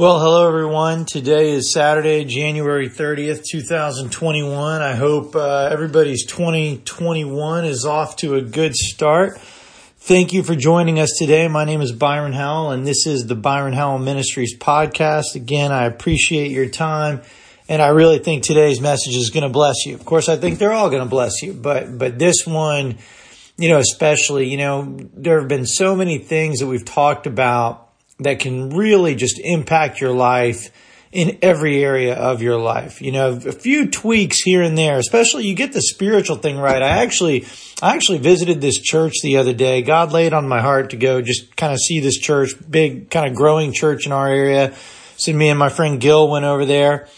Well, 0.00 0.18
hello 0.18 0.48
everyone. 0.48 1.04
Today 1.04 1.50
is 1.50 1.70
Saturday, 1.70 2.24
January 2.24 2.88
30th, 2.88 3.44
2021. 3.44 4.80
I 4.80 4.94
hope 4.94 5.36
uh, 5.36 5.68
everybody's 5.70 6.24
2021 6.24 7.66
is 7.66 7.84
off 7.84 8.16
to 8.16 8.36
a 8.36 8.40
good 8.40 8.74
start. 8.74 9.38
Thank 9.98 10.32
you 10.32 10.42
for 10.42 10.56
joining 10.56 10.98
us 10.98 11.10
today. 11.18 11.48
My 11.48 11.66
name 11.66 11.82
is 11.82 11.92
Byron 11.92 12.32
Howell, 12.32 12.70
and 12.70 12.86
this 12.86 13.06
is 13.06 13.26
the 13.26 13.34
Byron 13.34 13.74
Howell 13.74 13.98
Ministries 13.98 14.56
podcast. 14.56 15.34
Again, 15.34 15.70
I 15.70 15.84
appreciate 15.84 16.50
your 16.50 16.70
time, 16.70 17.20
and 17.68 17.82
I 17.82 17.88
really 17.88 18.20
think 18.20 18.42
today's 18.42 18.80
message 18.80 19.14
is 19.14 19.28
going 19.28 19.42
to 19.42 19.50
bless 19.50 19.84
you. 19.84 19.94
Of 19.96 20.06
course, 20.06 20.30
I 20.30 20.36
think 20.38 20.58
they're 20.58 20.72
all 20.72 20.88
going 20.88 21.02
to 21.02 21.10
bless 21.10 21.42
you, 21.42 21.52
but 21.52 21.98
but 21.98 22.18
this 22.18 22.46
one, 22.46 22.96
you 23.58 23.68
know, 23.68 23.76
especially, 23.76 24.48
you 24.48 24.56
know, 24.56 24.96
there 25.12 25.40
have 25.40 25.48
been 25.48 25.66
so 25.66 25.94
many 25.94 26.16
things 26.16 26.60
that 26.60 26.68
we've 26.68 26.86
talked 26.86 27.26
about 27.26 27.89
that 28.20 28.38
can 28.38 28.70
really 28.70 29.14
just 29.14 29.40
impact 29.42 30.00
your 30.00 30.12
life 30.12 30.70
in 31.12 31.38
every 31.42 31.82
area 31.82 32.14
of 32.14 32.40
your 32.40 32.56
life. 32.56 33.02
You 33.02 33.10
know, 33.10 33.32
a 33.32 33.52
few 33.52 33.90
tweaks 33.90 34.40
here 34.42 34.62
and 34.62 34.78
there, 34.78 34.96
especially 34.98 35.46
you 35.46 35.54
get 35.54 35.72
the 35.72 35.82
spiritual 35.82 36.36
thing 36.36 36.56
right. 36.56 36.80
I 36.80 37.02
actually, 37.02 37.46
I 37.82 37.96
actually 37.96 38.18
visited 38.18 38.60
this 38.60 38.78
church 38.78 39.14
the 39.22 39.38
other 39.38 39.52
day. 39.52 39.82
God 39.82 40.12
laid 40.12 40.32
on 40.32 40.46
my 40.46 40.60
heart 40.60 40.90
to 40.90 40.96
go 40.96 41.20
just 41.20 41.56
kind 41.56 41.72
of 41.72 41.80
see 41.80 41.98
this 41.98 42.16
church, 42.16 42.52
big 42.68 43.10
kind 43.10 43.28
of 43.28 43.34
growing 43.34 43.72
church 43.72 44.06
in 44.06 44.12
our 44.12 44.28
area. 44.28 44.72
So 45.16 45.32
me 45.32 45.48
and 45.48 45.58
my 45.58 45.68
friend 45.68 46.00
Gil 46.00 46.30
went 46.30 46.44
over 46.44 46.64
there 46.64 47.08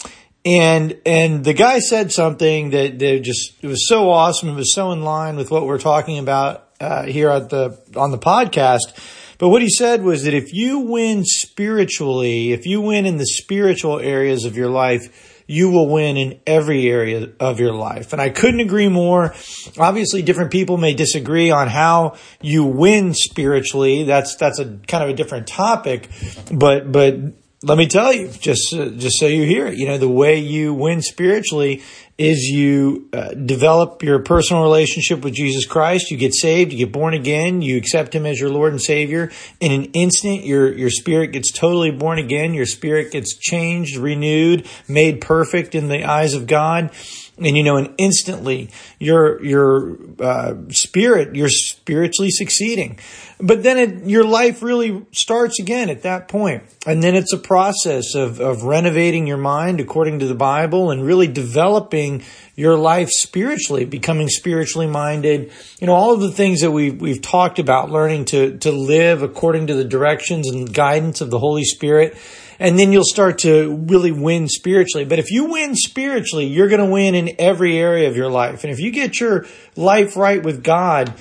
and, 0.45 0.99
and 1.05 1.45
the 1.45 1.53
guy 1.53 1.79
said 1.79 2.13
something 2.13 2.71
that, 2.71 2.99
that 2.99 3.21
just, 3.21 3.63
it 3.63 3.67
was 3.67 3.87
so 3.87 4.11
awesome. 4.11 4.49
It 4.49 4.55
was 4.55 4.73
so 4.75 4.93
in 4.93 5.03
line 5.03 5.37
with 5.37 5.51
what 5.51 5.67
we're 5.67 5.79
talking 5.79 6.19
about, 6.19 6.67
uh, 6.81 7.05
here 7.05 7.29
at 7.29 7.51
the, 7.51 7.79
on 7.95 8.11
the 8.11 8.19
podcast 8.19 8.99
but 9.43 9.49
what 9.49 9.61
he 9.61 9.69
said 9.69 10.05
was 10.05 10.23
that 10.23 10.35
if 10.35 10.55
you 10.55 10.79
win 10.79 11.25
spiritually, 11.25 12.53
if 12.53 12.65
you 12.65 12.81
win 12.81 13.07
in 13.07 13.17
the 13.17 13.27
spiritual 13.27 13.99
areas 13.99 14.45
of 14.45 14.57
your 14.57 14.69
life, 14.69 15.43
you 15.49 15.69
will 15.69 15.89
win 15.89 16.17
in 16.17 16.39
every 16.47 16.89
area 16.89 17.29
of 17.41 17.59
your 17.59 17.75
life. 17.75 18.13
And 18.13 18.23
I 18.23 18.31
couldn't 18.31 18.61
agree 18.61 18.89
more. 18.89 19.35
Obviously, 19.77 20.23
different 20.23 20.53
people 20.53 20.77
may 20.77 20.95
disagree 20.95 21.51
on 21.51 21.67
how 21.67 22.15
you 22.41 22.63
win 22.63 23.15
spiritually. 23.15 24.05
That's, 24.05 24.37
that's 24.37 24.61
a 24.61 24.79
kind 24.87 25.03
of 25.03 25.11
a 25.11 25.15
different 25.15 25.49
topic. 25.49 26.09
But, 26.53 26.93
but 26.93 27.19
let 27.65 27.79
me 27.79 27.89
tell 27.89 28.13
you, 28.13 28.29
just, 28.29 28.73
uh, 28.73 28.91
just 28.91 29.19
so 29.19 29.27
you 29.27 29.45
hear 29.45 29.67
it, 29.67 29.77
you 29.77 29.87
know, 29.87 29.99
the 29.99 30.09
way 30.09 30.39
you 30.39 30.73
win 30.73 31.03
spiritually 31.03 31.83
is 32.19 32.41
you 32.45 33.09
uh, 33.13 33.35
develop 33.35 34.03
your 34.03 34.21
personal 34.21 34.63
relationship 34.63 35.25
with 35.25 35.35
Jesus 35.35 35.67
Christ. 35.67 36.11
You 36.11 36.17
get 36.17 36.35
saved, 36.35 36.73
you 36.73 36.79
get 36.79 36.93
born 36.93 37.15
again, 37.15 37.63
you 37.63 37.77
accept 37.77 38.15
Him 38.15 38.27
as 38.27 38.39
your 38.39 38.51
Lord 38.51 38.73
and 38.73 38.81
Savior. 38.81 39.31
In 39.61 39.73
an 39.73 39.85
instant, 39.93 40.45
your, 40.45 40.73
your 40.73 40.91
spirit 40.91 41.29
gets 41.29 41.51
totally 41.51 41.91
born 41.91 42.19
again. 42.19 42.55
Your 42.55 42.67
spirit 42.67 43.13
gets 43.13 43.37
changed, 43.37 43.97
renewed, 43.97 44.69
made 44.89 45.21
perfect 45.21 45.75
in 45.75 45.89
the 45.89 46.05
eyes 46.05 46.35
of 46.35 46.47
God 46.47 46.91
and 47.39 47.57
you 47.57 47.63
know, 47.63 47.77
and 47.77 47.95
instantly 47.99 48.71
your 49.03 49.45
your 49.45 49.99
uh, 50.21 50.55
spirit, 50.71 51.35
you're 51.35 51.49
spiritually 51.49 52.31
succeeding. 52.31 52.99
But 53.41 53.65
then 53.65 53.77
it, 53.77 54.07
your 54.07 54.23
life 54.23 54.63
really 54.63 55.05
starts 55.11 55.59
again 55.59 55.91
at 55.91 56.03
that 56.03 56.29
point. 56.29 56.63
and 56.87 57.03
then 57.03 57.17
it's 57.17 57.33
a 57.33 57.39
process 57.39 58.15
of 58.15 58.41
of 58.41 58.63
renovating 58.63 59.27
your 59.27 59.39
mind 59.39 59.81
according 59.81 60.21
to 60.21 60.27
the 60.27 60.37
Bible 60.37 60.93
and 60.93 61.05
really 61.05 61.27
developing 61.27 62.23
your 62.55 62.77
life 62.77 63.09
spiritually, 63.11 63.85
becoming 63.85 64.29
spiritually 64.29 64.87
minded. 64.87 65.51
You 65.81 65.89
know, 65.89 65.95
all 65.95 66.13
of 66.15 66.21
the 66.21 66.31
things 66.31 66.61
that 66.61 66.71
we 66.71 66.91
we've 66.91 67.23
talked 67.23 67.59
about, 67.59 67.91
learning 67.91 68.27
to 68.27 68.57
to 68.59 68.71
live 68.71 69.23
according 69.23 69.67
to 69.67 69.75
the 69.75 69.85
directions 69.85 70.49
and 70.49 70.73
guidance 70.73 71.21
of 71.21 71.31
the 71.31 71.41
Holy 71.41 71.65
Spirit 71.65 72.17
and 72.63 72.79
then 72.79 72.93
you'll 72.93 73.03
start 73.03 73.39
to 73.39 73.75
really 73.89 74.13
win 74.13 74.47
spiritually. 74.47 75.05
But 75.05 75.19
if 75.19 75.33
you 75.33 75.47
win 75.47 75.75
spiritually, 75.75 76.47
you're 76.47 76.69
going 76.69 76.81
to 76.81 76.87
win 76.87 77.17
in 77.17 77.35
every 77.37 77.77
area 77.77 78.09
of 78.09 78.17
your 78.17 78.31
life. 78.31 78.63
And 78.63 78.73
if 78.73 78.79
you 78.79 78.92
get 78.93 79.19
your 79.21 79.47
life 79.77 80.17
right 80.17 80.43
with 80.43 80.63
God, 80.63 81.15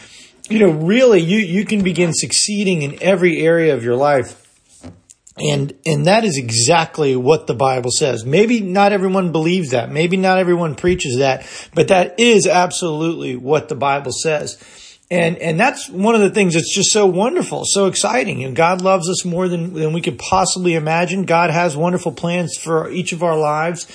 you 0.49 0.59
know, 0.59 0.69
really 0.71 1.19
you, 1.21 1.39
you 1.39 1.65
can 1.65 1.83
begin 1.83 2.13
succeeding 2.13 2.81
in 2.81 3.01
every 3.01 3.41
area 3.41 3.73
of 3.73 3.83
your 3.83 3.95
life. 3.95 4.37
And, 5.37 5.73
and 5.85 6.05
that 6.05 6.25
is 6.25 6.37
exactly 6.37 7.15
what 7.15 7.47
the 7.47 7.53
Bible 7.53 7.89
says. 7.89 8.25
Maybe 8.25 8.59
not 8.59 8.91
everyone 8.91 9.31
believes 9.31 9.71
that. 9.71 9.89
Maybe 9.89 10.17
not 10.17 10.37
everyone 10.37 10.75
preaches 10.75 11.17
that, 11.17 11.47
but 11.73 11.87
that 11.87 12.19
is 12.19 12.45
absolutely 12.45 13.37
what 13.37 13.69
the 13.69 13.75
Bible 13.75 14.11
says. 14.11 14.61
And, 15.09 15.37
and 15.39 15.59
that's 15.59 15.89
one 15.89 16.15
of 16.15 16.21
the 16.21 16.29
things 16.29 16.53
that's 16.53 16.73
just 16.73 16.91
so 16.91 17.05
wonderful, 17.05 17.63
so 17.65 17.87
exciting. 17.87 18.43
And 18.43 18.55
God 18.55 18.81
loves 18.81 19.09
us 19.09 19.25
more 19.25 19.49
than, 19.49 19.73
than 19.73 19.93
we 19.93 20.01
could 20.01 20.17
possibly 20.17 20.75
imagine. 20.75 21.23
God 21.23 21.49
has 21.49 21.75
wonderful 21.75 22.13
plans 22.13 22.57
for 22.57 22.89
each 22.89 23.11
of 23.11 23.21
our 23.21 23.37
lives. 23.37 23.87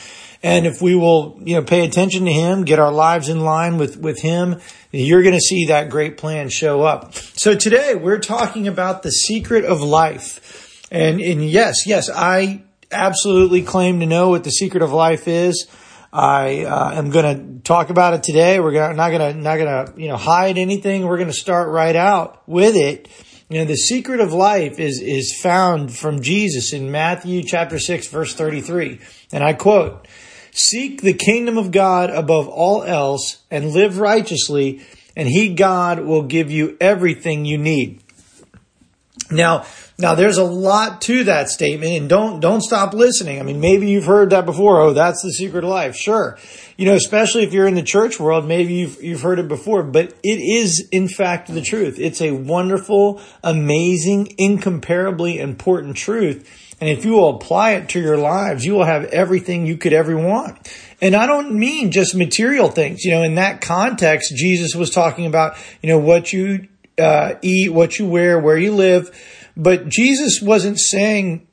And 0.47 0.65
if 0.65 0.81
we 0.81 0.95
will, 0.95 1.41
you 1.45 1.57
know, 1.57 1.63
pay 1.63 1.85
attention 1.85 2.25
to 2.25 2.33
Him, 2.33 2.65
get 2.65 2.79
our 2.79 2.93
lives 2.93 3.29
in 3.29 3.41
line 3.41 3.79
with, 3.79 3.97
with 3.97 4.23
Him, 4.23 4.61
you're 4.93 5.25
going 5.25 5.35
to 5.35 5.41
see 5.41 5.67
that 5.67 5.91
great 5.91 6.19
plan 6.19 6.51
show 6.51 6.83
up. 6.83 7.15
So 7.15 7.57
today 7.57 7.97
we're 7.97 8.21
talking 8.21 8.69
about 8.69 9.03
the 9.03 9.11
secret 9.11 9.65
of 9.65 9.83
life. 9.83 10.87
And, 10.93 11.21
and 11.21 11.45
yes, 11.45 11.85
yes, 11.85 12.09
I 12.09 12.63
absolutely 12.93 13.63
claim 13.63 13.99
to 13.99 14.07
know 14.07 14.29
what 14.29 14.45
the 14.45 14.53
secret 14.53 14.85
of 14.85 14.93
life 14.93 15.27
is. 15.27 15.67
I 16.13 16.63
uh, 16.63 16.93
am 16.93 17.11
going 17.11 17.57
to 17.57 17.63
talk 17.65 17.91
about 17.91 18.15
it 18.15 18.23
today. 18.23 18.61
We're 18.61 18.71
gonna, 18.71 18.95
not 18.95 19.11
going 19.11 19.35
to 19.35 19.41
not 19.41 19.57
going 19.57 19.87
to 19.87 20.01
you 20.01 20.07
know 20.07 20.17
hide 20.17 20.59
anything. 20.59 21.09
We're 21.09 21.19
going 21.19 21.27
to 21.27 21.35
start 21.35 21.71
right 21.71 21.97
out 21.97 22.49
with 22.49 22.77
it. 22.77 23.09
You 23.49 23.59
know, 23.59 23.65
the 23.65 23.77
secret 23.77 24.21
of 24.21 24.33
life 24.33 24.79
is 24.79 25.01
is 25.01 25.37
found 25.43 25.93
from 25.93 26.23
Jesus 26.23 26.73
in 26.73 26.93
Matthew 26.93 27.43
chapter 27.43 27.81
6 27.81 28.07
verse 28.07 28.33
33. 28.33 29.01
And 29.33 29.43
I 29.43 29.53
quote, 29.53 30.07
"Seek 30.57 31.03
the 31.03 31.13
kingdom 31.13 31.59
of 31.59 31.71
God 31.71 32.11
above 32.11 32.49
all 32.49 32.83
else 32.83 33.39
and 33.51 33.73
live 33.73 33.99
righteously, 33.99 34.81
and 35.15 35.29
he 35.29 35.51
God 35.51 36.01
will 36.01 36.23
give 36.23 36.51
you 36.51 36.77
everything 36.81 37.45
you 37.45 37.59
need." 37.59 38.01
Now, 39.31 39.67
now 39.99 40.15
there's 40.15 40.37
a 40.37 40.45
lot 40.45 41.01
to 41.03 41.25
that 41.25 41.49
statement 41.49 41.93
and 41.93 42.09
don't, 42.09 42.39
don't 42.39 42.61
stop 42.61 42.95
listening. 42.95 43.41
I 43.41 43.43
mean, 43.43 43.61
maybe 43.61 43.89
you've 43.89 44.05
heard 44.05 44.31
that 44.31 44.47
before. 44.47 44.81
Oh, 44.81 44.93
that's 44.93 45.23
the 45.23 45.33
secret 45.33 45.65
of 45.65 45.71
life. 45.71 45.97
Sure. 45.97 46.39
You 46.77 46.87
know, 46.87 46.95
especially 46.95 47.43
if 47.43 47.53
you're 47.53 47.67
in 47.67 47.75
the 47.75 47.83
church 47.83 48.21
world, 48.21 48.47
maybe 48.47 48.75
you've, 48.75 49.03
you've 49.03 49.23
heard 49.23 49.39
it 49.39 49.49
before, 49.49 49.83
but 49.83 50.15
it 50.23 50.39
is 50.39 50.87
in 50.93 51.09
fact 51.09 51.53
the 51.53 51.63
truth. 51.63 51.99
It's 51.99 52.21
a 52.21 52.33
wonderful, 52.33 53.21
amazing, 53.43 54.35
incomparably 54.39 55.39
important 55.39 55.97
truth. 55.97 56.49
And 56.81 56.91
if 56.91 57.05
you 57.05 57.13
will 57.13 57.37
apply 57.37 57.73
it 57.73 57.89
to 57.91 58.01
your 58.01 58.19
lives, 58.19 58.65
you 58.65 58.75
will 58.75 58.85
have 58.85 59.05
everything 59.05 59.67
you 59.67 59.77
could 59.79 59.93
ever 59.93 60.17
want. 60.17 60.71
And 61.01 61.15
I 61.15 61.27
don't 61.27 61.53
mean 61.53 61.91
just 61.91 62.15
material 62.15 62.69
things. 62.69 63.05
You 63.05 63.13
know, 63.13 63.23
in 63.23 63.37
that 63.37 63.61
context, 63.61 64.35
Jesus 64.37 64.75
was 64.75 64.91
talking 64.91 65.27
about, 65.27 65.57
you 65.83 65.89
know, 65.89 65.99
what 65.99 66.33
you 66.33 66.69
uh, 66.99 67.35
eat, 67.43 67.73
what 67.73 67.99
you 67.99 68.07
wear, 68.07 68.39
where 68.39 68.59
you 68.59 68.75
live. 68.75 69.11
But 69.57 69.89
Jesus 69.89 70.41
wasn't 70.43 70.79
saying 70.79 71.47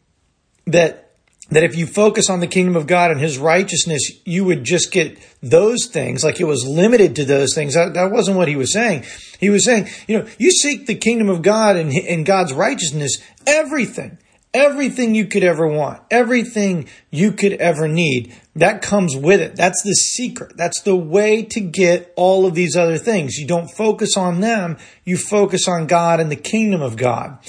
that 0.68 1.04
that 1.50 1.64
if 1.64 1.76
you 1.76 1.86
focus 1.86 2.30
on 2.30 2.40
the 2.40 2.48
kingdom 2.48 2.76
of 2.76 2.88
God 2.88 3.12
and 3.12 3.20
his 3.20 3.38
righteousness, 3.38 4.12
you 4.26 4.46
would 4.46 4.64
just 4.64 4.92
get 4.92 5.18
those 5.42 5.88
things, 5.88 6.24
like 6.24 6.40
it 6.40 6.46
was 6.46 6.66
limited 6.66 7.16
to 7.18 7.26
those 7.26 7.54
things. 7.54 7.76
That, 7.76 7.94
that 7.94 8.12
wasn't 8.12 8.38
what 8.38 8.48
he 8.48 8.56
was 8.56 8.74
saying. 8.74 9.06
He 9.40 9.50
was 9.50 9.66
saying, 9.66 9.88
you 10.08 10.18
know, 10.18 10.28
you 10.38 10.52
seek 10.52 10.88
the 10.88 10.96
kingdom 10.96 11.30
of 11.30 11.42
God 11.42 11.76
and, 11.76 11.92
and 11.94 12.26
God's 12.26 12.54
righteousness, 12.54 13.18
everything, 13.46 14.18
everything 14.54 15.16
you 15.16 15.26
could 15.26 15.44
ever 15.44 15.68
want, 15.68 16.02
everything 16.12 16.88
you 17.10 17.32
could 17.32 17.54
ever 17.54 17.88
need, 17.88 18.36
that 18.56 18.82
comes 18.82 19.16
with 19.16 19.42
it. 19.42 19.56
That's 19.56 19.82
the 19.84 19.94
secret. 19.94 20.56
That's 20.56 20.82
the 20.82 20.96
way 20.96 21.44
to 21.44 21.60
get 21.60 22.14
all 22.16 22.46
of 22.46 22.54
these 22.54 22.76
other 22.76 22.98
things. 22.98 23.38
You 23.38 23.48
don't 23.48 23.68
focus 23.70 24.16
on 24.16 24.42
them, 24.42 24.78
you 25.04 25.18
focus 25.18 25.68
on 25.68 25.88
God 25.88 26.20
and 26.20 26.32
the 26.32 26.36
kingdom 26.36 26.82
of 26.82 26.98
God. 26.98 27.40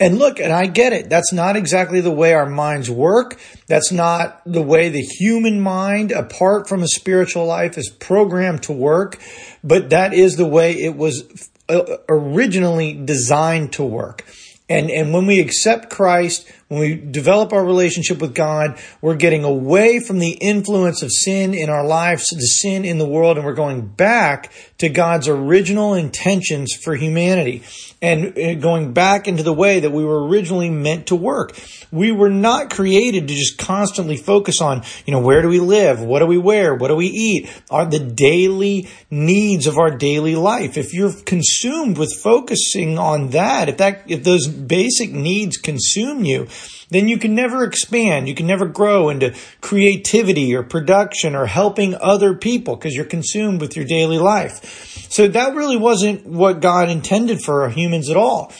And 0.00 0.18
look, 0.18 0.40
and 0.40 0.52
I 0.52 0.66
get 0.66 0.92
it. 0.92 1.08
That's 1.08 1.32
not 1.32 1.54
exactly 1.54 2.00
the 2.00 2.10
way 2.10 2.34
our 2.34 2.48
minds 2.48 2.90
work. 2.90 3.38
That's 3.68 3.92
not 3.92 4.42
the 4.44 4.62
way 4.62 4.88
the 4.88 5.00
human 5.00 5.60
mind, 5.60 6.10
apart 6.10 6.68
from 6.68 6.82
a 6.82 6.88
spiritual 6.88 7.46
life, 7.46 7.78
is 7.78 7.88
programmed 7.88 8.64
to 8.64 8.72
work. 8.72 9.20
But 9.62 9.90
that 9.90 10.12
is 10.12 10.36
the 10.36 10.46
way 10.46 10.72
it 10.72 10.96
was 10.96 11.48
uh, 11.68 11.98
originally 12.08 12.92
designed 12.92 13.72
to 13.74 13.84
work. 13.84 14.24
And, 14.68 14.90
and 14.90 15.12
when 15.12 15.26
we 15.26 15.40
accept 15.40 15.90
Christ, 15.90 16.50
when 16.68 16.80
we 16.80 16.94
develop 16.94 17.52
our 17.52 17.64
relationship 17.64 18.20
with 18.20 18.34
God, 18.34 18.78
we're 19.00 19.16
getting 19.16 19.44
away 19.44 20.00
from 20.00 20.18
the 20.18 20.32
influence 20.32 21.02
of 21.02 21.10
sin 21.12 21.54
in 21.54 21.68
our 21.68 21.86
lives, 21.86 22.30
the 22.30 22.40
sin 22.40 22.84
in 22.84 22.98
the 22.98 23.06
world, 23.06 23.36
and 23.36 23.44
we're 23.44 23.54
going 23.54 23.86
back 23.86 24.52
to 24.78 24.88
God's 24.88 25.28
original 25.28 25.94
intentions 25.94 26.72
for 26.74 26.94
humanity 26.94 27.62
and 28.00 28.60
going 28.60 28.92
back 28.92 29.28
into 29.28 29.42
the 29.42 29.52
way 29.52 29.80
that 29.80 29.90
we 29.90 30.04
were 30.04 30.26
originally 30.26 30.70
meant 30.70 31.06
to 31.08 31.16
work. 31.16 31.58
We 31.90 32.12
were 32.12 32.30
not 32.30 32.70
created 32.70 33.28
to 33.28 33.34
just 33.34 33.58
constantly 33.58 34.16
focus 34.16 34.60
on, 34.60 34.82
you 35.06 35.12
know, 35.12 35.20
where 35.20 35.42
do 35.42 35.48
we 35.48 35.60
live? 35.60 36.00
What 36.00 36.18
do 36.18 36.26
we 36.26 36.38
wear? 36.38 36.74
What 36.74 36.88
do 36.88 36.96
we 36.96 37.06
eat? 37.06 37.50
Are 37.70 37.86
the 37.86 37.98
daily 37.98 38.88
needs 39.10 39.66
of 39.66 39.78
our 39.78 39.90
daily 39.96 40.34
life. 40.34 40.76
If 40.76 40.92
you're 40.92 41.12
consumed 41.24 41.98
with 41.98 42.12
focusing 42.14 42.98
on 42.98 43.30
that, 43.30 43.68
if 43.68 43.76
that, 43.78 44.02
if 44.06 44.24
those 44.24 44.48
basic 44.48 45.12
needs 45.12 45.56
consume 45.56 46.24
you, 46.24 46.48
then 46.90 47.08
you 47.08 47.18
can 47.18 47.34
never 47.34 47.64
expand. 47.64 48.28
You 48.28 48.34
can 48.34 48.46
never 48.46 48.66
grow 48.66 49.08
into 49.08 49.34
creativity 49.60 50.54
or 50.54 50.62
production 50.62 51.34
or 51.34 51.46
helping 51.46 51.94
other 51.96 52.34
people 52.34 52.76
because 52.76 52.94
you're 52.94 53.04
consumed 53.04 53.60
with 53.60 53.76
your 53.76 53.84
daily 53.84 54.18
life. 54.18 55.08
So 55.10 55.28
that 55.28 55.54
really 55.54 55.76
wasn't 55.76 56.26
what 56.26 56.60
God 56.60 56.90
intended 56.90 57.40
for 57.40 57.68
humans 57.68 58.10
at 58.10 58.16
all. 58.16 58.52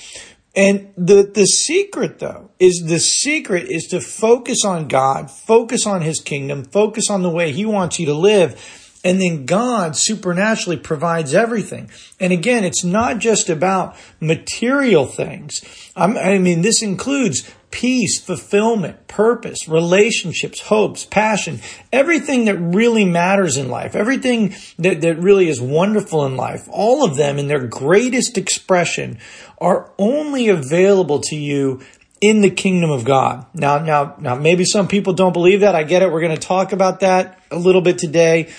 And 0.56 0.92
the, 0.96 1.30
the 1.34 1.46
secret 1.46 2.20
though 2.20 2.50
is 2.60 2.84
the 2.86 3.00
secret 3.00 3.66
is 3.68 3.86
to 3.88 4.00
focus 4.00 4.64
on 4.64 4.88
God, 4.88 5.30
focus 5.30 5.86
on 5.86 6.02
his 6.02 6.20
kingdom, 6.20 6.64
focus 6.64 7.10
on 7.10 7.22
the 7.22 7.30
way 7.30 7.52
he 7.52 7.66
wants 7.66 7.98
you 7.98 8.06
to 8.06 8.14
live. 8.14 8.80
And 9.04 9.20
then 9.20 9.44
God 9.44 9.96
supernaturally 9.96 10.78
provides 10.78 11.34
everything. 11.34 11.90
And 12.18 12.32
again, 12.32 12.64
it's 12.64 12.84
not 12.84 13.18
just 13.18 13.50
about 13.50 13.96
material 14.18 15.04
things. 15.04 15.62
I'm, 15.94 16.16
I 16.16 16.38
mean, 16.38 16.62
this 16.62 16.82
includes 16.82 17.52
peace, 17.74 18.20
fulfillment, 18.20 19.08
purpose, 19.08 19.66
relationships, 19.66 20.60
hopes, 20.60 21.04
passion, 21.04 21.58
everything 21.92 22.44
that 22.44 22.56
really 22.56 23.04
matters 23.04 23.56
in 23.56 23.68
life, 23.68 23.96
everything 23.96 24.54
that, 24.78 25.00
that 25.00 25.18
really 25.18 25.48
is 25.48 25.60
wonderful 25.60 26.24
in 26.24 26.36
life, 26.36 26.68
all 26.70 27.04
of 27.04 27.16
them 27.16 27.36
in 27.36 27.48
their 27.48 27.66
greatest 27.66 28.38
expression 28.38 29.18
are 29.58 29.92
only 29.98 30.48
available 30.48 31.18
to 31.18 31.34
you 31.34 31.82
in 32.20 32.42
the 32.42 32.50
kingdom 32.50 32.92
of 32.92 33.04
God. 33.04 33.44
Now, 33.54 33.78
now, 33.78 34.14
now, 34.20 34.36
maybe 34.36 34.64
some 34.64 34.86
people 34.86 35.12
don't 35.12 35.32
believe 35.32 35.60
that. 35.60 35.74
I 35.74 35.82
get 35.82 36.00
it. 36.00 36.12
We're 36.12 36.20
going 36.20 36.36
to 36.36 36.40
talk 36.46 36.72
about 36.72 37.00
that 37.00 37.40
a 37.50 37.58
little 37.58 37.82
bit 37.82 37.98
today, 37.98 38.52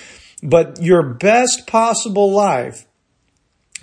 but 0.43 0.81
your 0.81 1.13
best 1.13 1.67
possible 1.67 2.33
life 2.33 2.85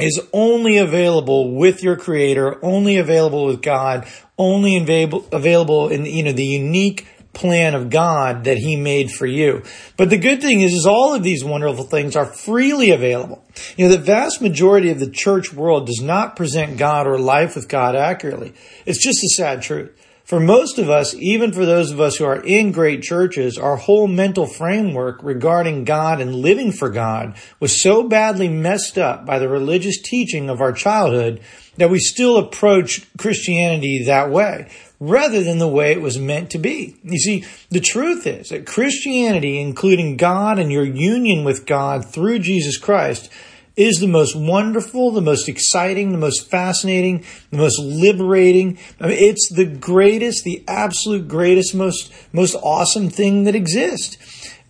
is 0.02 0.20
only 0.32 0.78
available 0.78 1.54
with 1.54 1.82
your 1.82 1.96
creator, 1.96 2.58
only 2.64 2.96
available 2.96 3.46
with 3.46 3.62
God, 3.62 4.06
only 4.38 4.76
available, 4.76 5.26
available 5.32 5.88
in, 5.88 6.04
you 6.04 6.22
know, 6.22 6.32
the 6.32 6.44
unique 6.44 7.06
plan 7.32 7.74
of 7.74 7.88
God 7.88 8.44
that 8.44 8.58
he 8.58 8.76
made 8.76 9.10
for 9.10 9.26
you. 9.26 9.62
But 9.96 10.10
the 10.10 10.18
good 10.18 10.42
thing 10.42 10.60
is, 10.60 10.72
is 10.72 10.86
all 10.86 11.14
of 11.14 11.22
these 11.22 11.44
wonderful 11.44 11.84
things 11.84 12.14
are 12.16 12.26
freely 12.26 12.90
available. 12.90 13.44
You 13.76 13.86
know, 13.86 13.92
the 13.92 14.02
vast 14.02 14.42
majority 14.42 14.90
of 14.90 15.00
the 15.00 15.10
church 15.10 15.52
world 15.52 15.86
does 15.86 16.00
not 16.02 16.36
present 16.36 16.76
God 16.76 17.06
or 17.06 17.18
life 17.18 17.54
with 17.54 17.68
God 17.68 17.96
accurately. 17.96 18.52
It's 18.84 19.02
just 19.02 19.22
a 19.24 19.28
sad 19.36 19.62
truth. 19.62 19.98
For 20.32 20.40
most 20.40 20.78
of 20.78 20.88
us, 20.88 21.12
even 21.16 21.52
for 21.52 21.66
those 21.66 21.90
of 21.90 22.00
us 22.00 22.16
who 22.16 22.24
are 22.24 22.42
in 22.42 22.72
great 22.72 23.02
churches, 23.02 23.58
our 23.58 23.76
whole 23.76 24.08
mental 24.08 24.46
framework 24.46 25.22
regarding 25.22 25.84
God 25.84 26.22
and 26.22 26.36
living 26.36 26.72
for 26.72 26.88
God 26.88 27.36
was 27.60 27.82
so 27.82 28.08
badly 28.08 28.48
messed 28.48 28.96
up 28.96 29.26
by 29.26 29.38
the 29.38 29.46
religious 29.46 30.00
teaching 30.00 30.48
of 30.48 30.62
our 30.62 30.72
childhood 30.72 31.42
that 31.76 31.90
we 31.90 31.98
still 31.98 32.38
approach 32.38 33.06
Christianity 33.18 34.04
that 34.06 34.30
way 34.30 34.70
rather 34.98 35.42
than 35.42 35.58
the 35.58 35.68
way 35.68 35.92
it 35.92 36.00
was 36.00 36.18
meant 36.18 36.48
to 36.52 36.58
be. 36.58 36.96
You 37.04 37.18
see, 37.18 37.44
the 37.68 37.80
truth 37.80 38.26
is 38.26 38.48
that 38.48 38.64
Christianity, 38.64 39.60
including 39.60 40.16
God 40.16 40.58
and 40.58 40.72
your 40.72 40.86
union 40.86 41.44
with 41.44 41.66
God 41.66 42.10
through 42.10 42.38
Jesus 42.38 42.78
Christ, 42.78 43.30
is 43.76 43.98
the 43.98 44.06
most 44.06 44.36
wonderful, 44.36 45.10
the 45.10 45.20
most 45.20 45.48
exciting, 45.48 46.12
the 46.12 46.18
most 46.18 46.50
fascinating, 46.50 47.24
the 47.50 47.56
most 47.56 47.78
liberating. 47.78 48.78
I 49.00 49.08
mean, 49.08 49.18
it's 49.18 49.48
the 49.48 49.64
greatest, 49.64 50.44
the 50.44 50.62
absolute 50.68 51.28
greatest, 51.28 51.74
most, 51.74 52.12
most 52.32 52.54
awesome 52.62 53.08
thing 53.08 53.44
that 53.44 53.54
exists. 53.54 54.18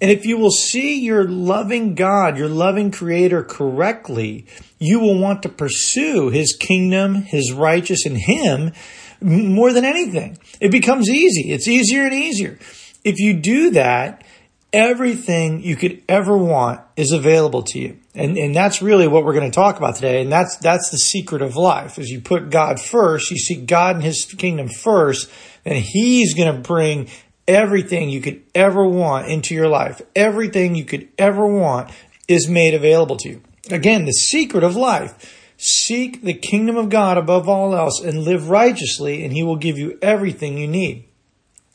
And 0.01 0.11
if 0.11 0.25
you 0.25 0.37
will 0.37 0.51
see 0.51 1.01
your 1.01 1.25
loving 1.29 1.95
God, 1.95 2.37
your 2.37 2.49
loving 2.49 2.91
creator 2.91 3.45
correctly, 3.45 4.47
you 4.79 4.99
will 4.99 5.19
want 5.19 5.43
to 5.45 5.49
pursue 5.49 6.29
his 6.29 6.57
kingdom, 6.57 7.15
his 7.23 7.53
righteous 7.53 8.05
and 8.05 8.19
him 8.19 8.73
more 9.21 9.73
than 9.73 9.85
anything. 9.85 10.39
It 10.61 10.73
becomes 10.73 11.09
easy. 11.09 11.53
It's 11.53 11.69
easier 11.69 12.03
and 12.03 12.15
easier. 12.15 12.59
If 13.05 13.21
you 13.21 13.35
do 13.35 13.71
that, 13.71 14.25
everything 14.73 15.63
you 15.63 15.77
could 15.77 16.03
ever 16.09 16.37
want 16.37 16.81
is 16.97 17.13
available 17.13 17.63
to 17.63 17.79
you. 17.79 17.99
And, 18.15 18.37
and 18.37 18.55
that's 18.55 18.83
really 18.83 19.09
what 19.09 19.25
we're 19.25 19.33
going 19.33 19.51
to 19.51 19.55
talk 19.55 19.79
about 19.79 19.95
today. 19.95 20.21
And 20.21 20.31
that's, 20.31 20.57
that's 20.59 20.91
the 20.91 20.99
secret 20.99 21.41
of 21.41 21.57
life 21.57 21.99
is 21.99 22.11
you 22.11 22.21
put 22.21 22.51
God 22.51 22.79
first, 22.79 23.31
you 23.31 23.39
seek 23.39 23.67
God 23.67 23.97
and 23.97 24.05
his 24.05 24.25
kingdom 24.25 24.69
first, 24.69 25.31
and 25.65 25.79
he's 25.79 26.35
going 26.35 26.55
to 26.55 26.61
bring 26.61 27.09
everything 27.49 28.11
you 28.11 28.21
could 28.21 28.43
ever 28.55 28.87
want 28.87 29.29
into 29.29 29.55
your 29.55 29.69
life. 29.69 30.03
Everything 30.15 30.75
you 30.75 30.85
could 30.85 31.09
ever 31.19 31.47
want 31.47 31.91
is 32.29 32.49
made 32.49 32.75
available 32.75 33.17
to 33.17 33.29
you. 33.31 33.43
Again, 33.71 34.05
the 34.05 34.13
secret 34.13 34.65
of 34.65 34.77
life. 34.77 35.39
Seek 35.57 36.23
the 36.23 36.35
kingdom 36.35 36.77
of 36.77 36.89
God 36.89 37.17
above 37.17 37.49
all 37.49 37.77
else 37.77 38.01
and 38.01 38.25
live 38.25 38.51
righteously, 38.51 39.25
and 39.25 39.33
he 39.33 39.45
will 39.45 39.57
give 39.57 39.79
you 39.79 39.97
everything 40.03 40.59
you 40.59 40.67
need. 40.67 41.05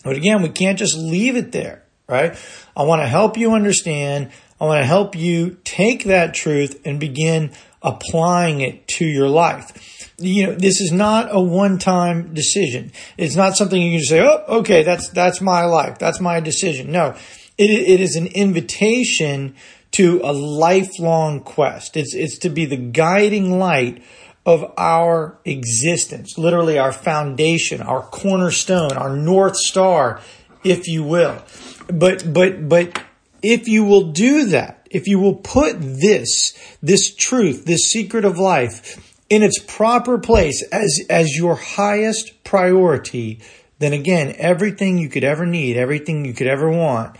But 0.04 0.18
again, 0.18 0.42
we 0.42 0.50
can't 0.50 0.78
just 0.78 0.98
leave 0.98 1.38
it 1.38 1.54
there, 1.54 1.83
right? 2.07 2.38
I 2.75 2.83
want 2.83 3.01
to 3.01 3.07
help 3.07 3.38
you 3.38 3.54
understand. 3.54 4.31
I 4.59 4.65
want 4.65 4.81
to 4.81 4.86
help 4.86 5.15
you 5.15 5.57
take 5.63 6.06
that 6.06 6.33
truth 6.33 6.81
and 6.86 7.00
begin 7.00 7.51
applying 7.81 8.62
it 8.62 8.88
to 8.88 9.06
your 9.06 9.30
life. 9.30 10.13
You 10.19 10.48
know, 10.48 10.54
this 10.56 10.81
is 10.81 10.92
not 10.92 11.30
a 11.31 11.39
one-time 11.39 12.33
decision. 12.33 12.92
It's 13.18 13.36
not 13.36 13.56
something 13.56 13.80
you 13.80 13.92
can 13.92 14.00
just 14.00 14.09
say, 14.09 14.21
"Oh, 14.21 14.59
okay, 14.59 14.83
that's 14.83 15.09
that's 15.09 15.42
my 15.42 15.65
life. 15.65 16.00
That's 16.00 16.19
my 16.19 16.39
decision." 16.39 16.92
No, 16.92 17.15
it, 17.57 17.69
it 17.69 18.00
is 18.00 18.15
an 18.15 18.27
invitation 18.27 19.56
to 19.92 20.21
a 20.24 20.33
lifelong 20.33 21.42
quest. 21.42 21.98
It's, 21.98 22.13
it's 22.13 22.38
to 22.39 22.50
be 22.50 22.65
the 22.65 22.77
guiding 22.77 23.57
light 23.59 24.04
of 24.45 24.74
our 24.77 25.39
existence, 25.44 26.38
literally 26.38 26.80
our 26.80 26.92
foundation, 26.92 27.81
our 27.81 28.01
cornerstone, 28.01 28.94
our 28.94 29.15
north 29.15 29.57
star, 29.57 30.21
if 30.63 30.88
you 30.88 31.04
will. 31.04 31.42
But, 31.88 32.31
but, 32.33 32.69
but 32.69 33.01
if 33.42 33.68
you 33.68 33.84
will 33.84 34.12
do 34.12 34.45
that, 34.48 34.88
if 34.89 35.07
you 35.07 35.19
will 35.19 35.36
put 35.36 35.80
this, 35.80 36.57
this 36.81 37.13
truth, 37.13 37.66
this 37.66 37.92
secret 37.92 38.25
of 38.25 38.38
life 38.38 39.13
in 39.30 39.44
its 39.44 39.60
proper 39.60 40.18
place 40.18 40.63
as, 40.72 41.01
as 41.10 41.36
your 41.36 41.56
highest 41.56 42.44
priority, 42.44 43.42
then 43.80 43.94
again, 43.94 44.34
everything 44.38 44.98
you 44.98 45.10
could 45.10 45.24
ever 45.24 45.45
need, 45.45 45.78
everything 45.78 46.25
you 46.25 46.34
could 46.34 46.48
ever 46.48 46.69
want 46.69 47.18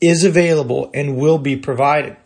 is 0.00 0.24
available 0.24 0.90
and 0.94 1.16
will 1.16 1.38
be 1.38 1.56
provided. 1.56 2.16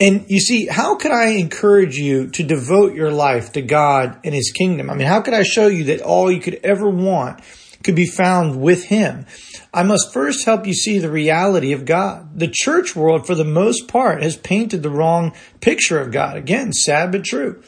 And 0.00 0.24
you 0.28 0.40
see, 0.40 0.66
how 0.66 0.96
could 0.96 1.12
I 1.12 1.32
encourage 1.32 1.96
you 1.96 2.28
to 2.30 2.42
devote 2.42 2.94
your 2.94 3.12
life 3.12 3.52
to 3.52 3.62
God 3.62 4.18
and 4.24 4.34
His 4.34 4.50
kingdom? 4.50 4.88
I 4.88 4.94
mean, 4.94 5.06
how 5.06 5.20
could 5.20 5.34
I 5.34 5.42
show 5.42 5.66
you 5.66 5.84
that 5.84 6.00
all 6.00 6.32
you 6.32 6.40
could 6.40 6.60
ever 6.64 6.88
want 6.88 7.40
could 7.82 7.94
be 7.94 8.06
found 8.06 8.60
with 8.60 8.84
Him? 8.84 9.26
I 9.72 9.82
must 9.82 10.12
first 10.12 10.44
help 10.44 10.66
you 10.66 10.74
see 10.74 10.98
the 10.98 11.10
reality 11.10 11.72
of 11.72 11.84
God. 11.84 12.38
The 12.38 12.50
church 12.52 12.96
world, 12.96 13.26
for 13.26 13.34
the 13.34 13.44
most 13.44 13.88
part, 13.88 14.22
has 14.22 14.36
painted 14.36 14.82
the 14.82 14.90
wrong 14.90 15.32
picture 15.60 16.00
of 16.00 16.12
God. 16.12 16.36
Again, 16.36 16.72
sad 16.72 17.12
but 17.12 17.24
true. 17.24 17.62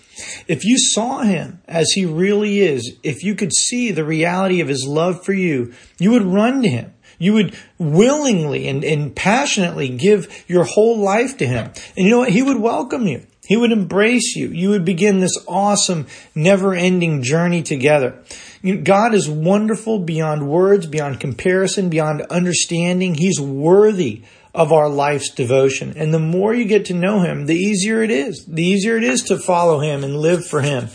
If 0.49 0.65
you 0.65 0.79
saw 0.79 1.21
Him 1.21 1.63
as 1.67 1.93
He 1.93 2.05
really 2.05 2.61
is, 2.61 2.97
if 3.03 3.23
you 3.23 3.35
could 3.35 3.53
see 3.53 3.93
the 3.93 4.05
reality 4.05 4.61
of 4.61 4.69
His 4.69 4.85
love 4.87 5.25
for 5.25 5.33
you, 5.33 5.73
you 5.99 6.11
would 6.11 6.25
run 6.25 6.63
to 6.63 6.69
Him. 6.69 6.93
You 7.19 7.35
would 7.35 7.57
willingly 7.79 8.67
and, 8.67 8.83
and 8.83 9.15
passionately 9.15 9.89
give 9.89 10.45
your 10.49 10.65
whole 10.65 10.99
life 10.99 11.37
to 11.37 11.47
Him. 11.47 11.71
And 11.97 12.05
you 12.05 12.11
know 12.11 12.19
what? 12.19 12.31
He 12.31 12.43
would 12.43 12.59
welcome 12.59 13.07
you. 13.07 13.25
He 13.47 13.57
would 13.57 13.73
embrace 13.73 14.35
you. 14.35 14.49
You 14.49 14.71
would 14.71 14.85
begin 14.85 15.21
this 15.21 15.37
awesome, 15.47 16.07
never 16.35 16.75
ending 16.75 17.23
journey 17.23 17.63
together. 17.63 18.23
God 18.63 19.15
is 19.15 19.29
wonderful 19.29 19.99
beyond 19.99 20.49
words, 20.49 20.87
beyond 20.87 21.21
comparison, 21.21 21.89
beyond 21.89 22.23
understanding. 22.31 23.15
He's 23.15 23.41
worthy 23.41 24.23
of 24.55 24.73
our 24.73 24.89
life's 24.89 25.31
devotion. 25.31 25.95
And 25.97 26.15
the 26.15 26.21
more 26.21 26.55
you 26.55 26.65
get 26.65 26.85
to 26.87 26.95
know 26.95 27.21
Him, 27.21 27.47
the 27.47 27.57
easier 27.57 28.03
it 28.03 28.11
is. 28.11 28.45
The 28.47 28.63
easier 28.63 28.97
it 28.97 29.05
is 29.05 29.23
to 29.25 29.39
follow 29.39 29.81
Him 29.81 30.05
and 30.05 30.17
live 30.17 30.47
for 30.47 30.61
Him 30.61 30.89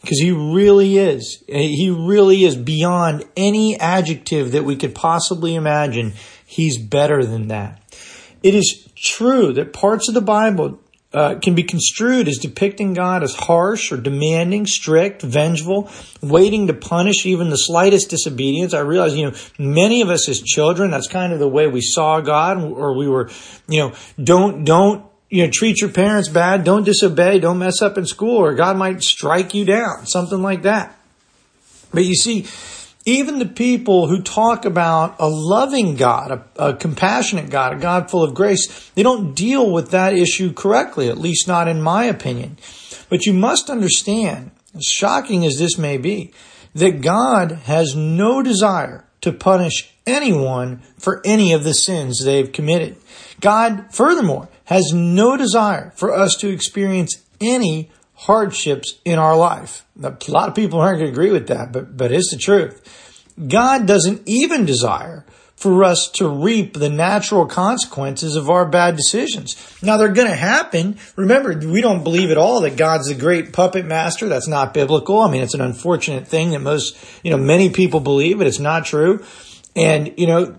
because 0.00 0.18
he 0.18 0.32
really 0.32 0.98
is. 0.98 1.42
He 1.46 1.90
really 1.90 2.42
is 2.42 2.56
beyond 2.56 3.24
any 3.36 3.78
adjective 3.78 4.52
that 4.52 4.64
we 4.64 4.74
could 4.74 4.94
possibly 4.94 5.54
imagine. 5.54 6.14
He's 6.44 6.76
better 6.76 7.24
than 7.24 7.48
that. 7.48 7.80
It 8.42 8.56
is 8.56 8.88
true 8.96 9.52
that 9.52 9.72
parts 9.72 10.08
of 10.08 10.14
the 10.14 10.20
Bible 10.20 10.80
uh, 11.14 11.34
can 11.36 11.54
be 11.54 11.62
construed 11.62 12.26
as 12.28 12.38
depicting 12.38 12.94
God 12.94 13.22
as 13.22 13.34
harsh 13.34 13.92
or 13.92 13.96
demanding, 13.96 14.66
strict, 14.66 15.22
vengeful, 15.22 15.90
waiting 16.22 16.66
to 16.68 16.74
punish 16.74 17.26
even 17.26 17.50
the 17.50 17.56
slightest 17.56 18.10
disobedience. 18.10 18.72
I 18.72 18.80
realize, 18.80 19.14
you 19.14 19.30
know, 19.30 19.36
many 19.58 20.00
of 20.00 20.08
us 20.08 20.28
as 20.28 20.40
children, 20.40 20.90
that's 20.90 21.08
kind 21.08 21.32
of 21.32 21.38
the 21.38 21.48
way 21.48 21.66
we 21.66 21.82
saw 21.82 22.20
God, 22.20 22.62
or 22.62 22.96
we 22.96 23.08
were, 23.08 23.30
you 23.68 23.80
know, 23.80 23.94
don't, 24.22 24.64
don't 24.64 25.04
you 25.28 25.44
know, 25.44 25.50
treat 25.50 25.80
your 25.80 25.90
parents 25.90 26.28
bad, 26.28 26.64
don't 26.64 26.84
disobey, 26.84 27.38
don't 27.38 27.58
mess 27.58 27.80
up 27.80 27.96
in 27.96 28.06
school, 28.06 28.36
or 28.36 28.54
God 28.54 28.76
might 28.76 29.02
strike 29.02 29.54
you 29.54 29.64
down, 29.64 30.06
something 30.06 30.42
like 30.42 30.62
that. 30.62 30.98
But 31.92 32.04
you 32.04 32.14
see, 32.14 32.46
even 33.04 33.38
the 33.38 33.46
people 33.46 34.06
who 34.06 34.22
talk 34.22 34.64
about 34.64 35.16
a 35.18 35.28
loving 35.28 35.96
God, 35.96 36.30
a, 36.30 36.68
a, 36.68 36.74
compassionate 36.74 37.50
God, 37.50 37.74
a 37.74 37.80
God 37.80 38.10
full 38.10 38.22
of 38.22 38.34
grace, 38.34 38.90
they 38.94 39.02
don't 39.02 39.34
deal 39.34 39.72
with 39.72 39.90
that 39.90 40.14
issue 40.14 40.52
correctly, 40.52 41.08
at 41.08 41.18
least 41.18 41.48
not 41.48 41.68
in 41.68 41.82
my 41.82 42.04
opinion. 42.04 42.58
But 43.08 43.26
you 43.26 43.32
must 43.32 43.70
understand, 43.70 44.52
as 44.74 44.84
shocking 44.84 45.44
as 45.44 45.58
this 45.58 45.76
may 45.76 45.98
be, 45.98 46.32
that 46.74 47.00
God 47.00 47.52
has 47.64 47.96
no 47.96 48.42
desire 48.42 49.04
to 49.22 49.32
punish 49.32 49.92
anyone 50.06 50.82
for 50.98 51.20
any 51.24 51.52
of 51.52 51.64
the 51.64 51.74
sins 51.74 52.24
they've 52.24 52.52
committed. 52.52 52.96
God, 53.40 53.86
furthermore, 53.92 54.48
has 54.66 54.92
no 54.92 55.36
desire 55.36 55.92
for 55.96 56.14
us 56.14 56.36
to 56.36 56.48
experience 56.48 57.22
any 57.40 57.90
hardships 58.22 59.00
in 59.04 59.18
our 59.18 59.36
life. 59.36 59.84
A 60.00 60.16
lot 60.28 60.48
of 60.48 60.54
people 60.54 60.80
aren't 60.80 60.98
going 60.98 61.12
to 61.12 61.12
agree 61.12 61.32
with 61.32 61.48
that, 61.48 61.72
but, 61.72 61.96
but 61.96 62.12
it's 62.12 62.30
the 62.30 62.36
truth. 62.36 63.24
God 63.48 63.86
doesn't 63.86 64.22
even 64.26 64.64
desire 64.64 65.24
for 65.56 65.84
us 65.84 66.10
to 66.10 66.28
reap 66.28 66.74
the 66.74 66.88
natural 66.88 67.46
consequences 67.46 68.36
of 68.36 68.50
our 68.50 68.66
bad 68.66 68.96
decisions. 68.96 69.56
Now 69.82 69.96
they're 69.96 70.08
going 70.08 70.28
to 70.28 70.36
happen. 70.36 70.98
Remember, 71.16 71.56
we 71.56 71.80
don't 71.80 72.02
believe 72.02 72.30
at 72.30 72.38
all 72.38 72.60
that 72.62 72.76
God's 72.76 73.08
a 73.08 73.14
great 73.14 73.52
puppet 73.52 73.86
master. 73.86 74.28
That's 74.28 74.48
not 74.48 74.74
biblical. 74.74 75.20
I 75.20 75.30
mean, 75.30 75.42
it's 75.42 75.54
an 75.54 75.60
unfortunate 75.60 76.26
thing 76.26 76.50
that 76.50 76.60
most, 76.60 76.96
you 77.22 77.30
know, 77.30 77.36
many 77.36 77.70
people 77.70 78.00
believe, 78.00 78.38
but 78.38 78.46
it's 78.46 78.58
not 78.58 78.84
true. 78.84 79.24
And, 79.76 80.14
you 80.16 80.26
know, 80.26 80.56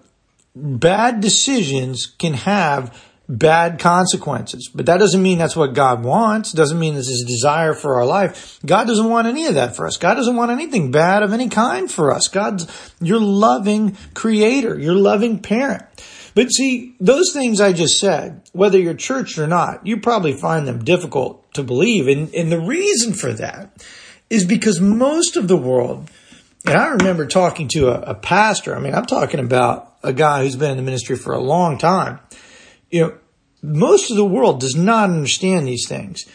bad 0.56 1.20
decisions 1.20 2.06
can 2.06 2.34
have 2.34 2.98
bad 3.38 3.80
consequences. 3.80 4.70
But 4.74 4.86
that 4.86 4.98
doesn't 4.98 5.22
mean 5.22 5.38
that's 5.38 5.56
what 5.56 5.74
God 5.74 6.04
wants. 6.04 6.52
Doesn't 6.52 6.80
mean 6.80 6.96
this 6.96 7.08
is 7.08 7.22
his 7.22 7.38
desire 7.38 7.74
for 7.74 7.96
our 7.96 8.06
life. 8.06 8.60
God 8.66 8.88
doesn't 8.88 9.10
want 9.10 9.28
any 9.28 9.46
of 9.48 9.56
that 9.56 9.76
for 9.76 9.88
us. 9.88 9.98
God 9.98 10.16
doesn't 10.16 10.36
want 10.36 10.52
anything 10.52 10.92
bad 10.92 11.24
of 11.24 11.34
any 11.34 11.50
kind 11.50 11.92
for 11.92 12.12
us. 12.12 12.28
God's 12.28 12.68
your 13.02 13.20
loving 13.20 13.98
creator, 14.14 14.78
your 14.78 14.96
loving 14.96 15.40
parent. 15.40 15.84
But 16.36 16.52
see, 16.52 16.96
those 17.00 17.32
things 17.32 17.62
I 17.62 17.74
just 17.74 18.00
said, 18.00 18.42
whether 18.54 18.80
you're 18.80 18.96
church 18.96 19.38
or 19.38 19.48
not, 19.48 19.86
you 19.86 20.00
probably 20.00 20.34
find 20.34 20.68
them 20.68 20.84
difficult 20.84 21.54
to 21.54 21.64
believe. 21.64 22.08
And, 22.08 22.34
and 22.34 22.52
the 22.52 22.60
reason 22.60 23.14
for 23.14 23.32
that 23.34 23.84
is 24.30 24.44
because 24.44 24.82
most 24.82 25.38
of 25.38 25.48
the 25.48 25.58
world, 25.58 26.10
and 26.66 26.76
I 26.76 26.88
remember 26.88 27.28
talking 27.28 27.68
to 27.70 27.90
a, 27.90 28.12
a 28.12 28.16
pastor. 28.16 28.76
I 28.76 28.80
mean, 28.80 28.96
I'm 28.96 29.06
talking 29.06 29.40
about 29.40 29.96
a 30.02 30.12
guy 30.12 30.44
who's 30.44 30.56
been 30.56 30.72
in 30.72 30.78
the 30.78 30.84
ministry 30.84 31.16
for 31.16 31.34
a 31.34 31.40
long 31.40 31.78
time 31.78 32.20
you 32.94 33.02
know, 33.02 33.18
most 33.64 34.12
of 34.12 34.18
the 34.18 34.26
world 34.26 34.60
does 34.60 34.76
not 34.76 35.10
understand 35.10 35.68
these 35.68 35.88
things. 35.88 36.26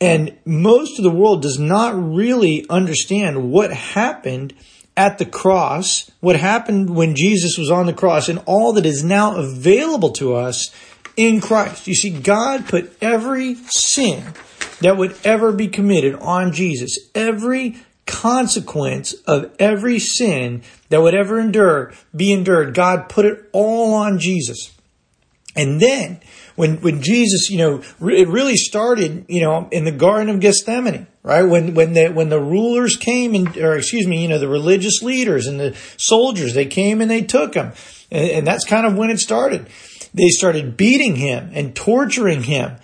And 0.00 0.36
most 0.44 0.98
of 0.98 1.04
the 1.04 1.10
world 1.10 1.42
does 1.42 1.60
not 1.60 1.94
really 1.94 2.66
understand 2.68 3.52
what 3.52 3.72
happened 3.72 4.54
at 4.96 5.18
the 5.18 5.26
cross, 5.26 6.10
what 6.20 6.36
happened 6.36 6.90
when 6.90 7.14
Jesus 7.14 7.56
was 7.56 7.70
on 7.70 7.86
the 7.86 7.92
cross, 7.92 8.28
and 8.28 8.42
all 8.46 8.72
that 8.72 8.86
is 8.86 9.04
now 9.04 9.36
available 9.36 10.10
to 10.12 10.34
us 10.34 10.74
in 11.16 11.40
Christ. 11.40 11.86
You 11.86 11.94
see, 11.94 12.10
God 12.10 12.66
put 12.66 12.96
every 13.00 13.54
sin 13.68 14.24
that 14.80 14.96
would 14.96 15.16
ever 15.24 15.52
be 15.52 15.68
committed 15.68 16.14
on 16.16 16.52
Jesus, 16.52 16.98
every 17.14 17.76
consequence 18.06 19.12
of 19.26 19.54
every 19.58 19.98
sin 19.98 20.62
that 20.88 21.00
would 21.00 21.14
ever 21.14 21.38
endure, 21.38 21.92
be 22.14 22.32
endured, 22.32 22.74
God 22.74 23.08
put 23.08 23.24
it 23.24 23.48
all 23.52 23.94
on 23.94 24.18
Jesus. 24.18 24.76
And 25.54 25.80
then 25.80 26.20
when, 26.56 26.76
when 26.80 27.02
Jesus, 27.02 27.48
you 27.50 27.58
know, 27.58 27.82
it 28.08 28.28
really 28.28 28.56
started, 28.56 29.24
you 29.28 29.40
know, 29.40 29.68
in 29.70 29.84
the 29.84 29.92
Garden 29.92 30.28
of 30.28 30.40
Gethsemane, 30.40 31.06
right? 31.22 31.42
When, 31.42 31.74
when 31.74 31.92
the, 31.94 32.08
when 32.08 32.28
the 32.28 32.40
rulers 32.40 32.96
came 32.96 33.34
and, 33.34 33.56
or 33.56 33.76
excuse 33.76 34.06
me, 34.06 34.22
you 34.22 34.28
know, 34.28 34.38
the 34.38 34.48
religious 34.48 35.02
leaders 35.02 35.46
and 35.46 35.58
the 35.58 35.76
soldiers, 35.96 36.54
they 36.54 36.66
came 36.66 37.00
and 37.00 37.10
they 37.10 37.22
took 37.22 37.54
him. 37.54 37.72
And, 38.10 38.30
and 38.30 38.46
that's 38.46 38.64
kind 38.64 38.86
of 38.86 38.96
when 38.96 39.10
it 39.10 39.18
started. 39.18 39.68
They 40.14 40.28
started 40.28 40.76
beating 40.76 41.16
him 41.16 41.50
and 41.54 41.74
torturing 41.74 42.42
him 42.42 42.76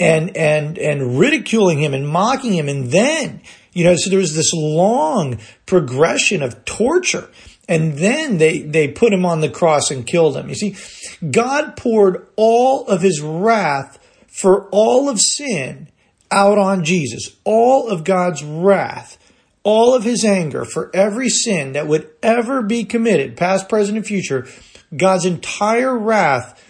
and, 0.00 0.36
and, 0.36 0.78
and 0.78 1.18
ridiculing 1.18 1.78
him 1.78 1.94
and 1.94 2.08
mocking 2.08 2.54
him. 2.54 2.68
And 2.68 2.90
then, 2.90 3.40
you 3.72 3.84
know, 3.84 3.94
so 3.96 4.10
there 4.10 4.18
was 4.18 4.34
this 4.34 4.52
long 4.52 5.38
progression 5.66 6.42
of 6.42 6.64
torture. 6.64 7.28
And 7.68 7.94
then 7.94 8.38
they, 8.38 8.60
they 8.60 8.88
put 8.88 9.12
him 9.12 9.24
on 9.24 9.40
the 9.40 9.48
cross 9.48 9.90
and 9.90 10.06
killed 10.06 10.36
him. 10.36 10.48
You 10.48 10.54
see, 10.54 10.76
God 11.30 11.76
poured 11.76 12.26
all 12.36 12.86
of 12.86 13.02
his 13.02 13.20
wrath 13.20 13.98
for 14.28 14.68
all 14.70 15.08
of 15.08 15.20
sin 15.20 15.88
out 16.30 16.58
on 16.58 16.84
Jesus. 16.84 17.36
All 17.44 17.88
of 17.88 18.04
God's 18.04 18.42
wrath, 18.42 19.18
all 19.62 19.94
of 19.94 20.02
his 20.02 20.24
anger 20.24 20.64
for 20.64 20.90
every 20.94 21.28
sin 21.28 21.72
that 21.72 21.86
would 21.86 22.10
ever 22.22 22.62
be 22.62 22.84
committed, 22.84 23.36
past, 23.36 23.68
present, 23.68 23.96
and 23.96 24.06
future, 24.06 24.48
God's 24.96 25.24
entire 25.24 25.96
wrath 25.96 26.60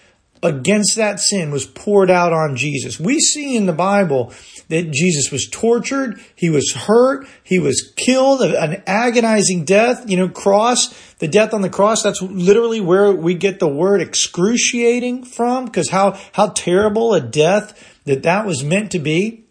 against 0.42 0.96
that 0.96 1.20
sin 1.20 1.50
was 1.50 1.64
poured 1.64 2.10
out 2.10 2.32
on 2.32 2.56
Jesus. 2.56 2.98
We 2.98 3.20
see 3.20 3.56
in 3.56 3.66
the 3.66 3.72
Bible 3.72 4.32
that 4.68 4.90
Jesus 4.90 5.30
was 5.30 5.48
tortured, 5.50 6.20
he 6.34 6.50
was 6.50 6.72
hurt, 6.72 7.26
he 7.42 7.58
was 7.58 7.92
killed, 7.96 8.42
an 8.42 8.82
agonizing 8.86 9.64
death, 9.64 10.08
you 10.08 10.16
know, 10.16 10.28
cross, 10.28 10.94
the 11.18 11.28
death 11.28 11.52
on 11.54 11.62
the 11.62 11.70
cross, 11.70 12.02
that's 12.02 12.22
literally 12.22 12.80
where 12.80 13.12
we 13.12 13.34
get 13.34 13.58
the 13.58 13.68
word 13.68 14.00
excruciating 14.00 15.24
from, 15.24 15.66
because 15.66 15.90
how, 15.90 16.18
how 16.32 16.48
terrible 16.48 17.14
a 17.14 17.20
death 17.20 18.00
that 18.04 18.22
that 18.22 18.46
was 18.46 18.64
meant 18.64 18.92
to 18.92 18.98
be. 18.98 19.44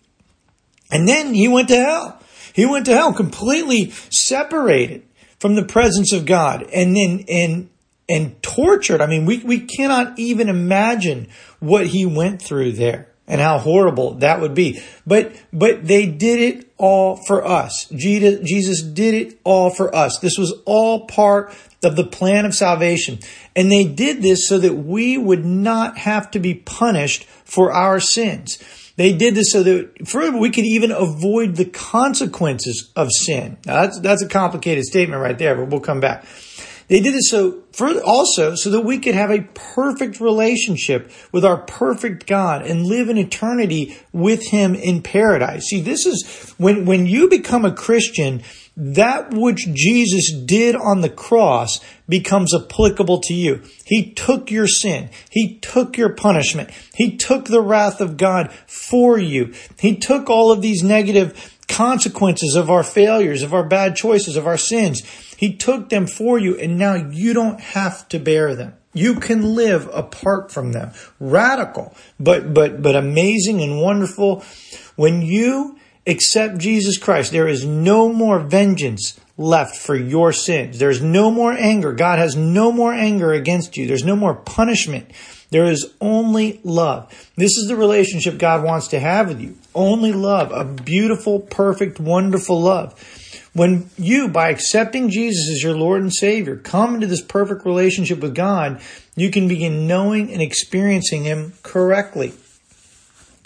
And 0.92 1.08
then 1.08 1.34
he 1.34 1.48
went 1.48 1.70
to 1.70 1.76
hell. 1.76 2.22
He 2.54 2.66
went 2.66 2.86
to 2.88 2.94
hell 2.94 3.14
completely 3.14 3.92
separated 4.10 5.04
from 5.40 5.56
the 5.56 5.64
presence 5.64 6.12
of 6.12 6.26
God. 6.26 6.64
And 6.74 6.96
then, 6.96 7.26
and 7.30 7.70
and 8.10 8.44
tortured. 8.44 9.00
I 9.00 9.08
mean, 9.08 9.26
we, 9.26 9.38
we 9.40 9.62
cannot 9.62 10.20
even 10.20 10.50
imagine 10.50 11.30
what 11.60 11.88
he 11.88 12.06
went 12.06 12.42
through 12.42 12.74
there 12.74 13.11
and 13.32 13.40
how 13.40 13.58
horrible 13.58 14.16
that 14.16 14.42
would 14.42 14.54
be. 14.54 14.84
But, 15.08 15.34
but 15.54 15.88
they 15.88 16.06
did 16.06 16.42
it 16.42 16.70
all 16.78 17.16
for 17.16 17.48
us. 17.48 17.88
Jesus 17.96 18.82
did 18.82 19.14
it 19.14 19.40
all 19.46 19.70
for 19.70 19.96
us. 19.96 20.20
This 20.20 20.38
was 20.38 20.54
all 20.66 21.08
part 21.08 21.56
of 21.82 21.96
the 21.96 22.04
plan 22.04 22.46
of 22.46 22.54
salvation. 22.54 23.20
And 23.56 23.72
they 23.72 23.86
did 23.86 24.22
this 24.22 24.50
so 24.50 24.60
that 24.60 24.74
we 24.74 25.18
would 25.18 25.46
not 25.46 25.98
have 25.98 26.30
to 26.32 26.40
be 26.40 26.56
punished 26.56 27.24
for 27.46 27.72
our 27.72 28.02
sins. 28.02 28.60
They 28.98 29.14
did 29.14 29.34
this 29.34 29.54
so 29.54 29.64
that 29.64 30.10
further 30.10 30.38
we 30.38 30.50
could 30.50 30.66
even 30.66 30.92
avoid 30.92 31.56
the 31.56 31.66
consequences 31.66 32.92
of 32.98 33.08
sin. 33.12 33.58
Now 33.66 33.84
that's, 33.84 34.00
that's 34.02 34.24
a 34.24 34.28
complicated 34.28 34.84
statement 34.84 35.22
right 35.22 35.38
there, 35.38 35.56
but 35.56 35.70
we'll 35.70 35.80
come 35.80 36.02
back. 36.02 36.26
They 36.92 37.00
did 37.00 37.16
it 37.16 37.24
so 37.24 37.64
for 37.72 37.90
also 38.02 38.54
so 38.56 38.70
that 38.72 38.82
we 38.82 39.00
could 39.00 39.16
have 39.16 39.32
a 39.32 39.48
perfect 39.54 40.20
relationship 40.20 41.10
with 41.32 41.46
our 41.46 41.56
perfect 41.56 42.28
God 42.28 42.64
and 42.68 42.86
live 42.86 43.08
in 43.08 43.18
eternity 43.18 43.98
with 44.12 44.46
Him 44.48 44.76
in 44.76 45.02
paradise. 45.02 45.68
See, 45.68 45.80
this 45.80 46.06
is 46.06 46.54
when, 46.58 46.86
when 46.86 47.06
you 47.06 47.30
become 47.30 47.64
a 47.64 47.74
Christian, 47.74 48.44
that 48.76 49.34
which 49.34 49.70
Jesus 49.74 50.34
did 50.34 50.76
on 50.76 51.00
the 51.00 51.10
cross 51.10 51.80
becomes 52.10 52.54
applicable 52.54 53.22
to 53.22 53.34
you. 53.34 53.62
He 53.86 54.12
took 54.12 54.52
your 54.52 54.68
sin. 54.68 55.12
He 55.30 55.60
took 55.60 55.98
your 55.98 56.10
punishment. 56.10 56.72
He 56.94 57.16
took 57.16 57.46
the 57.46 57.62
wrath 57.62 58.02
of 58.02 58.18
God 58.18 58.52
for 58.68 59.18
you. 59.18 59.54
He 59.80 59.96
took 59.96 60.30
all 60.30 60.52
of 60.52 60.62
these 60.62 60.84
negative 60.84 61.58
consequences 61.70 62.56
of 62.56 62.70
our 62.70 62.84
failures, 62.84 63.44
of 63.44 63.54
our 63.54 63.64
bad 63.64 63.96
choices, 63.96 64.36
of 64.36 64.46
our 64.46 64.58
sins. 64.58 65.02
He 65.42 65.56
took 65.56 65.90
them 65.90 66.06
for 66.06 66.38
you 66.38 66.56
and 66.56 66.78
now 66.78 66.94
you 66.94 67.34
don't 67.34 67.60
have 67.60 68.08
to 68.10 68.20
bear 68.20 68.56
them. 68.56 68.76
You 68.94 69.16
can 69.16 69.56
live 69.56 69.90
apart 69.92 70.52
from 70.52 70.72
them. 70.72 70.92
Radical, 71.20 71.96
but, 72.20 72.54
but, 72.54 72.84
but 72.84 72.96
amazing 72.96 73.60
and 73.60 73.82
wonderful. 73.82 74.44
When 74.96 75.24
you 75.24 75.80
accept 76.06 76.60
Jesus 76.60 77.00
Christ, 77.00 77.32
there 77.32 77.48
is 77.48 77.66
no 77.66 78.14
more 78.14 78.40
vengeance 78.40 79.20
left 79.36 79.78
for 79.78 79.96
your 79.96 80.32
sins. 80.32 80.78
There's 80.78 81.02
no 81.02 81.32
more 81.32 81.54
anger. 81.54 81.92
God 81.92 82.20
has 82.20 82.36
no 82.36 82.72
more 82.72 82.94
anger 82.94 83.34
against 83.34 83.78
you. 83.78 83.88
There's 83.88 84.06
no 84.06 84.16
more 84.16 84.36
punishment. 84.36 85.10
There 85.50 85.66
is 85.66 85.92
only 86.00 86.62
love. 86.64 87.12
This 87.36 87.58
is 87.58 87.68
the 87.68 87.76
relationship 87.76 88.38
God 88.38 88.64
wants 88.64 88.90
to 88.90 89.00
have 89.00 89.30
with 89.30 89.42
you. 89.42 89.58
Only 89.74 90.12
love. 90.12 90.52
A 90.52 90.66
beautiful, 90.66 91.40
perfect, 91.40 92.00
wonderful 92.00 92.62
love. 92.62 92.94
When 93.54 93.90
you, 93.98 94.30
by 94.30 94.50
accepting 94.50 95.10
Jesus 95.10 95.50
as 95.50 95.64
your 95.64 95.76
Lord 95.76 96.02
and 96.02 96.14
Savior, 96.14 96.56
come 96.56 96.96
into 96.96 97.08
this 97.08 97.22
perfect 97.22 97.66
relationship 97.66 98.20
with 98.20 98.34
God, 98.34 98.82
you 99.16 99.30
can 99.30 99.50
begin 99.50 99.88
knowing 99.88 100.32
and 100.32 100.42
experiencing 100.42 101.26
Him 101.26 101.54
correctly. 101.62 102.34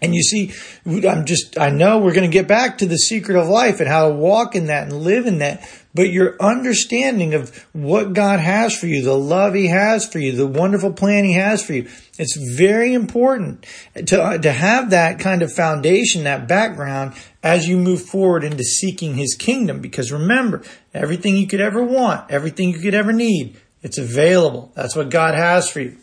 And 0.06 0.14
you 0.14 0.22
see, 0.22 0.54
I'm 0.86 1.26
just, 1.26 1.60
I 1.60 1.72
know 1.72 1.98
we're 1.98 2.14
going 2.14 2.30
to 2.30 2.34
get 2.34 2.48
back 2.48 2.78
to 2.78 2.86
the 2.86 2.98
secret 2.98 3.38
of 3.38 3.48
life 3.48 3.80
and 3.80 3.90
how 3.90 4.08
to 4.08 4.14
walk 4.14 4.56
in 4.56 4.68
that 4.68 4.84
and 4.84 5.02
live 5.02 5.26
in 5.26 5.40
that. 5.40 5.68
But 5.96 6.10
your 6.10 6.36
understanding 6.40 7.34
of 7.34 7.66
what 7.74 8.14
God 8.14 8.40
has 8.40 8.78
for 8.78 8.86
you, 8.86 9.04
the 9.04 9.18
love 9.18 9.56
He 9.56 9.68
has 9.68 10.06
for 10.08 10.20
you, 10.20 10.32
the 10.34 10.46
wonderful 10.46 10.94
plan 10.94 11.24
He 11.24 11.34
has 11.34 11.66
for 11.66 11.74
you, 11.74 11.90
it's 12.20 12.38
very 12.56 12.94
important 12.94 13.66
to, 13.96 14.38
to 14.40 14.52
have 14.52 14.92
that 14.92 15.20
kind 15.20 15.42
of 15.42 15.52
foundation, 15.52 16.26
that 16.26 16.48
background 16.48 17.16
as 17.42 17.68
you 17.68 17.78
move 17.78 18.04
forward 18.04 18.44
into 18.44 18.64
seeking 18.64 19.16
His 19.16 19.34
kingdom. 19.34 19.82
Because 19.82 20.12
remember, 20.12 20.62
everything 20.94 21.36
you 21.36 21.48
could 21.48 21.62
ever 21.62 21.84
want, 21.84 22.30
everything 22.30 22.70
you 22.70 22.80
could 22.80 22.94
ever 22.94 23.12
need, 23.12 23.58
it's 23.82 23.98
available. 23.98 24.72
That's 24.76 24.96
what 24.96 25.10
God 25.10 25.34
has 25.34 25.70
for 25.70 25.80
you. 25.80 25.98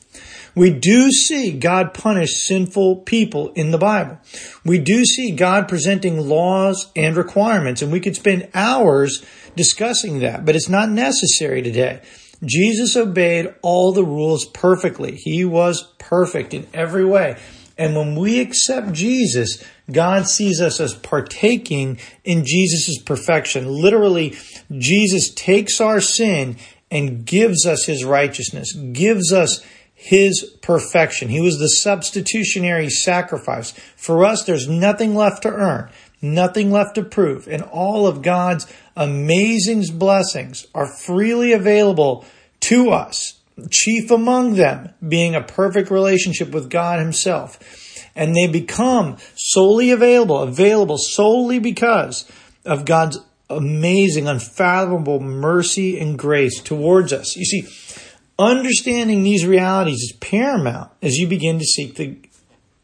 We 0.55 0.71
do 0.71 1.11
see 1.11 1.53
God 1.53 1.95
punish 1.95 2.31
sinful 2.47 3.03
people 3.03 3.53
in 3.55 3.71
the 3.71 3.79
Bible. 3.79 4.19
We 4.65 4.79
do 4.79 5.05
see 5.05 5.31
God 5.31 5.69
presenting 5.69 6.29
laws 6.29 6.91
and 6.95 7.17
requirements, 7.17 7.83
and 7.83 7.91
we 7.91 8.01
could 8.01 8.17
spend 8.17 8.49
hours 8.55 9.25
discussing 9.57 10.21
that, 10.21 10.45
but 10.45 10.57
it's 10.57 10.69
not 10.69 10.91
necessary 10.91 11.63
today. 11.63 12.03
Jesus 12.45 12.97
obeyed 12.97 13.55
all 13.63 13.93
the 13.93 14.05
rules 14.05 14.45
perfectly. 14.47 15.17
He 15.17 15.45
was 15.45 15.95
perfect 15.99 16.53
in 16.55 16.67
every 16.75 17.05
way. 17.05 17.37
And 17.79 17.97
when 17.97 18.17
we 18.17 18.41
accept 18.41 18.93
Jesus, 18.93 19.65
God 19.91 20.29
sees 20.29 20.61
us 20.61 20.81
as 20.81 20.95
partaking 20.95 21.99
in 22.25 22.45
Jesus' 22.45 23.01
perfection. 23.03 23.67
Literally, 23.67 24.37
Jesus 24.77 25.33
takes 25.35 25.81
our 25.81 26.01
sin 26.01 26.57
and 26.91 27.25
gives 27.25 27.65
us 27.67 27.87
his 27.87 28.05
righteousness, 28.05 28.73
gives 28.73 29.33
us 29.33 29.65
his 30.03 30.43
perfection. 30.63 31.29
He 31.29 31.41
was 31.41 31.61
the 31.61 31.69
substitutionary 31.69 32.91
sacrifice. 32.91 33.71
For 33.95 34.25
us, 34.25 34.43
there's 34.43 34.69
nothing 34.69 35.15
left 35.15 35.43
to 35.43 35.49
earn, 35.49 35.91
nothing 36.21 36.73
left 36.73 36.97
to 36.97 37.05
prove, 37.05 37.47
and 37.47 37.63
all 37.63 38.09
of 38.09 38.21
God's 38.21 38.67
amazing 38.97 39.85
blessings 39.97 40.67
are 40.75 40.89
freely 40.89 41.53
available 41.53 42.25
to 42.63 42.91
us. 42.91 43.39
Chief 43.71 44.11
among 44.11 44.55
them 44.55 44.93
being 45.07 45.37
a 45.37 45.41
perfect 45.41 45.89
relationship 45.89 46.51
with 46.51 46.69
God 46.69 46.99
himself. 46.99 47.61
And 48.17 48.35
they 48.35 48.49
become 48.49 49.19
solely 49.37 49.93
available, 49.93 50.41
available 50.41 50.99
solely 50.99 51.61
because 51.61 52.29
of 52.65 52.85
God's 52.85 53.21
amazing, 53.49 54.27
unfathomable 54.27 55.21
mercy 55.21 56.01
and 56.01 56.19
grace 56.19 56.61
towards 56.61 57.13
us. 57.13 57.37
You 57.37 57.45
see, 57.45 57.92
understanding 58.39 59.23
these 59.23 59.47
realities 59.47 60.01
is 60.01 60.17
paramount 60.21 60.91
as 61.03 61.17
you 61.17 61.27
begin 61.27 61.59
to 61.59 61.65
seek 61.65 61.97
the 61.97 62.17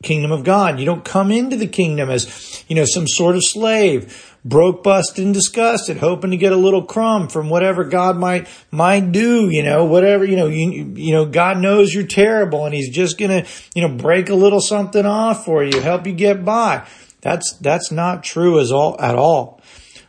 kingdom 0.02 0.30
of 0.30 0.44
God. 0.44 0.78
You 0.78 0.86
don't 0.86 1.04
come 1.04 1.30
into 1.30 1.56
the 1.56 1.66
kingdom 1.66 2.10
as, 2.10 2.64
you 2.68 2.76
know, 2.76 2.84
some 2.84 3.08
sort 3.08 3.34
of 3.34 3.44
slave, 3.44 4.36
broke, 4.44 4.82
busted, 4.84 5.24
and 5.24 5.34
disgusted, 5.34 5.96
hoping 5.96 6.30
to 6.30 6.36
get 6.36 6.52
a 6.52 6.56
little 6.56 6.84
crumb 6.84 7.28
from 7.28 7.50
whatever 7.50 7.84
God 7.84 8.16
might, 8.16 8.46
might 8.70 9.10
do, 9.10 9.48
you 9.50 9.62
know, 9.62 9.84
whatever, 9.84 10.24
you 10.24 10.36
know, 10.36 10.46
you, 10.46 10.92
you 10.94 11.12
know, 11.12 11.26
God 11.26 11.58
knows 11.58 11.92
you're 11.92 12.06
terrible 12.06 12.64
and 12.64 12.74
he's 12.74 12.90
just 12.90 13.18
gonna, 13.18 13.44
you 13.74 13.86
know, 13.86 13.94
break 13.94 14.28
a 14.28 14.34
little 14.34 14.60
something 14.60 15.04
off 15.04 15.44
for 15.44 15.64
you, 15.64 15.80
help 15.80 16.06
you 16.06 16.12
get 16.12 16.44
by. 16.44 16.86
That's, 17.20 17.54
that's 17.54 17.90
not 17.90 18.22
true 18.22 18.60
as 18.60 18.70
all, 18.70 19.00
at 19.00 19.16
all. 19.16 19.57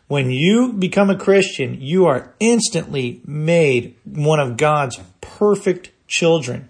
When 0.09 0.31
you 0.31 0.73
become 0.73 1.11
a 1.11 1.15
Christian, 1.15 1.81
you 1.81 2.07
are 2.07 2.33
instantly 2.39 3.21
made 3.25 3.95
one 4.03 4.39
of 4.39 4.57
God's 4.57 4.99
perfect 5.21 5.91
children 6.07 6.67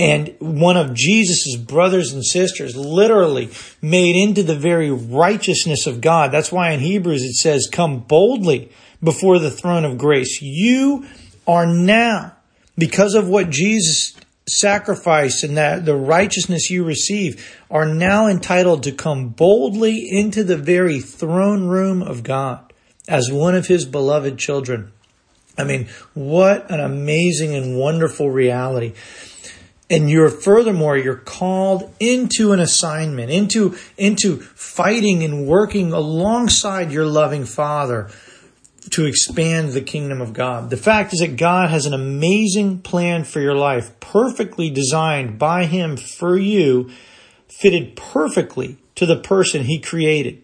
and 0.00 0.34
one 0.40 0.76
of 0.76 0.92
Jesus' 0.92 1.54
brothers 1.54 2.12
and 2.12 2.26
sisters, 2.26 2.74
literally 2.74 3.50
made 3.80 4.16
into 4.16 4.42
the 4.42 4.56
very 4.56 4.90
righteousness 4.90 5.86
of 5.86 6.00
God. 6.00 6.32
That's 6.32 6.50
why 6.50 6.72
in 6.72 6.80
Hebrews 6.80 7.22
it 7.22 7.36
says, 7.36 7.68
come 7.70 8.00
boldly 8.00 8.72
before 9.00 9.38
the 9.38 9.52
throne 9.52 9.84
of 9.84 9.96
grace. 9.96 10.40
You 10.42 11.06
are 11.46 11.66
now, 11.66 12.32
because 12.76 13.14
of 13.14 13.28
what 13.28 13.48
Jesus 13.48 14.16
sacrificed 14.48 15.42
and 15.42 15.56
that 15.56 15.84
the 15.84 15.96
righteousness 15.96 16.70
you 16.70 16.84
receive, 16.84 17.58
are 17.70 17.86
now 17.86 18.28
entitled 18.28 18.82
to 18.84 18.92
come 18.92 19.28
boldly 19.28 20.08
into 20.08 20.44
the 20.44 20.56
very 20.56 21.00
throne 21.00 21.66
room 21.66 22.02
of 22.02 22.22
God 22.22 22.72
as 23.08 23.30
one 23.30 23.54
of 23.54 23.66
his 23.66 23.84
beloved 23.84 24.38
children. 24.38 24.92
I 25.58 25.64
mean, 25.64 25.88
what 26.14 26.70
an 26.70 26.80
amazing 26.80 27.54
and 27.54 27.76
wonderful 27.78 28.30
reality. 28.30 28.94
And 29.88 30.10
you're 30.10 30.30
furthermore, 30.30 30.96
you're 30.96 31.16
called 31.16 31.94
into 32.00 32.52
an 32.52 32.60
assignment, 32.60 33.30
into, 33.30 33.76
into 33.96 34.40
fighting 34.40 35.22
and 35.22 35.46
working 35.46 35.92
alongside 35.92 36.92
your 36.92 37.06
loving 37.06 37.44
father 37.44 38.10
to 38.90 39.04
expand 39.04 39.72
the 39.72 39.80
kingdom 39.80 40.20
of 40.20 40.32
God. 40.32 40.70
The 40.70 40.76
fact 40.76 41.12
is 41.12 41.20
that 41.20 41.36
God 41.36 41.70
has 41.70 41.86
an 41.86 41.94
amazing 41.94 42.80
plan 42.80 43.24
for 43.24 43.40
your 43.40 43.54
life, 43.54 43.98
perfectly 44.00 44.70
designed 44.70 45.38
by 45.38 45.66
him 45.66 45.96
for 45.96 46.36
you, 46.36 46.90
fitted 47.48 47.96
perfectly 47.96 48.78
to 48.94 49.06
the 49.06 49.16
person 49.16 49.64
he 49.64 49.80
created. 49.80 50.42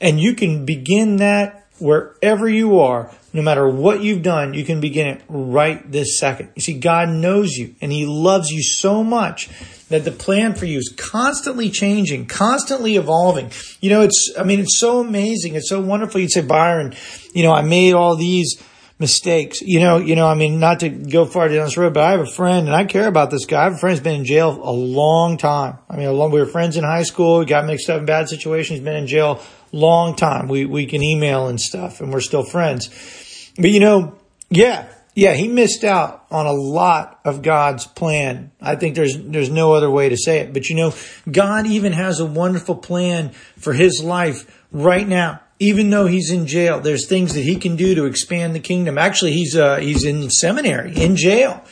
And 0.00 0.20
you 0.20 0.34
can 0.34 0.64
begin 0.64 1.16
that 1.16 1.66
wherever 1.78 2.48
you 2.48 2.78
are, 2.78 3.10
no 3.32 3.42
matter 3.42 3.68
what 3.68 4.02
you've 4.02 4.22
done, 4.22 4.54
you 4.54 4.64
can 4.64 4.80
begin 4.80 5.06
it 5.06 5.22
right 5.28 5.90
this 5.90 6.18
second. 6.18 6.50
You 6.54 6.62
see, 6.62 6.78
God 6.78 7.08
knows 7.08 7.52
you 7.52 7.74
and 7.80 7.92
He 7.92 8.06
loves 8.06 8.50
you 8.50 8.62
so 8.62 9.02
much 9.02 9.48
that 9.90 10.04
the 10.04 10.12
plan 10.12 10.54
for 10.54 10.64
you 10.64 10.78
is 10.78 10.94
constantly 10.96 11.68
changing, 11.68 12.26
constantly 12.26 12.96
evolving. 12.96 13.50
You 13.80 13.90
know, 13.90 14.00
it's, 14.02 14.32
I 14.38 14.44
mean, 14.44 14.60
it's 14.60 14.78
so 14.78 15.00
amazing. 15.00 15.56
It's 15.56 15.68
so 15.68 15.80
wonderful. 15.80 16.20
You'd 16.20 16.30
say, 16.30 16.40
Byron, 16.40 16.94
you 17.34 17.42
know, 17.42 17.52
I 17.52 17.62
made 17.62 17.92
all 17.92 18.16
these 18.16 18.62
mistakes. 18.98 19.60
You 19.60 19.80
know, 19.80 19.98
you 19.98 20.14
know, 20.14 20.28
I 20.28 20.34
mean, 20.34 20.60
not 20.60 20.80
to 20.80 20.88
go 20.88 21.26
far 21.26 21.48
down 21.48 21.64
this 21.64 21.76
road, 21.76 21.94
but 21.94 22.04
I 22.04 22.12
have 22.12 22.20
a 22.20 22.26
friend 22.26 22.66
and 22.68 22.74
I 22.74 22.84
care 22.84 23.08
about 23.08 23.30
this 23.30 23.46
guy. 23.46 23.62
I 23.62 23.64
have 23.64 23.74
a 23.74 23.78
friend 23.78 23.92
who's 23.96 24.04
been 24.04 24.20
in 24.20 24.24
jail 24.24 24.60
a 24.62 24.70
long 24.70 25.36
time. 25.36 25.78
I 25.88 25.96
mean, 25.96 26.06
a 26.06 26.12
long, 26.12 26.30
we 26.30 26.40
were 26.40 26.46
friends 26.46 26.76
in 26.76 26.84
high 26.84 27.02
school. 27.02 27.40
We 27.40 27.44
got 27.44 27.66
mixed 27.66 27.90
up 27.90 27.98
in 27.98 28.06
bad 28.06 28.28
situations. 28.28 28.80
Been 28.80 28.96
in 28.96 29.06
jail 29.06 29.42
long 29.72 30.14
time. 30.14 30.48
We, 30.48 30.66
we 30.66 30.86
can 30.86 31.02
email 31.02 31.48
and 31.48 31.60
stuff 31.60 32.00
and 32.00 32.12
we're 32.12 32.20
still 32.20 32.44
friends. 32.44 32.88
But 33.56 33.70
you 33.70 33.80
know, 33.80 34.16
yeah, 34.50 34.88
yeah, 35.14 35.34
he 35.34 35.48
missed 35.48 35.82
out 35.84 36.24
on 36.30 36.46
a 36.46 36.52
lot 36.52 37.20
of 37.24 37.42
God's 37.42 37.86
plan. 37.86 38.52
I 38.60 38.76
think 38.76 38.94
there's, 38.94 39.16
there's 39.18 39.50
no 39.50 39.74
other 39.74 39.90
way 39.90 40.08
to 40.08 40.16
say 40.16 40.38
it. 40.38 40.52
But 40.52 40.68
you 40.68 40.76
know, 40.76 40.94
God 41.30 41.66
even 41.66 41.92
has 41.92 42.20
a 42.20 42.26
wonderful 42.26 42.76
plan 42.76 43.30
for 43.58 43.72
his 43.72 44.02
life 44.02 44.64
right 44.70 45.06
now. 45.06 45.40
Even 45.58 45.90
though 45.90 46.06
he's 46.06 46.30
in 46.30 46.46
jail, 46.46 46.80
there's 46.80 47.06
things 47.06 47.34
that 47.34 47.42
he 47.42 47.56
can 47.56 47.76
do 47.76 47.94
to 47.96 48.06
expand 48.06 48.54
the 48.54 48.60
kingdom. 48.60 48.96
Actually, 48.96 49.32
he's, 49.32 49.56
uh, 49.56 49.76
he's 49.76 50.04
in 50.04 50.30
seminary, 50.30 50.96
in 50.96 51.16
jail. 51.16 51.62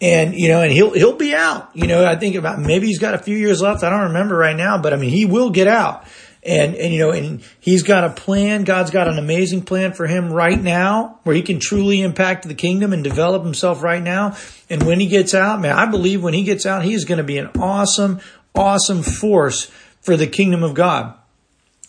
And, 0.00 0.34
you 0.34 0.48
know, 0.48 0.62
and 0.62 0.72
he'll, 0.72 0.92
he'll 0.92 1.16
be 1.16 1.32
out. 1.32 1.70
You 1.74 1.86
know, 1.86 2.04
I 2.04 2.16
think 2.16 2.34
about 2.34 2.58
maybe 2.58 2.86
he's 2.86 2.98
got 2.98 3.14
a 3.14 3.18
few 3.18 3.36
years 3.36 3.62
left. 3.62 3.84
I 3.84 3.90
don't 3.90 4.08
remember 4.08 4.36
right 4.36 4.56
now, 4.56 4.78
but 4.78 4.92
I 4.92 4.96
mean, 4.96 5.10
he 5.10 5.26
will 5.26 5.50
get 5.50 5.68
out 5.68 6.06
and, 6.46 6.76
and, 6.76 6.94
you 6.94 7.00
know, 7.00 7.10
and 7.10 7.42
he's 7.58 7.82
got 7.82 8.04
a 8.04 8.10
plan. 8.10 8.64
God's 8.64 8.90
got 8.90 9.08
an 9.08 9.18
amazing 9.18 9.62
plan 9.62 9.92
for 9.92 10.06
him 10.06 10.32
right 10.32 10.60
now 10.60 11.18
where 11.24 11.34
he 11.34 11.42
can 11.42 11.58
truly 11.58 12.00
impact 12.02 12.46
the 12.46 12.54
kingdom 12.54 12.92
and 12.92 13.02
develop 13.02 13.42
himself 13.42 13.82
right 13.82 14.02
now. 14.02 14.36
And 14.70 14.84
when 14.84 15.00
he 15.00 15.06
gets 15.06 15.34
out, 15.34 15.60
man, 15.60 15.76
I 15.76 15.86
believe 15.86 16.22
when 16.22 16.34
he 16.34 16.44
gets 16.44 16.64
out, 16.64 16.84
he 16.84 16.94
is 16.94 17.04
going 17.04 17.18
to 17.18 17.24
be 17.24 17.38
an 17.38 17.50
awesome, 17.58 18.20
awesome 18.54 19.02
force 19.02 19.70
for 20.00 20.16
the 20.16 20.28
kingdom 20.28 20.62
of 20.62 20.74
God. 20.74 21.14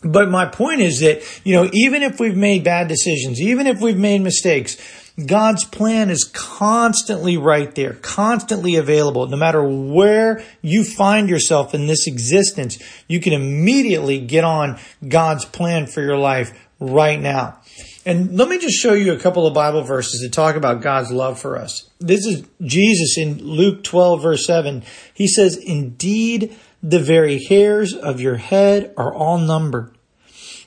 But 0.03 0.29
my 0.29 0.45
point 0.45 0.81
is 0.81 1.01
that, 1.01 1.23
you 1.43 1.55
know, 1.55 1.69
even 1.73 2.01
if 2.01 2.19
we've 2.19 2.37
made 2.37 2.63
bad 2.63 2.87
decisions, 2.87 3.39
even 3.39 3.67
if 3.67 3.79
we've 3.79 3.97
made 3.97 4.21
mistakes, 4.21 4.77
God's 5.25 5.65
plan 5.65 6.11
is 6.11 6.25
constantly 6.25 7.37
right 7.37 7.73
there, 7.73 7.93
constantly 7.93 8.75
available. 8.75 9.25
No 9.25 9.37
matter 9.37 9.63
where 9.63 10.43
you 10.61 10.83
find 10.83 11.27
yourself 11.27 11.73
in 11.73 11.87
this 11.87 12.05
existence, 12.05 12.77
you 13.07 13.19
can 13.19 13.33
immediately 13.33 14.19
get 14.19 14.43
on 14.43 14.79
God's 15.07 15.45
plan 15.45 15.87
for 15.87 16.01
your 16.01 16.17
life 16.17 16.51
right 16.79 17.19
now. 17.19 17.59
And 18.05 18.37
let 18.37 18.47
me 18.47 18.59
just 18.59 18.79
show 18.79 18.93
you 18.93 19.11
a 19.11 19.19
couple 19.19 19.47
of 19.47 19.53
Bible 19.53 19.81
verses 19.81 20.21
that 20.21 20.31
talk 20.31 20.55
about 20.55 20.81
God's 20.81 21.11
love 21.11 21.39
for 21.39 21.57
us. 21.57 21.89
This 21.99 22.25
is 22.25 22.47
Jesus 22.61 23.17
in 23.17 23.43
Luke 23.43 23.83
12 23.83 24.21
verse 24.21 24.45
7. 24.45 24.83
He 25.13 25.27
says, 25.27 25.57
indeed, 25.57 26.55
the 26.83 26.99
very 26.99 27.43
hairs 27.43 27.93
of 27.93 28.21
your 28.21 28.37
head 28.37 28.93
are 28.97 29.13
all 29.13 29.39
numbered. 29.39 29.97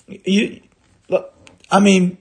You, 0.07 0.61
I 1.71 1.79
mean, 1.79 2.19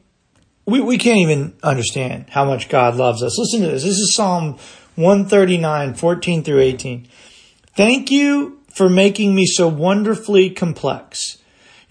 we, 0.70 0.82
we 0.82 0.98
can't 0.98 1.20
even 1.20 1.54
understand 1.64 2.30
how 2.30 2.46
much 2.46 2.70
God 2.70 2.96
loves 2.96 3.24
us. 3.24 3.38
Listen 3.38 3.62
to 3.62 3.68
this. 3.68 3.84
This 3.84 3.98
is 3.98 4.14
Psalm 4.14 4.58
139, 4.96 5.94
14 5.96 6.44
through 6.44 6.60
18. 6.60 7.08
Thank 7.76 8.12
you 8.12 8.60
for 8.74 8.90
making 8.90 9.36
me 9.36 9.46
so 9.46 9.68
wonderfully 9.68 10.50
complex. 10.50 11.38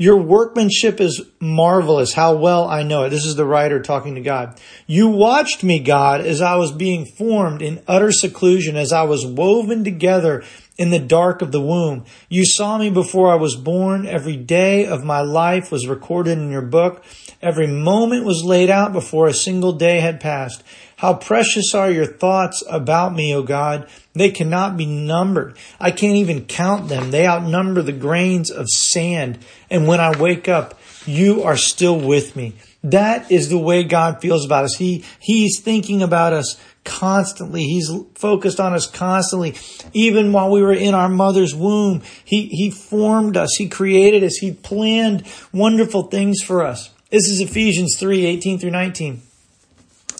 Your 0.01 0.17
workmanship 0.17 1.01
is 1.01 1.23
marvelous. 1.41 2.12
How 2.12 2.35
well 2.35 2.69
I 2.69 2.85
know 2.85 3.05
it. 3.05 3.11
This 3.11 3.25
is 3.25 3.35
the 3.35 3.45
writer 3.45 3.81
talking 3.83 4.14
to 4.14 4.21
God. 4.21 4.61
You 4.87 5.09
watched 5.09 5.64
me, 5.64 5.81
God, 5.81 6.21
as 6.21 6.41
I 6.41 6.55
was 6.55 6.71
being 6.71 7.05
formed 7.05 7.62
in 7.62 7.83
utter 7.88 8.12
seclusion, 8.12 8.77
as 8.77 8.93
I 8.93 9.03
was 9.03 9.27
woven 9.27 9.83
together 9.83 10.45
in 10.79 10.91
the 10.91 10.99
dark 11.01 11.43
of 11.43 11.51
the 11.51 11.61
womb. 11.61 12.05
You 12.29 12.47
saw 12.47 12.79
me 12.79 12.88
before 12.88 13.31
I 13.31 13.35
was 13.35 13.57
born. 13.57 14.07
Every 14.07 14.37
day 14.37 14.87
of 14.87 15.05
my 15.05 15.21
life 15.21 15.73
was 15.73 15.88
recorded 15.88 16.38
in 16.38 16.51
your 16.51 16.62
book. 16.62 17.05
Every 17.43 17.67
moment 17.67 18.25
was 18.25 18.45
laid 18.45 18.71
out 18.71 18.93
before 18.93 19.27
a 19.27 19.35
single 19.35 19.73
day 19.73 19.99
had 20.01 20.21
passed. 20.21 20.62
How 20.97 21.14
precious 21.14 21.75
are 21.75 21.91
your 21.91 22.07
thoughts 22.07 22.62
about 22.69 23.14
me, 23.14 23.35
O 23.35 23.43
God. 23.43 23.88
They 24.14 24.31
cannot 24.31 24.77
be 24.77 24.87
numbered. 24.87 25.57
I 25.79 25.91
can't 25.91 26.17
even 26.17 26.47
count 26.47 26.88
them. 26.88 27.11
They 27.11 27.27
outnumber 27.27 27.83
the 27.83 27.93
grains 27.93 28.51
of 28.51 28.69
sand. 28.69 29.38
And 29.71 29.87
when 29.87 30.01
I 30.01 30.19
wake 30.19 30.49
up, 30.49 30.79
you 31.07 31.43
are 31.43 31.57
still 31.57 31.99
with 31.99 32.35
me. 32.35 32.55
That 32.85 33.31
is 33.31 33.49
the 33.49 33.59
way 33.59 33.83
God 33.83 34.21
feels 34.21 34.45
about 34.45 34.64
us. 34.64 34.77
He, 34.77 35.05
he's 35.19 35.61
thinking 35.61 36.03
about 36.03 36.33
us 36.33 36.61
constantly. 36.85 37.64
He's 37.64 37.91
focused 38.14 38.61
on 38.61 38.73
us 38.73 38.87
constantly. 38.87 39.55
Even 39.93 40.33
while 40.33 40.51
we 40.51 40.62
were 40.62 40.73
in 40.73 40.95
our 40.95 41.09
mother's 41.09 41.55
womb, 41.55 42.03
He, 42.25 42.47
He 42.47 42.71
formed 42.71 43.37
us. 43.37 43.57
He 43.57 43.69
created 43.69 44.23
us. 44.23 44.37
He 44.37 44.53
planned 44.53 45.25
wonderful 45.53 46.05
things 46.05 46.41
for 46.41 46.64
us. 46.64 46.91
This 47.11 47.29
is 47.29 47.41
Ephesians 47.41 47.97
3, 47.99 48.27
18 48.27 48.59
through 48.59 48.71
19. 48.71 49.23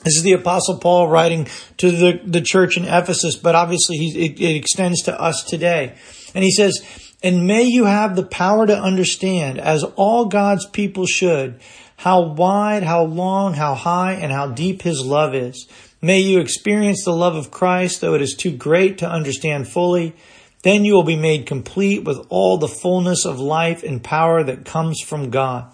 This 0.05 0.17
is 0.17 0.23
the 0.23 0.33
apostle 0.33 0.79
Paul 0.79 1.09
writing 1.09 1.49
to 1.79 1.91
the, 1.91 2.21
the 2.25 2.41
church 2.41 2.77
in 2.77 2.85
Ephesus, 2.85 3.37
but 3.37 3.55
obviously 3.55 3.97
he, 3.97 4.27
it, 4.27 4.41
it 4.41 4.57
extends 4.57 5.03
to 5.03 5.21
us 5.21 5.45
today. 5.45 5.95
And 6.35 6.45
he 6.45 6.51
says, 6.51 6.81
and 7.23 7.47
may 7.47 7.65
you 7.65 7.85
have 7.85 8.15
the 8.15 8.23
power 8.23 8.67
to 8.67 8.79
understand, 8.79 9.59
as 9.59 9.83
all 9.97 10.27
God's 10.27 10.67
people 10.67 11.05
should, 11.05 11.61
how 11.99 12.21
wide, 12.21 12.85
how 12.85 13.03
long, 13.03 13.55
how 13.55 13.75
high, 13.75 14.13
and 14.13 14.31
how 14.31 14.47
deep 14.47 14.83
his 14.83 15.05
love 15.05 15.35
is. 15.35 15.67
May 16.01 16.21
you 16.21 16.39
experience 16.39 17.05
the 17.05 17.13
love 17.13 17.35
of 17.35 17.51
Christ, 17.51 18.01
though 18.01 18.15
it 18.15 18.23
is 18.23 18.35
too 18.35 18.53
great 18.53 18.99
to 18.99 19.11
understand 19.11 19.67
fully. 19.67 20.15
Then 20.63 20.85
you 20.85 20.95
will 20.95 21.03
be 21.03 21.17
made 21.17 21.47
complete 21.47 22.05
with 22.05 22.25
all 22.29 22.57
the 22.57 22.69
fullness 22.69 23.25
of 23.25 23.41
life 23.41 23.83
and 23.83 24.03
power 24.03 24.45
that 24.45 24.65
comes 24.65 25.01
from 25.01 25.31
God. 25.31 25.73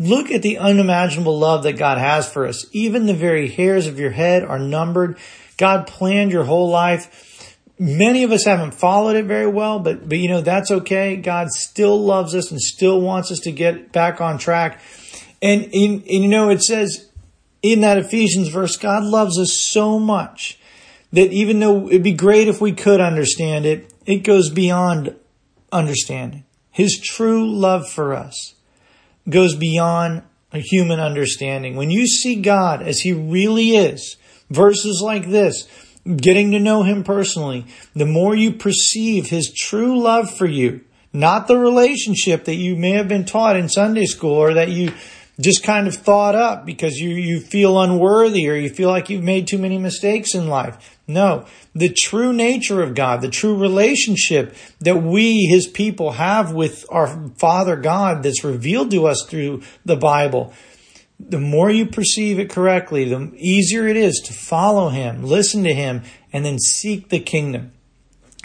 Look 0.00 0.30
at 0.30 0.40
the 0.40 0.56
unimaginable 0.56 1.38
love 1.38 1.62
that 1.64 1.74
God 1.74 1.98
has 1.98 2.26
for 2.26 2.46
us. 2.46 2.64
Even 2.72 3.04
the 3.04 3.14
very 3.14 3.48
hairs 3.48 3.86
of 3.86 3.98
your 3.98 4.12
head 4.12 4.44
are 4.44 4.58
numbered. 4.58 5.18
God 5.58 5.86
planned 5.86 6.32
your 6.32 6.44
whole 6.44 6.70
life. 6.70 7.54
Many 7.78 8.22
of 8.22 8.32
us 8.32 8.46
haven't 8.46 8.72
followed 8.72 9.16
it 9.16 9.26
very 9.26 9.46
well, 9.46 9.78
but, 9.78 10.08
but 10.08 10.16
you 10.16 10.28
know, 10.28 10.40
that's 10.40 10.70
okay. 10.70 11.16
God 11.16 11.50
still 11.50 12.02
loves 12.02 12.34
us 12.34 12.50
and 12.50 12.58
still 12.58 13.02
wants 13.02 13.30
us 13.30 13.40
to 13.40 13.52
get 13.52 13.92
back 13.92 14.22
on 14.22 14.38
track. 14.38 14.80
And, 15.42 15.64
and, 15.64 16.02
and 16.02 16.08
you 16.08 16.28
know, 16.28 16.50
it 16.50 16.62
says 16.62 17.10
in 17.62 17.80
that 17.80 17.98
Ephesians 17.98 18.48
verse, 18.48 18.76
God 18.76 19.04
loves 19.04 19.38
us 19.38 19.52
so 19.52 19.98
much 19.98 20.58
that 21.12 21.32
even 21.32 21.60
though 21.60 21.88
it'd 21.88 22.02
be 22.02 22.12
great 22.12 22.48
if 22.48 22.60
we 22.60 22.72
could 22.72 23.00
understand 23.00 23.66
it, 23.66 23.92
it 24.04 24.18
goes 24.18 24.50
beyond 24.50 25.14
understanding. 25.72 26.44
His 26.70 27.00
true 27.00 27.50
love 27.50 27.88
for 27.88 28.14
us 28.14 28.54
goes 29.28 29.54
beyond 29.54 30.22
a 30.52 30.58
human 30.58 31.00
understanding. 31.00 31.76
When 31.76 31.90
you 31.90 32.06
see 32.06 32.36
God 32.36 32.82
as 32.82 33.00
He 33.00 33.12
really 33.12 33.76
is, 33.76 34.16
verses 34.50 35.00
like 35.02 35.28
this, 35.28 35.68
getting 36.16 36.52
to 36.52 36.60
know 36.60 36.82
Him 36.82 37.02
personally, 37.02 37.66
the 37.94 38.06
more 38.06 38.34
you 38.34 38.52
perceive 38.52 39.28
His 39.28 39.52
true 39.52 40.00
love 40.00 40.30
for 40.30 40.46
you, 40.46 40.82
not 41.12 41.48
the 41.48 41.58
relationship 41.58 42.44
that 42.44 42.56
you 42.56 42.76
may 42.76 42.90
have 42.90 43.08
been 43.08 43.24
taught 43.24 43.56
in 43.56 43.68
Sunday 43.68 44.04
school 44.04 44.34
or 44.34 44.54
that 44.54 44.68
you 44.68 44.92
just 45.40 45.62
kind 45.62 45.86
of 45.86 45.94
thought 45.94 46.34
up 46.34 46.64
because 46.64 46.96
you, 46.96 47.10
you 47.10 47.40
feel 47.40 47.78
unworthy 47.80 48.48
or 48.48 48.54
you 48.54 48.70
feel 48.70 48.88
like 48.88 49.10
you've 49.10 49.22
made 49.22 49.46
too 49.46 49.58
many 49.58 49.76
mistakes 49.76 50.34
in 50.34 50.48
life. 50.48 50.98
No, 51.06 51.46
the 51.74 51.90
true 51.90 52.32
nature 52.32 52.82
of 52.82 52.94
God, 52.94 53.20
the 53.20 53.28
true 53.28 53.56
relationship 53.56 54.54
that 54.80 55.02
we, 55.02 55.46
His 55.46 55.66
people, 55.66 56.12
have 56.12 56.52
with 56.52 56.86
our 56.88 57.30
Father 57.36 57.76
God 57.76 58.22
that's 58.22 58.44
revealed 58.44 58.90
to 58.92 59.06
us 59.06 59.24
through 59.28 59.62
the 59.84 59.96
Bible. 59.96 60.54
The 61.20 61.38
more 61.38 61.70
you 61.70 61.86
perceive 61.86 62.38
it 62.38 62.50
correctly, 62.50 63.04
the 63.04 63.32
easier 63.36 63.86
it 63.86 63.96
is 63.96 64.20
to 64.26 64.32
follow 64.32 64.88
Him, 64.88 65.22
listen 65.22 65.64
to 65.64 65.74
Him, 65.74 66.02
and 66.32 66.44
then 66.44 66.58
seek 66.58 67.10
the 67.10 67.20
kingdom. 67.20 67.72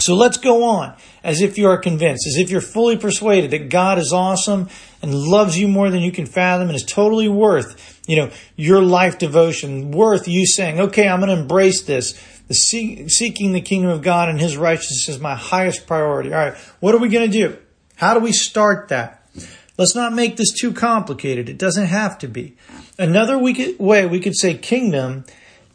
So 0.01 0.15
let's 0.15 0.37
go 0.37 0.63
on 0.63 0.95
as 1.23 1.41
if 1.41 1.57
you 1.57 1.67
are 1.67 1.77
convinced, 1.77 2.25
as 2.27 2.37
if 2.37 2.49
you're 2.49 2.61
fully 2.61 2.97
persuaded 2.97 3.51
that 3.51 3.69
God 3.69 3.99
is 3.99 4.11
awesome 4.11 4.69
and 5.01 5.13
loves 5.13 5.57
you 5.59 5.67
more 5.67 5.89
than 5.89 6.01
you 6.01 6.11
can 6.11 6.25
fathom 6.25 6.67
and 6.67 6.75
is 6.75 6.83
totally 6.83 7.27
worth, 7.27 8.01
you 8.07 8.15
know, 8.15 8.31
your 8.55 8.81
life 8.81 9.17
devotion, 9.19 9.91
worth 9.91 10.27
you 10.27 10.45
saying, 10.45 10.79
okay, 10.79 11.07
I'm 11.07 11.19
going 11.19 11.35
to 11.35 11.41
embrace 11.41 11.83
this. 11.83 12.19
The 12.47 12.55
seeking 12.55 13.53
the 13.53 13.61
kingdom 13.61 13.91
of 13.91 14.01
God 14.01 14.27
and 14.29 14.39
his 14.39 14.57
righteousness 14.57 15.07
is 15.07 15.19
my 15.19 15.35
highest 15.35 15.87
priority. 15.87 16.33
All 16.33 16.39
right. 16.39 16.57
What 16.79 16.95
are 16.95 16.99
we 16.99 17.09
going 17.09 17.29
to 17.29 17.37
do? 17.37 17.57
How 17.95 18.13
do 18.13 18.19
we 18.19 18.31
start 18.31 18.89
that? 18.89 19.25
Let's 19.77 19.95
not 19.95 20.13
make 20.13 20.35
this 20.35 20.51
too 20.51 20.73
complicated. 20.73 21.47
It 21.47 21.57
doesn't 21.57 21.85
have 21.85 22.17
to 22.19 22.27
be. 22.27 22.55
Another 22.99 23.39
way 23.39 24.05
we 24.05 24.19
could 24.19 24.35
say 24.35 24.55
kingdom 24.55 25.23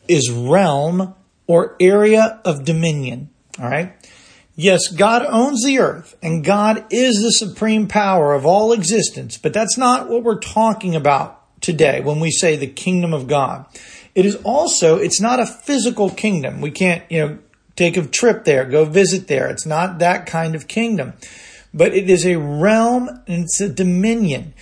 is 0.07 0.31
realm 0.31 1.15
or 1.47 1.77
area 1.81 2.41
of 2.45 2.65
dominion. 2.65 3.31
All 3.59 3.71
right. 3.71 3.95
Yes, 4.59 4.89
God 4.89 5.27
owns 5.29 5.63
the 5.65 5.79
earth 5.79 6.17
and 6.23 6.43
God 6.43 6.87
is 6.91 7.21
the 7.21 7.31
supreme 7.31 7.89
power 7.89 8.33
of 8.33 8.47
all 8.47 8.73
existence, 8.73 9.37
but 9.37 9.53
that's 9.53 9.77
not 9.77 10.09
what 10.09 10.23
we're 10.23 10.41
talking 10.41 10.97
about 10.97 11.43
today 11.61 12.01
when 12.01 12.21
we 12.21 12.31
say 12.31 12.57
the 12.57 12.67
kingdom 12.67 13.13
of 13.13 13.29
God. 13.29 13.67
It 14.15 14.25
is 14.25 14.37
also, 14.37 14.97
it's 14.97 15.21
not 15.21 15.41
a 15.41 15.47
physical 15.47 16.09
kingdom. 16.09 16.63
We 16.63 16.71
can't, 16.71 17.05
you 17.11 17.21
know, 17.21 17.39
take 17.77 17.99
a 17.99 18.07
trip 18.07 18.47
there, 18.47 18.65
go 18.65 18.87
visit 18.87 19.29
there. 19.29 19.49
It's 19.49 19.67
not 19.67 19.99
that 19.99 20.25
kind 20.25 20.55
of 20.55 20.69
kingdom, 20.69 21.13
but 21.75 21.95
it 21.95 22.09
is 22.09 22.25
a 22.25 22.37
realm 22.37 23.09
and 23.27 23.45
it's 23.45 23.61
a 23.61 23.69
dominion. 23.69 24.55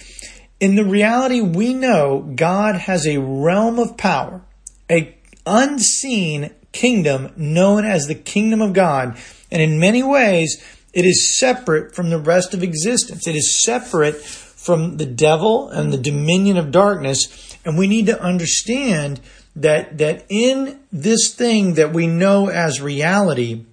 In 0.58 0.74
the 0.74 0.84
reality, 0.84 1.40
we 1.40 1.72
know 1.72 2.32
God 2.34 2.74
has 2.74 3.06
a 3.06 3.20
realm 3.20 3.78
of 3.78 3.96
power, 3.96 4.42
a 4.90 5.16
unseen 5.46 6.50
kingdom 6.72 7.32
known 7.36 7.84
as 7.84 8.08
the 8.08 8.14
kingdom 8.16 8.60
of 8.60 8.72
God 8.72 9.16
and 9.54 9.62
in 9.62 9.78
many 9.78 10.02
ways, 10.02 10.60
it 10.92 11.06
is 11.06 11.38
separate 11.38 11.94
from 11.94 12.10
the 12.10 12.18
rest 12.18 12.54
of 12.54 12.64
existence. 12.64 13.28
It 13.28 13.36
is 13.36 13.62
separate 13.62 14.16
from 14.16 14.96
the 14.96 15.06
devil 15.06 15.68
and 15.68 15.92
the 15.92 15.96
dominion 15.96 16.56
of 16.56 16.72
darkness. 16.72 17.56
And 17.64 17.78
we 17.78 17.86
need 17.86 18.06
to 18.06 18.20
understand 18.20 19.20
that, 19.54 19.98
that 19.98 20.26
in 20.28 20.80
this 20.90 21.32
thing 21.32 21.74
that 21.74 21.92
we 21.92 22.08
know 22.08 22.48
as 22.48 22.80
reality, 22.80 23.64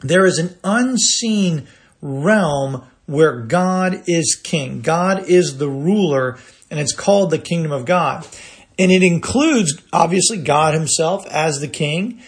there 0.00 0.26
is 0.26 0.38
an 0.38 0.58
unseen 0.62 1.66
realm 2.02 2.84
where 3.06 3.40
God 3.40 4.02
is 4.06 4.38
king. 4.42 4.82
God 4.82 5.26
is 5.26 5.56
the 5.56 5.70
ruler, 5.70 6.36
and 6.70 6.78
it's 6.78 6.94
called 6.94 7.30
the 7.30 7.38
kingdom 7.38 7.72
of 7.72 7.86
God. 7.86 8.26
And 8.78 8.92
it 8.92 9.02
includes, 9.02 9.82
obviously, 9.90 10.36
God 10.36 10.74
himself 10.74 11.26
as 11.28 11.60
the 11.60 11.68
king, 11.68 12.20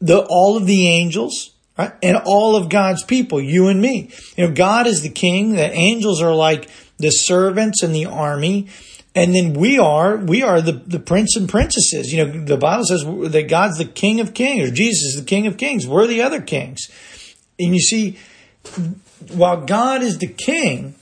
the, 0.00 0.26
all 0.30 0.56
of 0.56 0.64
the 0.66 0.88
angels, 0.88 1.53
right? 1.78 1.92
And 2.02 2.16
all 2.24 2.56
of 2.56 2.68
God's 2.68 3.04
people, 3.04 3.40
you 3.40 3.68
and 3.68 3.80
me. 3.80 4.10
You 4.36 4.48
know, 4.48 4.54
God 4.54 4.86
is 4.86 5.02
the 5.02 5.10
king. 5.10 5.52
The 5.52 5.72
angels 5.72 6.22
are 6.22 6.34
like 6.34 6.68
the 6.98 7.10
servants 7.10 7.82
and 7.82 7.94
the 7.94 8.06
army. 8.06 8.68
And 9.14 9.34
then 9.34 9.54
we 9.54 9.78
are, 9.78 10.16
we 10.16 10.42
are 10.42 10.60
the, 10.60 10.72
the 10.72 10.98
prince 10.98 11.36
and 11.36 11.48
princesses. 11.48 12.12
You 12.12 12.24
know, 12.24 12.44
the 12.44 12.56
Bible 12.56 12.84
says 12.84 13.04
that 13.04 13.48
God's 13.48 13.78
the 13.78 13.84
king 13.84 14.20
of 14.20 14.34
kings, 14.34 14.68
or 14.68 14.72
Jesus 14.72 15.14
is 15.14 15.20
the 15.20 15.26
king 15.26 15.46
of 15.46 15.56
kings. 15.56 15.86
We're 15.86 16.08
the 16.08 16.22
other 16.22 16.40
kings. 16.40 16.90
And 17.58 17.74
you 17.74 17.80
see, 17.80 18.18
while 19.32 19.64
God 19.64 20.02
is 20.02 20.18
the 20.18 20.26
king, 20.26 20.96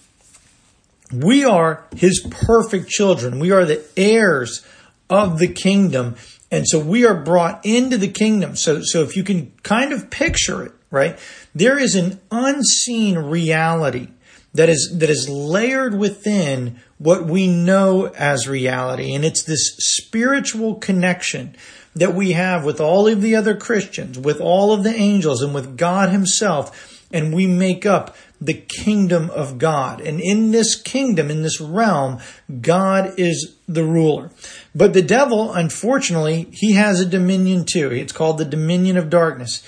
we 1.13 1.45
are 1.45 1.85
his 1.97 2.27
perfect 2.31 2.89
children. 2.89 3.39
We 3.39 3.51
are 3.51 3.65
the 3.65 3.83
heirs 3.97 4.65
of 5.09 5.39
the 5.39 5.49
kingdom. 5.49 6.17
And 6.53 6.69
so 6.69 6.79
we 6.79 7.07
are 7.07 7.15
brought 7.15 7.65
into 7.65 7.97
the 7.97 8.09
kingdom. 8.09 8.55
So, 8.57 8.83
so 8.83 9.03
if 9.03 9.17
you 9.17 9.25
can 9.25 9.53
kind 9.62 9.91
of 9.93 10.11
picture 10.11 10.62
it, 10.62 10.73
right? 10.91 11.19
There 11.55 11.79
is 11.79 11.97
an 11.97 12.21
unseen 12.31 13.17
reality 13.17 14.09
that 14.53 14.69
is, 14.69 14.95
that 14.99 15.09
is 15.09 15.31
layered 15.31 15.99
within 15.99 16.79
what 16.99 17.25
we 17.25 17.49
know 17.49 18.09
as 18.09 18.47
reality. 18.47 19.15
And 19.15 19.25
it's 19.25 19.43
this 19.43 19.75
spiritual 19.79 20.75
connection 20.75 21.57
that 21.97 22.15
we 22.15 22.33
have 22.33 22.67
with 22.67 22.81
all 22.81 23.09
of 23.09 23.23
the 23.23 23.35
other 23.35 23.57
Christians, 23.57 24.19
with 24.19 24.38
all 24.38 24.75
of 24.75 24.85
the 24.85 24.95
angels 24.95 25.41
and 25.41 25.55
with 25.55 25.79
God 25.79 26.11
himself. 26.11 27.09
And 27.11 27.35
we 27.35 27.47
make 27.47 27.87
up 27.87 28.15
the 28.41 28.55
kingdom 28.55 29.31
of 29.31 29.57
God. 29.57 30.01
And 30.01 30.21
in 30.21 30.51
this 30.51 30.75
kingdom, 30.75 31.31
in 31.31 31.43
this 31.43 31.61
realm, 31.61 32.21
God 32.61 33.15
is 33.19 33.55
the 33.69 33.85
ruler. 33.85 34.31
But 34.75 34.95
the 34.95 35.03
devil, 35.03 35.53
unfortunately, 35.53 36.49
he 36.53 36.73
has 36.73 37.01
a 37.01 37.07
dominion 37.07 37.65
too. 37.65 37.91
It's 37.91 38.13
called 38.13 38.39
the 38.39 38.45
dominion 38.45 38.97
of 38.97 39.11
darkness. 39.11 39.63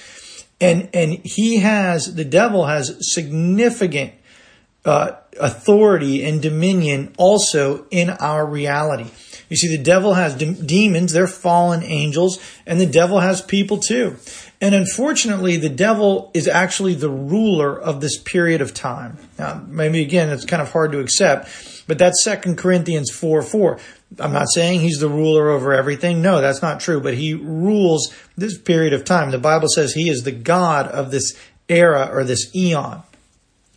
And, 0.60 0.88
and 0.94 1.12
he 1.24 1.58
has, 1.58 2.14
the 2.14 2.24
devil 2.24 2.66
has 2.66 2.96
significant 3.12 4.14
uh, 4.84 5.12
authority 5.38 6.24
and 6.24 6.40
dominion 6.40 7.14
also 7.18 7.86
in 7.90 8.10
our 8.10 8.46
reality. 8.46 9.10
You 9.48 9.56
see, 9.56 9.76
the 9.76 9.82
devil 9.82 10.14
has 10.14 10.34
de- 10.34 10.52
demons, 10.52 11.12
they're 11.12 11.26
fallen 11.26 11.82
angels, 11.82 12.38
and 12.66 12.80
the 12.80 12.86
devil 12.86 13.20
has 13.20 13.42
people 13.42 13.78
too. 13.78 14.16
And 14.60 14.74
unfortunately, 14.74 15.56
the 15.56 15.68
devil 15.68 16.30
is 16.32 16.48
actually 16.48 16.94
the 16.94 17.10
ruler 17.10 17.78
of 17.78 18.00
this 18.00 18.18
period 18.18 18.60
of 18.62 18.72
time. 18.72 19.18
Now, 19.38 19.62
maybe 19.66 20.00
again, 20.00 20.30
it's 20.30 20.44
kind 20.46 20.62
of 20.62 20.72
hard 20.72 20.92
to 20.92 21.00
accept, 21.00 21.48
but 21.86 21.98
that's 21.98 22.24
2 22.24 22.54
Corinthians 22.54 23.10
4 23.10 23.42
4. 23.42 23.78
I'm 24.18 24.32
not 24.32 24.46
saying 24.52 24.80
he's 24.80 24.98
the 24.98 25.08
ruler 25.08 25.50
over 25.50 25.72
everything. 25.72 26.22
No, 26.22 26.40
that's 26.40 26.62
not 26.62 26.80
true, 26.80 27.00
but 27.00 27.14
he 27.14 27.34
rules 27.34 28.14
this 28.36 28.58
period 28.58 28.92
of 28.92 29.04
time. 29.04 29.30
The 29.30 29.38
Bible 29.38 29.68
says 29.68 29.92
he 29.92 30.08
is 30.08 30.22
the 30.22 30.32
God 30.32 30.88
of 30.88 31.10
this 31.10 31.36
era 31.68 32.08
or 32.12 32.24
this 32.24 32.54
eon. 32.54 33.02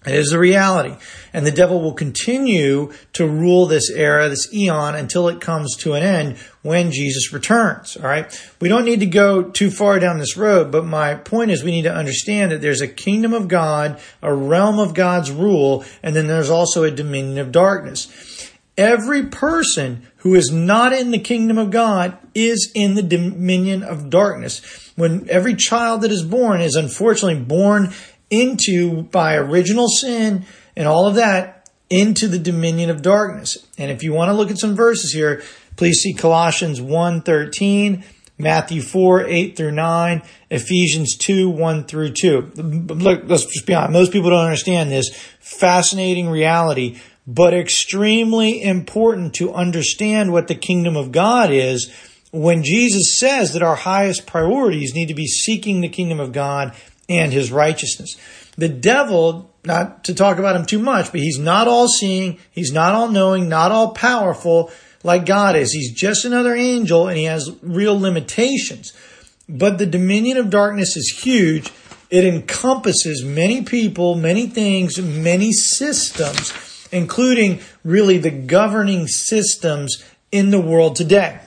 It 0.08 0.16
is 0.16 0.32
a 0.32 0.40
reality. 0.40 0.96
And 1.34 1.46
the 1.46 1.52
devil 1.52 1.82
will 1.82 1.94
continue 1.94 2.94
to 3.14 3.28
rule 3.28 3.68
this 3.68 3.90
era, 3.90 4.30
this 4.30 4.54
eon, 4.54 4.96
until 4.96 5.28
it 5.28 5.42
comes 5.42 5.76
to 5.78 5.94
an 5.94 6.04
end 6.04 6.38
when 6.62 6.92
Jesus 6.92 7.34
returns. 7.34 7.98
All 7.98 8.04
right. 8.04 8.32
We 8.60 8.70
don't 8.70 8.86
need 8.86 9.02
to 9.02 9.06
go 9.06 9.44
too 9.44 9.70
far 9.70 10.00
down 10.00 10.20
this 10.20 10.38
road, 10.38 10.72
but 10.72 10.86
my 10.86 11.16
point 11.16 11.52
is 11.52 11.64
we 11.64 11.72
need 11.72 11.84
to 11.84 11.94
understand 11.94 12.52
that 12.52 12.62
there's 12.62 12.82
a 12.82 12.88
kingdom 12.88 13.34
of 13.34 13.48
God, 13.48 14.00
a 14.22 14.34
realm 14.34 14.80
of 14.80 14.94
God's 14.94 15.32
rule, 15.32 15.86
and 16.02 16.16
then 16.16 16.28
there's 16.28 16.50
also 16.50 16.84
a 16.84 16.92
dominion 16.92 17.38
of 17.38 17.52
darkness. 17.52 18.52
Every 18.78 19.26
person 19.26 20.06
who 20.18 20.36
is 20.36 20.52
not 20.52 20.94
in 20.94 21.10
the 21.10 21.20
kingdom 21.20 21.58
of 21.58 21.72
God 21.72 22.18
is 22.36 22.72
in 22.76 22.94
the 22.94 23.02
dominion 23.02 23.82
of 23.82 24.10
darkness. 24.12 24.62
When 24.96 25.28
every 25.30 25.56
child 25.56 26.02
that 26.02 26.12
is 26.12 26.24
born 26.24 26.62
is 26.62 26.76
unfortunately 26.76 27.44
born 27.44 27.92
into 28.30 29.04
by 29.04 29.36
original 29.36 29.88
sin 29.88 30.46
and 30.76 30.88
all 30.88 31.08
of 31.08 31.16
that 31.16 31.70
into 31.90 32.28
the 32.28 32.40
dominion 32.40 32.90
of 32.90 33.02
darkness. 33.02 33.58
And 33.78 33.92
if 33.92 34.04
you 34.04 34.14
want 34.14 34.30
to 34.30 34.34
look 34.34 34.52
at 34.52 34.58
some 34.58 34.76
verses 34.76 35.14
here, 35.14 35.42
please 35.76 36.00
see 36.00 36.14
Colossians 36.14 36.82
1:13, 36.82 38.04
Matthew 38.38 38.82
4, 38.82 39.26
8 39.26 39.58
through 39.58 39.72
9, 39.72 40.22
Ephesians 40.52 41.16
2, 41.18 41.50
1 41.50 41.86
through 41.86 42.12
2. 42.12 42.52
Look, 42.58 43.24
let's 43.26 43.46
just 43.46 43.66
be 43.66 43.74
honest. 43.74 43.94
Most 43.94 44.12
people 44.12 44.30
don't 44.30 44.46
understand 44.46 44.92
this 44.92 45.10
fascinating 45.40 46.30
reality, 46.30 46.98
but 47.26 47.54
extremely 47.54 48.62
important 48.62 49.34
to 49.36 49.54
understand 49.54 50.32
what 50.32 50.48
the 50.48 50.56
kingdom 50.56 50.96
of 50.96 51.12
God 51.12 51.52
is 51.52 51.92
when 52.32 52.64
Jesus 52.64 53.10
says 53.10 53.54
that 53.54 53.64
our 53.64 53.76
highest 53.76 54.28
priorities 54.28 54.94
need 54.94 55.08
to 55.08 55.14
be 55.14 55.28
seeking 55.28 55.82
the 55.82 55.90
kingdom 55.90 56.20
of 56.20 56.34
God 56.34 56.76
and 57.10 57.32
his 57.32 57.52
righteousness. 57.52 58.16
The 58.58 58.70
devil, 58.70 59.54
not 59.64 60.04
to 60.06 60.16
talk 60.16 60.40
about 60.40 60.56
him 60.56 60.66
too 60.66 60.80
much, 60.80 61.12
but 61.12 61.22
he's 61.22 61.40
not 61.40 61.68
all 61.68 61.88
seeing, 61.88 62.40
he's 62.52 62.72
not 62.72 62.94
all 62.94 63.10
knowing, 63.10 63.48
not 63.48 63.72
all 63.72 63.94
powerful 63.94 64.72
like 65.04 65.26
God 65.26 65.56
is. 65.56 65.72
He's 65.72 65.94
just 65.94 66.26
another 66.26 66.56
angel 66.56 67.08
and 67.08 67.18
he 67.18 67.26
has 67.26 67.52
real 67.62 68.00
limitations. 68.00 68.94
But 69.48 69.78
the 69.78 69.86
dominion 69.86 70.38
of 70.38 70.50
darkness 70.50 70.98
is 70.98 71.20
huge. 71.24 71.72
It 72.10 72.26
encompasses 72.26 73.24
many 73.24 73.64
people, 73.64 74.16
many 74.16 74.48
things, 74.48 75.00
many 75.02 75.52
systems, 75.52 76.88
including 76.92 77.60
really 77.84 78.18
the 78.18 78.32
governing 78.32 79.08
systems 79.08 80.04
in 80.32 80.50
the 80.50 80.62
world 80.62 80.96
today. 80.96 81.40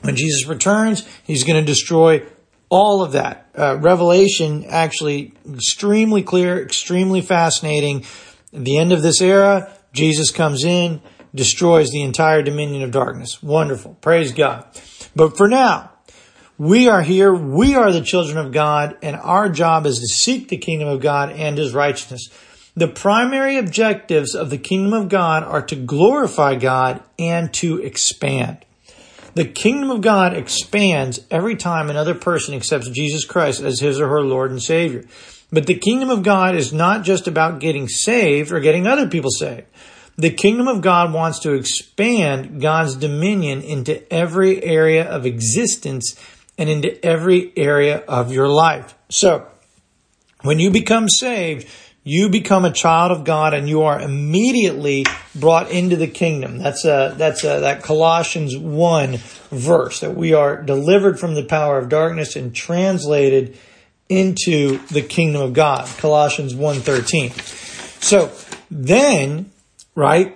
When 0.00 0.16
Jesus 0.16 0.46
returns, 0.46 1.06
he's 1.24 1.44
going 1.44 1.60
to 1.60 1.66
destroy 1.66 2.22
all 2.70 3.02
of 3.02 3.12
that. 3.12 3.48
Uh, 3.56 3.76
Revelation 3.78 4.64
actually 4.66 5.34
extremely 5.50 6.22
clear, 6.22 6.62
extremely 6.62 7.20
fascinating. 7.20 8.04
At 8.52 8.64
the 8.64 8.78
end 8.78 8.92
of 8.92 9.02
this 9.02 9.20
era, 9.20 9.72
Jesus 9.92 10.30
comes 10.30 10.64
in, 10.64 11.00
destroys 11.34 11.90
the 11.90 12.02
entire 12.02 12.42
dominion 12.42 12.82
of 12.82 12.90
darkness. 12.90 13.42
Wonderful. 13.42 13.94
Praise 14.00 14.32
God. 14.32 14.66
But 15.14 15.36
for 15.36 15.48
now, 15.48 15.92
we 16.56 16.88
are 16.88 17.02
here. 17.02 17.32
We 17.32 17.74
are 17.74 17.92
the 17.92 18.02
children 18.02 18.38
of 18.38 18.52
God 18.52 18.96
and 19.02 19.16
our 19.16 19.48
job 19.48 19.86
is 19.86 20.00
to 20.00 20.06
seek 20.06 20.48
the 20.48 20.56
kingdom 20.56 20.88
of 20.88 21.00
God 21.00 21.30
and 21.30 21.56
his 21.56 21.72
righteousness. 21.72 22.28
The 22.74 22.88
primary 22.88 23.56
objectives 23.56 24.34
of 24.34 24.50
the 24.50 24.58
kingdom 24.58 24.92
of 24.92 25.08
God 25.08 25.42
are 25.42 25.62
to 25.62 25.76
glorify 25.76 26.54
God 26.54 27.02
and 27.18 27.52
to 27.54 27.78
expand. 27.78 28.64
The 29.34 29.44
kingdom 29.44 29.90
of 29.90 30.00
God 30.00 30.34
expands 30.34 31.20
every 31.30 31.56
time 31.56 31.90
another 31.90 32.14
person 32.14 32.54
accepts 32.54 32.88
Jesus 32.90 33.24
Christ 33.24 33.60
as 33.60 33.80
his 33.80 34.00
or 34.00 34.08
her 34.08 34.22
Lord 34.22 34.50
and 34.50 34.62
Savior. 34.62 35.04
But 35.50 35.66
the 35.66 35.78
kingdom 35.78 36.10
of 36.10 36.22
God 36.22 36.54
is 36.54 36.72
not 36.72 37.04
just 37.04 37.26
about 37.26 37.60
getting 37.60 37.88
saved 37.88 38.52
or 38.52 38.60
getting 38.60 38.86
other 38.86 39.08
people 39.08 39.30
saved. 39.30 39.66
The 40.16 40.30
kingdom 40.30 40.66
of 40.66 40.80
God 40.80 41.12
wants 41.12 41.38
to 41.40 41.52
expand 41.52 42.60
God's 42.60 42.96
dominion 42.96 43.62
into 43.62 44.12
every 44.12 44.62
area 44.62 45.08
of 45.08 45.24
existence 45.24 46.16
and 46.58 46.68
into 46.68 47.04
every 47.06 47.52
area 47.56 47.98
of 48.08 48.32
your 48.32 48.48
life. 48.48 48.96
So, 49.08 49.46
when 50.42 50.58
you 50.58 50.70
become 50.70 51.08
saved, 51.08 51.68
you 52.08 52.30
become 52.30 52.64
a 52.64 52.72
child 52.72 53.12
of 53.12 53.24
God 53.24 53.52
and 53.52 53.68
you 53.68 53.82
are 53.82 54.00
immediately 54.00 55.04
brought 55.34 55.70
into 55.70 55.94
the 55.94 56.06
kingdom. 56.06 56.56
That's 56.56 56.86
a, 56.86 57.14
that's 57.18 57.44
a, 57.44 57.60
that 57.60 57.82
Colossians 57.82 58.56
1 58.56 59.18
verse 59.50 60.00
that 60.00 60.16
we 60.16 60.32
are 60.32 60.62
delivered 60.62 61.20
from 61.20 61.34
the 61.34 61.44
power 61.44 61.76
of 61.76 61.90
darkness 61.90 62.34
and 62.34 62.54
translated 62.54 63.58
into 64.08 64.78
the 64.86 65.02
kingdom 65.02 65.42
of 65.42 65.52
God. 65.52 65.86
Colossians 65.98 66.54
1:13. 66.54 67.30
So 68.02 68.32
then, 68.70 69.50
right, 69.94 70.34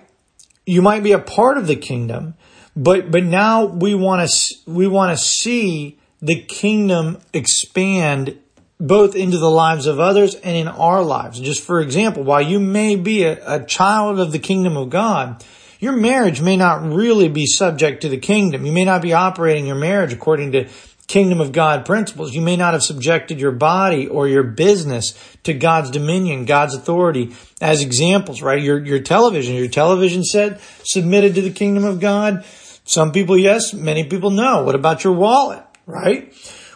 you 0.66 0.82
might 0.82 1.02
be 1.02 1.12
a 1.12 1.18
part 1.18 1.56
of 1.56 1.66
the 1.66 1.76
kingdom, 1.76 2.34
but 2.76 3.10
but 3.10 3.24
now 3.24 3.64
we 3.64 3.94
want 3.94 4.28
to 4.28 4.54
we 4.66 4.86
want 4.86 5.16
to 5.16 5.24
see 5.24 5.98
the 6.20 6.42
kingdom 6.42 7.18
expand 7.32 8.38
both 8.82 9.14
into 9.14 9.38
the 9.38 9.50
lives 9.50 9.86
of 9.86 10.00
others 10.00 10.34
and 10.34 10.56
in 10.56 10.66
our 10.66 11.02
lives. 11.02 11.38
Just 11.38 11.62
for 11.62 11.80
example, 11.80 12.24
while 12.24 12.42
you 12.42 12.58
may 12.58 12.96
be 12.96 13.22
a, 13.22 13.38
a, 13.46 13.64
child 13.64 14.18
of 14.18 14.32
the 14.32 14.40
kingdom 14.40 14.76
of 14.76 14.90
God, 14.90 15.44
your 15.78 15.92
marriage 15.92 16.42
may 16.42 16.56
not 16.56 16.82
really 16.82 17.28
be 17.28 17.46
subject 17.46 18.02
to 18.02 18.08
the 18.08 18.18
kingdom. 18.18 18.66
You 18.66 18.72
may 18.72 18.84
not 18.84 19.00
be 19.00 19.12
operating 19.12 19.66
your 19.66 19.76
marriage 19.76 20.12
according 20.12 20.50
to 20.52 20.68
kingdom 21.06 21.40
of 21.40 21.52
God 21.52 21.86
principles. 21.86 22.34
You 22.34 22.40
may 22.40 22.56
not 22.56 22.72
have 22.72 22.82
subjected 22.82 23.40
your 23.40 23.52
body 23.52 24.08
or 24.08 24.26
your 24.26 24.42
business 24.42 25.14
to 25.44 25.54
God's 25.54 25.90
dominion, 25.90 26.44
God's 26.44 26.74
authority 26.74 27.36
as 27.60 27.82
examples, 27.82 28.42
right? 28.42 28.60
Your, 28.60 28.84
your 28.84 29.00
television, 29.00 29.54
your 29.54 29.68
television 29.68 30.24
set 30.24 30.60
submitted 30.82 31.36
to 31.36 31.42
the 31.42 31.50
kingdom 31.50 31.84
of 31.84 32.00
God. 32.00 32.44
Some 32.84 33.12
people, 33.12 33.38
yes. 33.38 33.72
Many 33.72 34.04
people, 34.04 34.30
no. 34.30 34.64
What 34.64 34.74
about 34.74 35.04
your 35.04 35.12
wallet, 35.12 35.62
right? 35.86 36.34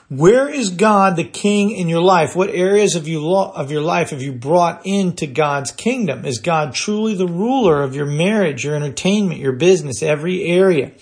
Where 0.08 0.48
is 0.48 0.70
God 0.70 1.16
the 1.16 1.24
king 1.24 1.72
in 1.72 1.88
your 1.88 2.00
life? 2.00 2.36
What 2.36 2.50
areas 2.50 2.94
of 2.94 3.08
you 3.08 3.34
of 3.34 3.72
your 3.72 3.80
life 3.80 4.10
have 4.10 4.22
you 4.22 4.30
brought 4.30 4.86
into 4.86 5.26
God's 5.26 5.72
kingdom? 5.72 6.24
Is 6.24 6.38
God 6.38 6.74
truly 6.74 7.16
the 7.16 7.26
ruler 7.26 7.82
of 7.82 7.96
your 7.96 8.06
marriage, 8.06 8.64
your 8.64 8.76
entertainment, 8.76 9.40
your 9.40 9.54
business, 9.54 10.04
every 10.04 10.44
area? 10.44 10.92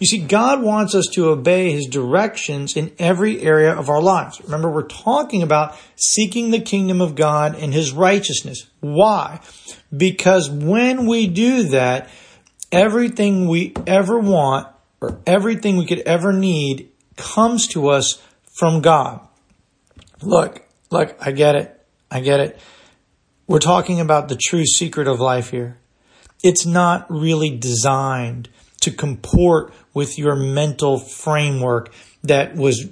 You 0.00 0.08
see, 0.08 0.18
God 0.18 0.60
wants 0.60 0.96
us 0.96 1.06
to 1.12 1.28
obey 1.28 1.70
his 1.70 1.86
directions 1.86 2.76
in 2.76 2.92
every 2.98 3.40
area 3.42 3.72
of 3.72 3.88
our 3.88 4.02
lives. 4.02 4.40
Remember, 4.42 4.70
we're 4.70 4.88
talking 4.88 5.44
about 5.44 5.76
seeking 5.94 6.50
the 6.50 6.60
kingdom 6.60 7.00
of 7.00 7.14
God 7.14 7.54
and 7.54 7.72
his 7.72 7.92
righteousness. 7.92 8.68
Why? 8.80 9.40
Because 9.96 10.50
when 10.50 11.06
we 11.06 11.28
do 11.28 11.62
that, 11.64 12.10
everything 12.72 13.46
we 13.46 13.72
ever 13.86 14.18
want 14.18 14.66
or 15.00 15.20
everything 15.26 15.76
we 15.76 15.86
could 15.86 16.00
ever 16.00 16.32
need 16.32 16.90
comes 17.16 17.66
to 17.68 17.88
us 17.88 18.20
from 18.58 18.80
God. 18.80 19.20
Look, 20.20 20.66
look, 20.90 21.16
I 21.20 21.30
get 21.30 21.54
it. 21.54 21.86
I 22.10 22.20
get 22.20 22.40
it. 22.40 22.58
We're 23.46 23.60
talking 23.60 24.00
about 24.00 24.28
the 24.28 24.36
true 24.36 24.66
secret 24.66 25.06
of 25.06 25.20
life 25.20 25.50
here. 25.50 25.78
It's 26.42 26.66
not 26.66 27.06
really 27.08 27.56
designed 27.56 28.48
to 28.80 28.90
comport 28.90 29.72
with 29.94 30.18
your 30.18 30.34
mental 30.34 30.98
framework 30.98 31.92
that 32.24 32.56
was 32.56 32.86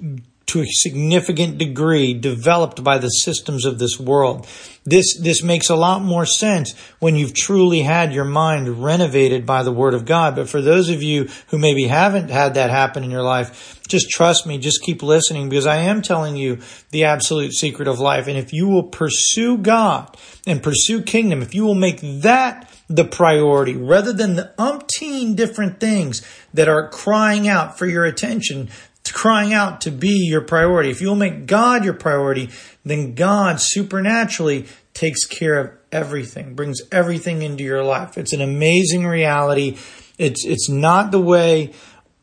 to 0.47 0.61
a 0.61 0.65
significant 0.67 1.57
degree 1.57 2.13
developed 2.13 2.83
by 2.83 2.97
the 2.97 3.09
systems 3.09 3.65
of 3.65 3.79
this 3.79 3.99
world. 3.99 4.47
This, 4.85 5.19
this 5.19 5.43
makes 5.43 5.69
a 5.69 5.75
lot 5.75 6.01
more 6.01 6.25
sense 6.25 6.73
when 6.99 7.17
you've 7.17 7.33
truly 7.33 7.81
had 7.81 8.13
your 8.13 8.23
mind 8.23 8.81
renovated 8.81 9.45
by 9.45 9.63
the 9.63 9.71
Word 9.73 9.93
of 9.93 10.05
God. 10.05 10.37
But 10.37 10.47
for 10.47 10.61
those 10.61 10.89
of 10.89 11.03
you 11.03 11.27
who 11.47 11.57
maybe 11.57 11.87
haven't 11.87 12.29
had 12.29 12.53
that 12.53 12.69
happen 12.69 13.03
in 13.03 13.11
your 13.11 13.23
life, 13.23 13.81
just 13.89 14.09
trust 14.09 14.47
me, 14.47 14.57
just 14.57 14.81
keep 14.81 15.03
listening 15.03 15.49
because 15.49 15.65
I 15.65 15.77
am 15.77 16.01
telling 16.01 16.37
you 16.37 16.59
the 16.91 17.03
absolute 17.03 17.51
secret 17.51 17.89
of 17.89 17.99
life. 17.99 18.27
And 18.27 18.37
if 18.37 18.53
you 18.53 18.69
will 18.69 18.83
pursue 18.83 19.57
God 19.57 20.15
and 20.45 20.63
pursue 20.63 21.01
kingdom, 21.01 21.41
if 21.41 21.53
you 21.53 21.65
will 21.65 21.75
make 21.75 21.99
that 22.01 22.71
the 22.89 23.03
priority 23.03 23.75
rather 23.75 24.13
than 24.13 24.35
the 24.35 24.53
umpteen 24.57 25.35
different 25.35 25.79
things 25.79 26.25
that 26.53 26.69
are 26.69 26.89
crying 26.89 27.47
out 27.47 27.77
for 27.77 27.85
your 27.85 28.05
attention 28.05 28.69
crying 29.11 29.53
out 29.53 29.81
to 29.81 29.91
be 29.91 30.27
your 30.29 30.41
priority. 30.41 30.89
If 30.89 31.01
you'll 31.01 31.15
make 31.15 31.45
God 31.45 31.83
your 31.85 31.93
priority, 31.93 32.49
then 32.85 33.15
God 33.15 33.59
supernaturally 33.59 34.65
takes 34.93 35.25
care 35.25 35.59
of 35.59 35.71
everything, 35.91 36.55
brings 36.55 36.81
everything 36.91 37.41
into 37.41 37.63
your 37.63 37.83
life. 37.83 38.17
It's 38.17 38.33
an 38.33 38.41
amazing 38.41 39.05
reality. 39.05 39.77
It's, 40.17 40.45
it's 40.45 40.69
not 40.69 41.11
the 41.11 41.21
way 41.21 41.73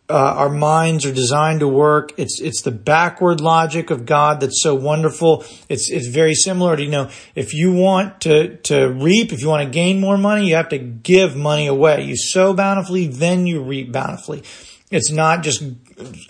uh, 0.08 0.12
our 0.12 0.50
minds 0.50 1.06
are 1.06 1.12
designed 1.12 1.60
to 1.60 1.68
work. 1.68 2.12
It's 2.18 2.40
it's 2.40 2.60
the 2.60 2.70
backward 2.70 3.40
logic 3.40 3.90
of 3.90 4.04
God 4.04 4.40
that's 4.40 4.62
so 4.62 4.74
wonderful. 4.74 5.44
It's 5.68 5.90
it's 5.90 6.08
very 6.08 6.34
similar 6.34 6.76
to 6.76 6.82
you 6.82 6.90
know 6.90 7.10
if 7.34 7.54
you 7.54 7.72
want 7.72 8.20
to 8.22 8.56
to 8.58 8.88
reap, 8.88 9.32
if 9.32 9.40
you 9.40 9.48
want 9.48 9.64
to 9.64 9.70
gain 9.70 10.00
more 10.00 10.18
money, 10.18 10.48
you 10.48 10.56
have 10.56 10.68
to 10.70 10.78
give 10.78 11.36
money 11.36 11.66
away. 11.66 12.04
You 12.04 12.16
sow 12.16 12.52
bountifully, 12.52 13.06
then 13.06 13.46
you 13.46 13.62
reap 13.62 13.92
bountifully. 13.92 14.42
It's 14.90 15.10
not 15.10 15.42
just 15.42 15.62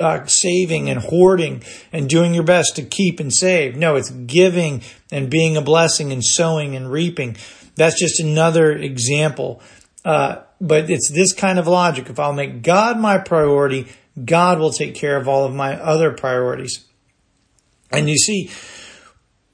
uh, 0.01 0.27
saving 0.27 0.91
and 0.91 1.01
hoarding 1.01 1.63
and 1.93 2.09
doing 2.09 2.35
your 2.35 2.45
best 2.45 2.77
to 2.77 2.83
keep 2.83 3.21
and 3.21 3.33
save. 3.33 3.77
No, 3.77 3.97
it's 3.97 4.11
giving 4.11 4.83
and 5.11 5.31
being 5.31 5.57
a 5.57 5.63
blessing 5.63 6.13
and 6.13 6.25
sowing 6.25 6.77
and 6.77 6.91
reaping. 6.91 7.37
That's 7.77 7.99
just 7.99 8.21
another 8.21 8.73
example. 8.73 9.63
Uh, 10.05 10.43
but 10.61 10.91
it's 10.91 11.11
this 11.11 11.33
kind 11.33 11.59
of 11.59 11.67
logic. 11.67 12.09
If 12.09 12.19
I'll 12.19 12.33
make 12.33 12.63
God 12.63 12.99
my 12.99 13.19
priority, 13.19 13.89
God 14.23 14.59
will 14.59 14.73
take 14.73 14.95
care 14.95 15.17
of 15.17 15.29
all 15.29 15.45
of 15.45 15.55
my 15.55 15.81
other 15.81 16.13
priorities. 16.13 16.85
And 17.91 18.09
you 18.09 18.17
see, 18.17 18.51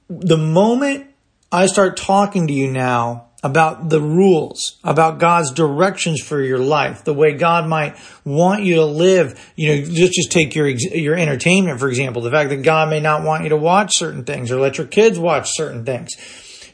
the 0.09 0.37
moment 0.37 1.07
I 1.51 1.65
start 1.65 1.97
talking 1.97 2.47
to 2.47 2.53
you 2.53 2.69
now 2.69 3.30
about 3.43 3.89
the 3.89 3.99
rules, 3.99 4.77
about 4.83 5.19
God's 5.19 5.51
directions 5.51 6.21
for 6.21 6.41
your 6.41 6.59
life, 6.59 7.03
the 7.03 7.13
way 7.13 7.33
God 7.33 7.67
might 7.67 7.95
want 8.23 8.63
you 8.63 8.75
to 8.75 8.85
live. 8.85 9.51
You 9.55 9.69
know, 9.69 9.85
just, 9.85 10.13
just 10.13 10.31
take 10.31 10.55
your, 10.55 10.67
your 10.67 11.15
entertainment, 11.15 11.79
for 11.79 11.89
example, 11.89 12.21
the 12.21 12.31
fact 12.31 12.49
that 12.49 12.63
God 12.63 12.89
may 12.89 12.99
not 12.99 13.23
want 13.23 13.43
you 13.43 13.49
to 13.49 13.57
watch 13.57 13.97
certain 13.97 14.23
things 14.23 14.51
or 14.51 14.59
let 14.59 14.77
your 14.77 14.87
kids 14.87 15.17
watch 15.17 15.49
certain 15.55 15.85
things 15.85 16.15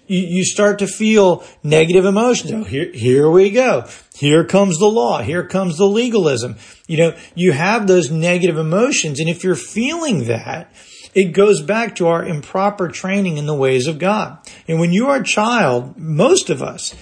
you, 0.08 0.20
you 0.20 0.46
start 0.46 0.80
to 0.80 0.88
feel 0.88 1.44
negative 1.64 2.06
emotions. 2.06 2.52
Oh, 2.52 2.64
here, 2.64 2.92
here 2.92 3.30
we 3.30 3.52
go. 3.52 3.88
Here 4.16 4.44
comes 4.44 4.80
the 4.80 4.88
law. 4.88 5.22
Here 5.22 5.46
comes 5.46 5.78
the 5.78 5.88
legalism. 5.88 6.56
You 6.88 6.98
know, 6.98 7.18
you 7.36 7.52
have 7.52 7.88
those 7.88 8.10
negative 8.10 8.58
emotions. 8.58 9.20
And 9.20 9.30
if 9.30 9.44
you're 9.44 9.56
feeling 9.56 10.26
that, 10.26 10.72
it 11.18 11.34
goes 11.34 11.64
back 11.64 11.96
to 11.96 12.06
our 12.06 12.24
improper 12.24 12.90
training 12.90 13.38
in 13.38 13.48
the 13.48 13.56
ways 13.56 13.88
of 13.88 13.98
God. 13.98 14.38
And 14.68 14.80
when 14.80 14.94
you 14.94 15.08
are 15.08 15.22
a 15.22 15.24
child, 15.24 15.98
most 15.98 16.52
of 16.52 16.62
us, 16.62 16.96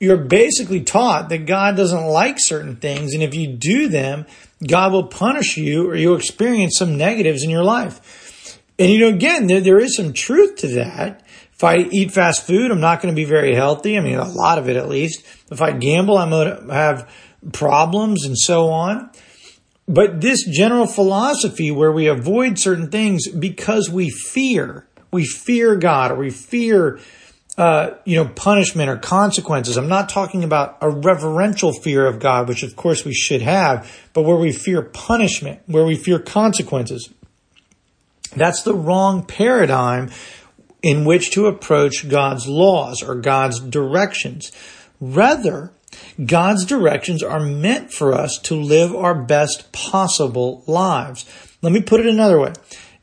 you're 0.00 0.16
basically 0.16 0.82
taught 0.82 1.28
that 1.28 1.44
God 1.44 1.76
doesn't 1.76 2.06
like 2.06 2.40
certain 2.40 2.76
things. 2.76 3.12
And 3.12 3.22
if 3.22 3.34
you 3.34 3.46
do 3.46 3.88
them, 3.88 4.24
God 4.66 4.92
will 4.92 5.08
punish 5.08 5.58
you 5.58 5.90
or 5.90 5.96
you'll 5.96 6.16
experience 6.16 6.78
some 6.78 6.96
negatives 6.96 7.42
in 7.44 7.50
your 7.50 7.62
life. 7.62 8.58
And 8.78 8.90
you 8.90 9.00
know, 9.00 9.08
again, 9.08 9.48
there, 9.48 9.60
there 9.60 9.78
is 9.78 9.94
some 9.94 10.14
truth 10.14 10.56
to 10.60 10.68
that. 10.68 11.22
If 11.52 11.62
I 11.62 11.76
eat 11.76 12.10
fast 12.10 12.46
food, 12.46 12.70
I'm 12.70 12.80
not 12.80 13.02
going 13.02 13.14
to 13.14 13.20
be 13.20 13.26
very 13.26 13.54
healthy. 13.54 13.98
I 13.98 14.00
mean, 14.00 14.16
a 14.16 14.24
lot 14.24 14.56
of 14.56 14.70
it 14.70 14.76
at 14.76 14.88
least. 14.88 15.26
If 15.50 15.60
I 15.60 15.72
gamble, 15.72 16.16
I'm 16.16 16.30
going 16.30 16.68
to 16.68 16.72
have 16.72 17.12
problems 17.52 18.24
and 18.24 18.38
so 18.38 18.70
on. 18.70 19.10
But 19.88 20.20
this 20.20 20.44
general 20.44 20.86
philosophy 20.86 21.70
where 21.70 21.90
we 21.90 22.08
avoid 22.08 22.58
certain 22.58 22.90
things 22.90 23.26
because 23.26 23.88
we 23.88 24.10
fear, 24.10 24.86
we 25.10 25.24
fear 25.24 25.76
God 25.76 26.12
or 26.12 26.16
we 26.16 26.28
fear, 26.28 27.00
uh, 27.56 27.92
you 28.04 28.16
know, 28.16 28.28
punishment 28.28 28.90
or 28.90 28.98
consequences. 28.98 29.78
I'm 29.78 29.88
not 29.88 30.10
talking 30.10 30.44
about 30.44 30.76
a 30.82 30.90
reverential 30.90 31.72
fear 31.72 32.06
of 32.06 32.20
God, 32.20 32.48
which 32.48 32.62
of 32.62 32.76
course 32.76 33.06
we 33.06 33.14
should 33.14 33.40
have, 33.40 33.90
but 34.12 34.22
where 34.22 34.36
we 34.36 34.52
fear 34.52 34.82
punishment, 34.82 35.60
where 35.66 35.86
we 35.86 35.96
fear 35.96 36.18
consequences. 36.18 37.08
That's 38.36 38.62
the 38.62 38.74
wrong 38.74 39.24
paradigm 39.24 40.10
in 40.82 41.06
which 41.06 41.30
to 41.32 41.46
approach 41.46 42.08
God's 42.08 42.46
laws 42.46 43.02
or 43.02 43.14
God's 43.14 43.58
directions. 43.58 44.52
Rather, 45.00 45.72
God's 46.24 46.64
directions 46.64 47.22
are 47.22 47.40
meant 47.40 47.92
for 47.92 48.12
us 48.12 48.38
to 48.44 48.54
live 48.54 48.94
our 48.94 49.14
best 49.14 49.72
possible 49.72 50.64
lives. 50.66 51.24
Let 51.62 51.72
me 51.72 51.80
put 51.82 52.00
it 52.00 52.06
another 52.06 52.40
way. 52.40 52.52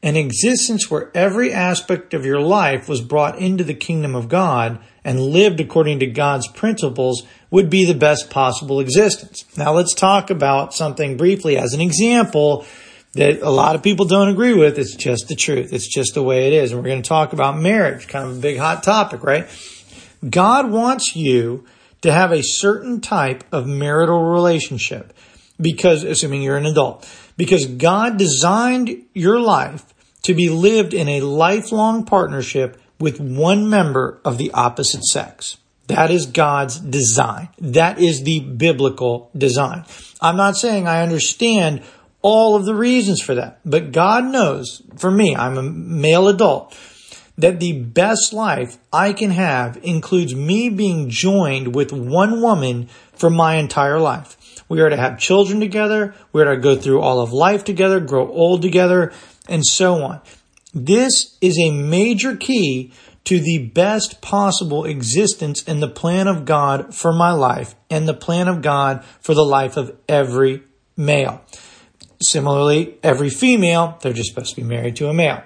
An 0.03 0.15
existence 0.15 0.91
where 0.91 1.10
every 1.15 1.51
aspect 1.51 2.13
of 2.13 2.25
your 2.25 2.39
life 2.39 2.88
was 2.88 3.01
brought 3.01 3.39
into 3.39 3.63
the 3.63 3.73
kingdom 3.73 4.15
of 4.15 4.29
God 4.29 4.79
and 5.03 5.19
lived 5.19 5.60
according 5.60 5.99
to 5.99 6.08
God's 6.08 6.47
principles 6.47 7.23
would 7.49 7.69
be 7.69 7.86
the 7.86 7.93
best 7.93 8.29
possible 8.29 8.79
existence. 8.79 9.45
Now 9.58 9.73
let's 9.73 9.93
talk 9.93 10.29
about 10.29 10.73
something 10.73 11.17
briefly 11.17 11.58
as 11.58 11.73
an 11.73 11.81
example 11.81 12.65
that 13.13 13.41
a 13.41 13.49
lot 13.49 13.75
of 13.75 13.81
people 13.81 14.05
don't 14.05 14.29
agree 14.29 14.53
with. 14.53 14.77
It's 14.77 14.95
just 14.95 15.27
the 15.27 15.36
truth. 15.36 15.71
It's 15.71 15.88
just 15.88 16.13
the 16.13 16.23
way 16.23 16.47
it 16.47 16.53
is. 16.53 16.71
And 16.71 16.81
we're 16.81 16.89
going 16.89 17.01
to 17.01 17.08
talk 17.08 17.34
about 17.34 17.58
marriage, 17.58 18.08
kind 18.08 18.27
of 18.29 18.38
a 18.38 18.41
big 18.41 18.58
hot 18.58 18.84
topic, 18.84 19.23
right? 19.23 19.47
God 20.29 20.69
wants 20.69 21.15
you 21.15 21.65
to 22.01 22.12
have 22.12 22.31
a 22.31 22.43
certain 22.43 23.01
type 23.01 23.43
of 23.51 23.67
marital 23.67 24.23
relationship 24.23 25.13
because, 25.60 26.03
assuming 26.03 26.41
you're 26.41 26.58
an 26.58 26.65
adult, 26.65 27.10
because 27.38 27.65
God 27.65 28.17
designed 28.17 29.05
your 29.13 29.39
life 29.39 29.93
to 30.23 30.34
be 30.34 30.49
lived 30.49 30.93
in 30.93 31.08
a 31.08 31.21
lifelong 31.21 32.05
partnership 32.05 32.81
with 32.99 33.19
one 33.19 33.69
member 33.69 34.19
of 34.25 34.38
the 34.38 34.51
opposite 34.51 35.03
sex. 35.03 35.58
That 35.88 36.10
is 36.10 36.25
God's 36.25 36.79
design. 36.79 37.49
That 37.60 37.99
is 37.99 38.23
the 38.23 38.39
biblical 38.39 39.29
design. 39.38 39.86
I'm 40.19 40.38
not 40.38 40.58
saying 40.58 40.88
I 40.88 41.03
understand 41.03 41.84
all 42.21 42.55
of 42.55 42.65
the 42.65 42.73
reasons 42.73 43.21
for 43.21 43.36
that. 43.36 43.60
But 43.63 43.91
God 43.91 44.25
knows, 44.25 44.81
for 44.97 45.12
me, 45.12 45.36
I'm 45.36 45.60
a 45.60 45.63
male 45.63 46.27
adult, 46.27 46.73
that 47.38 47.60
the 47.60 47.82
best 47.82 48.34
life 48.34 48.78
I 48.93 49.13
can 49.13 49.32
have 49.32 49.78
includes 49.84 50.36
me 50.36 50.69
being 50.69 51.10
joined 51.10 51.76
with 51.76 51.91
one 51.91 52.41
woman 52.41 52.88
for 53.13 53.30
my 53.30 53.56
entire 53.56 54.00
life. 54.00 54.63
We 54.67 54.82
are 54.82 54.89
to 54.89 54.98
have 54.98 55.19
children 55.19 55.60
together. 55.60 56.15
We 56.32 56.41
are 56.41 56.56
to 56.56 56.62
go 56.62 56.76
through 56.76 57.02
all 57.02 57.21
of 57.21 57.32
life 57.32 57.63
together, 57.63 58.00
grow 58.00 58.28
old 58.30 58.62
together, 58.62 59.12
and 59.48 59.65
so 59.65 60.04
on. 60.04 60.21
This 60.74 61.38
is 61.41 61.58
a 61.60 61.71
major 61.71 62.36
key 62.36 62.91
to 63.26 63.39
the 63.39 63.71
best 63.74 64.21
possible 64.21 64.86
existence 64.86 65.63
in 65.63 65.80
the 65.80 65.88
plan 65.88 66.28
of 66.28 66.45
God 66.45 66.93
for 66.95 67.12
my 67.12 67.32
life 67.32 67.76
and 67.89 68.08
the 68.08 68.13
plan 68.13 68.48
of 68.48 68.62
God 68.62 69.04
for 69.19 69.34
the 69.34 69.45
life 69.45 69.78
of 69.78 69.95
every 70.08 70.63
male. 70.95 71.41
Similarly, 72.21 72.98
every 73.04 73.30
female, 73.30 73.98
they're 74.02 74.13
just 74.13 74.30
supposed 74.30 74.56
to 74.56 74.62
be 74.62 74.67
married 74.67 74.95
to 74.98 75.10
a 75.10 75.13
male. 75.13 75.43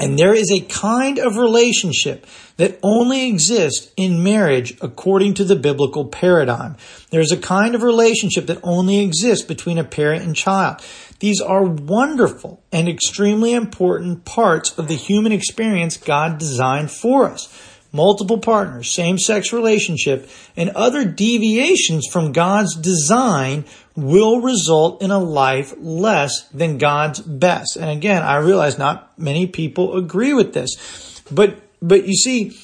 And 0.00 0.18
there 0.18 0.32
is 0.32 0.50
a 0.50 0.60
kind 0.60 1.18
of 1.18 1.36
relationship 1.36 2.26
that 2.56 2.78
only 2.82 3.28
exists 3.28 3.92
in 3.98 4.24
marriage 4.24 4.76
according 4.80 5.34
to 5.34 5.44
the 5.44 5.56
biblical 5.56 6.06
paradigm. 6.06 6.76
There's 7.10 7.32
a 7.32 7.36
kind 7.36 7.74
of 7.74 7.82
relationship 7.82 8.46
that 8.46 8.60
only 8.62 9.00
exists 9.00 9.44
between 9.44 9.76
a 9.76 9.84
parent 9.84 10.24
and 10.24 10.34
child. 10.34 10.80
These 11.18 11.42
are 11.42 11.62
wonderful 11.64 12.62
and 12.72 12.88
extremely 12.88 13.52
important 13.52 14.24
parts 14.24 14.76
of 14.78 14.88
the 14.88 14.96
human 14.96 15.32
experience 15.32 15.98
God 15.98 16.38
designed 16.38 16.90
for 16.90 17.30
us 17.30 17.54
multiple 17.92 18.38
partners, 18.38 18.90
same 18.90 19.18
sex 19.18 19.52
relationship, 19.52 20.28
and 20.56 20.70
other 20.70 21.04
deviations 21.04 22.06
from 22.06 22.32
God's 22.32 22.76
design 22.76 23.64
will 24.02 24.40
result 24.40 25.02
in 25.02 25.10
a 25.10 25.18
life 25.18 25.74
less 25.78 26.42
than 26.48 26.78
God's 26.78 27.20
best. 27.20 27.76
And 27.76 27.90
again, 27.90 28.22
I 28.22 28.36
realize 28.36 28.78
not 28.78 29.18
many 29.18 29.46
people 29.46 29.96
agree 29.96 30.34
with 30.34 30.52
this, 30.52 31.22
but, 31.30 31.56
but 31.80 32.06
you 32.06 32.14
see, 32.14 32.58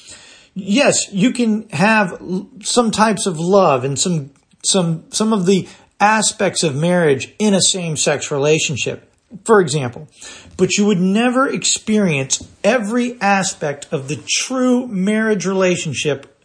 yes, 0.53 1.11
you 1.11 1.31
can 1.31 1.69
have 1.69 2.21
some 2.63 2.91
types 2.91 3.25
of 3.25 3.39
love 3.39 3.83
and 3.83 3.97
some, 3.97 4.31
some, 4.63 5.05
some 5.11 5.33
of 5.33 5.45
the 5.45 5.67
aspects 5.99 6.63
of 6.63 6.75
marriage 6.75 7.33
in 7.39 7.53
a 7.53 7.61
same 7.61 7.97
sex 7.97 8.31
relationship 8.31 9.07
for 9.43 9.59
example, 9.59 10.07
but 10.55 10.77
you 10.77 10.85
would 10.85 10.99
never 10.99 11.49
experience 11.49 12.47
every 12.63 13.19
aspect 13.19 13.87
of 13.91 14.07
the 14.07 14.23
true 14.27 14.87
marriage 14.87 15.45
relationship 15.45 16.36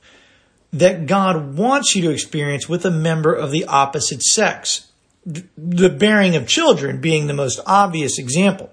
that 0.72 1.06
God 1.06 1.56
wants 1.56 1.94
you 1.94 2.02
to 2.02 2.10
experience 2.10 2.68
with 2.68 2.84
a 2.84 2.90
member 2.90 3.34
of 3.34 3.50
the 3.50 3.64
opposite 3.66 4.22
sex. 4.22 4.88
The 5.24 5.90
bearing 5.90 6.34
of 6.34 6.48
children 6.48 7.00
being 7.00 7.26
the 7.26 7.34
most 7.34 7.60
obvious 7.66 8.18
example. 8.18 8.70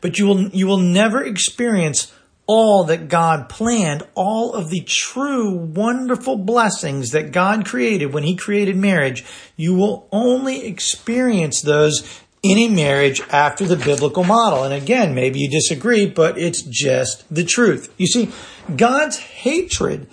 But 0.00 0.18
you 0.18 0.26
will, 0.26 0.48
you 0.48 0.66
will 0.66 0.78
never 0.78 1.22
experience 1.22 2.12
all 2.46 2.84
that 2.84 3.08
God 3.08 3.48
planned, 3.48 4.04
all 4.14 4.54
of 4.54 4.70
the 4.70 4.80
true 4.80 5.52
wonderful 5.52 6.36
blessings 6.36 7.10
that 7.10 7.32
God 7.32 7.66
created 7.66 8.12
when 8.12 8.22
He 8.22 8.36
created 8.36 8.76
marriage. 8.76 9.24
You 9.56 9.74
will 9.74 10.08
only 10.12 10.66
experience 10.66 11.60
those 11.60 12.20
in 12.42 12.58
a 12.58 12.68
marriage 12.68 13.20
after 13.30 13.64
the 13.64 13.76
biblical 13.76 14.22
model. 14.22 14.62
And 14.62 14.72
again, 14.72 15.14
maybe 15.14 15.40
you 15.40 15.50
disagree, 15.50 16.06
but 16.06 16.38
it's 16.38 16.62
just 16.62 17.24
the 17.34 17.44
truth. 17.44 17.92
You 17.98 18.06
see, 18.06 18.30
God's 18.76 19.18
hatred 19.18 20.08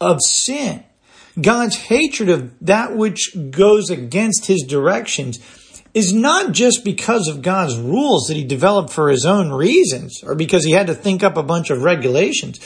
of 0.00 0.20
sin, 0.22 0.84
God's 1.40 1.76
hatred 1.76 2.28
of 2.28 2.52
that 2.60 2.96
which 2.96 3.36
goes 3.50 3.90
against 3.90 4.46
his 4.46 4.62
directions 4.62 5.38
is 5.94 6.12
not 6.12 6.52
just 6.52 6.84
because 6.84 7.26
of 7.26 7.40
God's 7.42 7.76
rules 7.78 8.26
that 8.26 8.36
he 8.36 8.44
developed 8.44 8.90
for 8.90 9.08
his 9.08 9.24
own 9.24 9.50
reasons 9.50 10.22
or 10.22 10.34
because 10.34 10.64
he 10.64 10.72
had 10.72 10.88
to 10.88 10.94
think 10.94 11.22
up 11.22 11.36
a 11.36 11.42
bunch 11.42 11.70
of 11.70 11.82
regulations. 11.82 12.60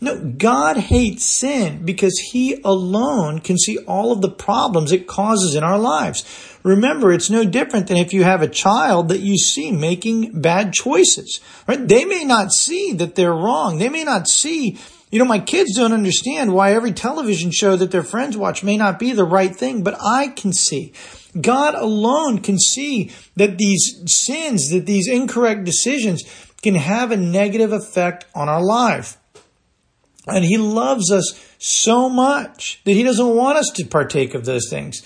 No, 0.00 0.18
God 0.18 0.76
hates 0.76 1.24
sin 1.24 1.84
because 1.84 2.18
he 2.32 2.60
alone 2.62 3.38
can 3.40 3.56
see 3.56 3.78
all 3.78 4.12
of 4.12 4.20
the 4.20 4.30
problems 4.30 4.92
it 4.92 5.06
causes 5.06 5.54
in 5.54 5.64
our 5.64 5.78
lives. 5.78 6.22
Remember, 6.62 7.12
it's 7.12 7.30
no 7.30 7.44
different 7.44 7.86
than 7.86 7.96
if 7.96 8.12
you 8.12 8.24
have 8.24 8.42
a 8.42 8.48
child 8.48 9.08
that 9.08 9.20
you 9.20 9.38
see 9.38 9.72
making 9.72 10.40
bad 10.40 10.74
choices, 10.74 11.40
right? 11.66 11.86
They 11.86 12.04
may 12.04 12.24
not 12.24 12.52
see 12.52 12.92
that 12.94 13.14
they're 13.14 13.32
wrong. 13.32 13.78
They 13.78 13.88
may 13.88 14.04
not 14.04 14.28
see, 14.28 14.78
you 15.10 15.18
know, 15.18 15.24
my 15.24 15.38
kids 15.38 15.76
don't 15.76 15.94
understand 15.94 16.52
why 16.52 16.72
every 16.72 16.92
television 16.92 17.50
show 17.50 17.76
that 17.76 17.90
their 17.90 18.02
friends 18.02 18.36
watch 18.36 18.62
may 18.62 18.76
not 18.76 18.98
be 18.98 19.12
the 19.12 19.24
right 19.24 19.54
thing, 19.54 19.82
but 19.82 19.96
I 20.02 20.28
can 20.28 20.52
see. 20.52 20.92
God 21.40 21.74
alone 21.74 22.40
can 22.40 22.58
see 22.58 23.12
that 23.36 23.56
these 23.56 24.02
sins, 24.06 24.68
that 24.70 24.84
these 24.84 25.08
incorrect 25.08 25.64
decisions 25.64 26.22
can 26.62 26.74
have 26.74 27.12
a 27.12 27.16
negative 27.16 27.72
effect 27.72 28.26
on 28.34 28.48
our 28.48 28.62
life. 28.62 29.18
And 30.26 30.44
he 30.44 30.58
loves 30.58 31.12
us 31.12 31.40
so 31.58 32.08
much 32.08 32.80
that 32.84 32.92
he 32.92 33.02
doesn't 33.02 33.34
want 33.34 33.58
us 33.58 33.70
to 33.76 33.86
partake 33.86 34.34
of 34.34 34.44
those 34.44 34.68
things. 34.68 35.02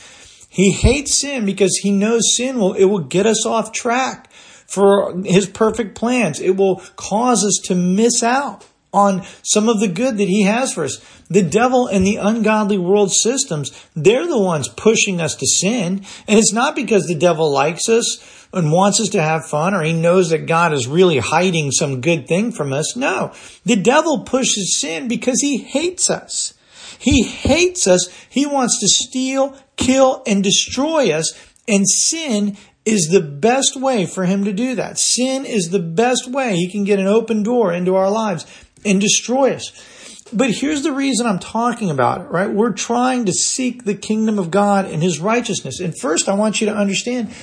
He 0.49 0.73
hates 0.73 1.21
sin 1.21 1.45
because 1.45 1.79
he 1.83 1.93
knows 1.93 2.35
sin 2.35 2.59
will, 2.59 2.73
it 2.73 2.87
will 2.87 3.01
get 3.01 3.27
us 3.27 3.47
off 3.47 3.73
track 3.73 4.33
for 4.33 5.21
his 5.25 5.47
perfect 5.47 5.95
plans. 5.95 6.41
It 6.41 6.57
will 6.57 6.83
cause 6.97 7.45
us 7.45 7.61
to 7.65 7.75
miss 7.75 8.23
out 8.23 8.67
on 8.93 9.23
some 9.43 9.69
of 9.69 9.81
the 9.81 9.89
good 9.89 10.19
that 10.19 10.29
he 10.29 10.43
has 10.43 10.73
for 10.73 10.85
us. 10.85 11.01
The 11.29 11.43
devil 11.43 11.87
and 11.87 12.05
the 12.05 12.17
ungodly 12.17 12.79
world 12.79 13.13
systems, 13.13 13.71
they're 13.95 14.27
the 14.27 14.39
ones 14.39 14.69
pushing 14.69 15.21
us 15.21 15.37
to 15.37 15.47
sin. 15.47 16.05
And 16.27 16.39
it's 16.39 16.53
not 16.53 16.75
because 16.75 17.07
the 17.07 17.15
devil 17.15 17.53
likes 17.53 17.89
us 17.89 18.40
and 18.53 18.73
wants 18.73 19.01
us 19.01 19.09
to 19.11 19.23
have 19.23 19.47
fun 19.47 19.75
or 19.75 19.83
he 19.83 19.93
knows 19.93 20.31
that 20.31 20.47
God 20.47 20.73
is 20.73 20.87
really 20.87 21.19
hiding 21.19 21.71
some 21.71 22.01
good 22.01 22.27
thing 22.27 22.53
from 22.53 22.73
us. 22.73 22.97
No, 22.97 23.33
the 23.65 23.77
devil 23.77 24.25
pushes 24.25 24.79
sin 24.79 25.09
because 25.09 25.41
he 25.41 25.59
hates 25.59 26.11
us. 26.11 26.55
He 26.99 27.23
hates 27.23 27.87
us. 27.87 28.09
He 28.29 28.45
wants 28.47 28.79
to 28.81 28.89
steal, 28.89 29.57
kill, 29.77 30.23
and 30.27 30.45
destroy 30.45 31.13
us. 31.13 31.33
And 31.67 31.89
sin 31.89 32.59
is 32.85 33.09
the 33.09 33.23
best 33.23 33.77
way 33.77 34.05
for 34.05 34.25
him 34.27 34.45
to 34.45 34.53
do 34.53 34.75
that. 34.75 34.99
Sin 34.99 35.47
is 35.47 35.71
the 35.71 35.79
best 35.79 36.29
way 36.29 36.57
he 36.57 36.69
can 36.69 36.85
get 36.85 36.99
an 36.99 37.07
open 37.07 37.43
door 37.43 37.73
into 37.73 37.95
our 37.95 38.11
lives 38.11 38.45
and 38.85 39.01
destroy 39.01 39.55
us. 39.55 40.27
But 40.33 40.51
here's 40.51 40.83
the 40.83 40.93
reason 40.93 41.27
I'm 41.27 41.39
talking 41.39 41.91
about 41.91 42.21
it, 42.21 42.31
right? 42.31 42.51
We're 42.51 42.73
trying 42.73 43.25
to 43.25 43.33
seek 43.33 43.85
the 43.85 43.95
kingdom 43.95 44.39
of 44.39 44.51
God 44.51 44.85
and 44.85 45.03
his 45.03 45.19
righteousness. 45.19 45.81
And 45.81 45.99
first, 45.99 46.29
I 46.29 46.35
want 46.35 46.61
you 46.61 46.69
to 46.69 46.75
understand 46.75 47.35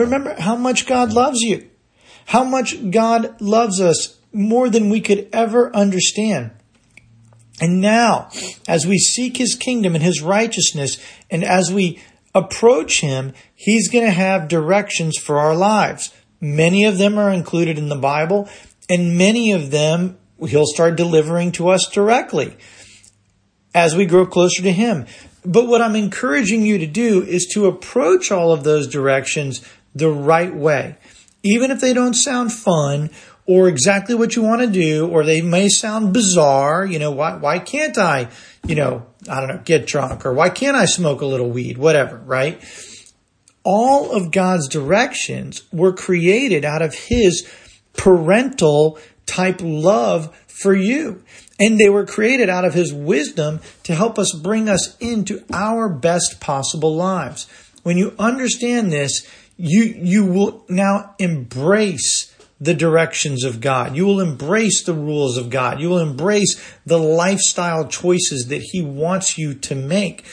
remember 0.00 0.34
how 0.38 0.56
much 0.56 0.86
God 0.86 1.12
loves 1.12 1.40
you, 1.40 1.68
how 2.26 2.44
much 2.44 2.90
God 2.90 3.40
loves 3.40 3.80
us 3.80 4.18
more 4.32 4.68
than 4.68 4.88
we 4.88 5.00
could 5.00 5.28
ever 5.32 5.74
understand. 5.74 6.52
And 7.60 7.80
now, 7.80 8.30
as 8.66 8.86
we 8.86 8.98
seek 8.98 9.36
his 9.36 9.54
kingdom 9.54 9.94
and 9.94 10.02
his 10.02 10.22
righteousness, 10.22 10.98
and 11.30 11.44
as 11.44 11.72
we 11.72 12.00
approach 12.34 13.00
him, 13.00 13.34
he's 13.54 13.88
going 13.88 14.06
to 14.06 14.10
have 14.10 14.48
directions 14.48 15.18
for 15.18 15.38
our 15.38 15.54
lives. 15.54 16.12
Many 16.40 16.84
of 16.84 16.98
them 16.98 17.18
are 17.18 17.30
included 17.30 17.78
in 17.78 17.88
the 17.88 17.96
Bible, 17.96 18.48
and 18.88 19.16
many 19.16 19.52
of 19.52 19.70
them 19.70 20.18
he'll 20.48 20.66
start 20.66 20.96
delivering 20.96 21.52
to 21.52 21.68
us 21.68 21.88
directly 21.92 22.56
as 23.74 23.94
we 23.94 24.06
grow 24.06 24.26
closer 24.26 24.62
to 24.62 24.72
him. 24.72 25.06
But 25.44 25.66
what 25.66 25.82
I'm 25.82 25.96
encouraging 25.96 26.62
you 26.62 26.78
to 26.78 26.86
do 26.86 27.22
is 27.22 27.46
to 27.54 27.66
approach 27.66 28.30
all 28.30 28.52
of 28.52 28.64
those 28.64 28.88
directions 28.88 29.64
the 29.94 30.10
right 30.10 30.54
way. 30.54 30.96
Even 31.42 31.70
if 31.70 31.80
they 31.80 31.92
don't 31.92 32.14
sound 32.14 32.52
fun 32.52 33.10
or 33.46 33.68
exactly 33.68 34.14
what 34.14 34.36
you 34.36 34.42
want 34.42 34.60
to 34.60 34.68
do, 34.68 35.08
or 35.08 35.24
they 35.24 35.42
may 35.42 35.68
sound 35.68 36.12
bizarre, 36.12 36.86
you 36.86 36.98
know, 36.98 37.10
why, 37.10 37.36
why 37.36 37.58
can't 37.58 37.98
I, 37.98 38.28
you 38.66 38.76
know, 38.76 39.06
I 39.28 39.40
don't 39.40 39.48
know, 39.48 39.60
get 39.64 39.86
drunk 39.86 40.24
or 40.24 40.32
why 40.32 40.48
can't 40.48 40.76
I 40.76 40.84
smoke 40.84 41.20
a 41.20 41.26
little 41.26 41.50
weed, 41.50 41.76
whatever, 41.76 42.18
right? 42.18 42.62
All 43.64 44.12
of 44.12 44.30
God's 44.30 44.68
directions 44.68 45.62
were 45.72 45.92
created 45.92 46.64
out 46.64 46.82
of 46.82 46.94
His 46.94 47.48
parental 47.94 48.98
type 49.26 49.60
love 49.60 50.34
for 50.46 50.74
you. 50.74 51.22
And 51.58 51.78
they 51.78 51.88
were 51.88 52.06
created 52.06 52.48
out 52.48 52.64
of 52.64 52.74
His 52.74 52.92
wisdom 52.92 53.60
to 53.84 53.94
help 53.94 54.18
us 54.18 54.32
bring 54.32 54.68
us 54.68 54.96
into 54.98 55.44
our 55.52 55.88
best 55.88 56.40
possible 56.40 56.94
lives. 56.94 57.48
When 57.82 57.98
you 57.98 58.14
understand 58.18 58.92
this, 58.92 59.26
you, 59.56 59.84
you 59.84 60.24
will 60.26 60.64
now 60.68 61.14
embrace 61.18 62.34
the 62.60 62.74
directions 62.74 63.42
of 63.42 63.60
God. 63.60 63.96
You 63.96 64.06
will 64.06 64.20
embrace 64.20 64.84
the 64.84 64.94
rules 64.94 65.36
of 65.36 65.50
God. 65.50 65.80
You 65.80 65.88
will 65.88 65.98
embrace 65.98 66.62
the 66.86 66.98
lifestyle 66.98 67.88
choices 67.88 68.46
that 68.48 68.62
He 68.62 68.82
wants 68.82 69.36
you 69.36 69.54
to 69.54 69.74
make. 69.74 70.24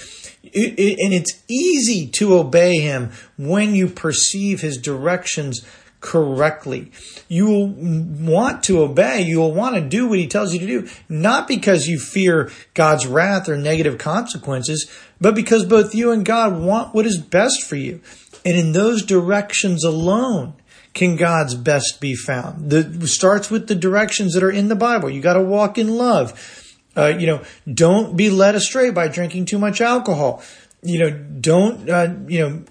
It, 0.43 0.79
it, 0.79 0.99
and 1.03 1.13
it's 1.13 1.43
easy 1.47 2.07
to 2.11 2.37
obey 2.37 2.79
Him 2.79 3.11
when 3.37 3.73
you 3.73 3.87
perceive 3.87 4.61
His 4.61 4.77
directions 4.77 5.65
correctly. 6.01 6.91
You 7.27 7.47
will 7.47 7.67
want 7.67 8.63
to 8.65 8.81
obey. 8.81 9.21
You 9.21 9.39
will 9.39 9.53
want 9.53 9.75
to 9.75 9.81
do 9.81 10.07
what 10.07 10.19
he 10.19 10.27
tells 10.27 10.53
you 10.53 10.59
to 10.59 10.67
do, 10.67 10.89
not 11.09 11.47
because 11.47 11.87
you 11.87 11.99
fear 11.99 12.51
God's 12.73 13.05
wrath 13.05 13.49
or 13.49 13.57
negative 13.57 13.97
consequences, 13.97 14.89
but 15.19 15.35
because 15.35 15.65
both 15.65 15.93
you 15.93 16.11
and 16.11 16.25
God 16.25 16.59
want 16.59 16.93
what 16.93 17.05
is 17.05 17.17
best 17.17 17.63
for 17.63 17.75
you. 17.75 18.01
And 18.45 18.57
in 18.57 18.71
those 18.71 19.03
directions 19.03 19.83
alone 19.83 20.53
can 20.93 21.15
God's 21.15 21.55
best 21.55 21.99
be 22.01 22.15
found. 22.15 22.69
The 22.69 23.07
starts 23.07 23.49
with 23.49 23.67
the 23.67 23.75
directions 23.75 24.33
that 24.33 24.43
are 24.43 24.51
in 24.51 24.67
the 24.67 24.75
Bible. 24.75 25.09
You 25.09 25.21
got 25.21 25.33
to 25.33 25.41
walk 25.41 25.77
in 25.77 25.95
love. 25.95 26.67
Uh, 26.97 27.07
you 27.07 27.27
know, 27.27 27.43
don't 27.71 28.17
be 28.17 28.29
led 28.29 28.55
astray 28.55 28.89
by 28.89 29.07
drinking 29.07 29.45
too 29.45 29.59
much 29.59 29.81
alcohol. 29.81 30.43
You 30.81 30.99
know, 30.99 31.11
don't, 31.11 31.89
uh, 31.89 32.13
you 32.27 32.39
know, 32.39 32.63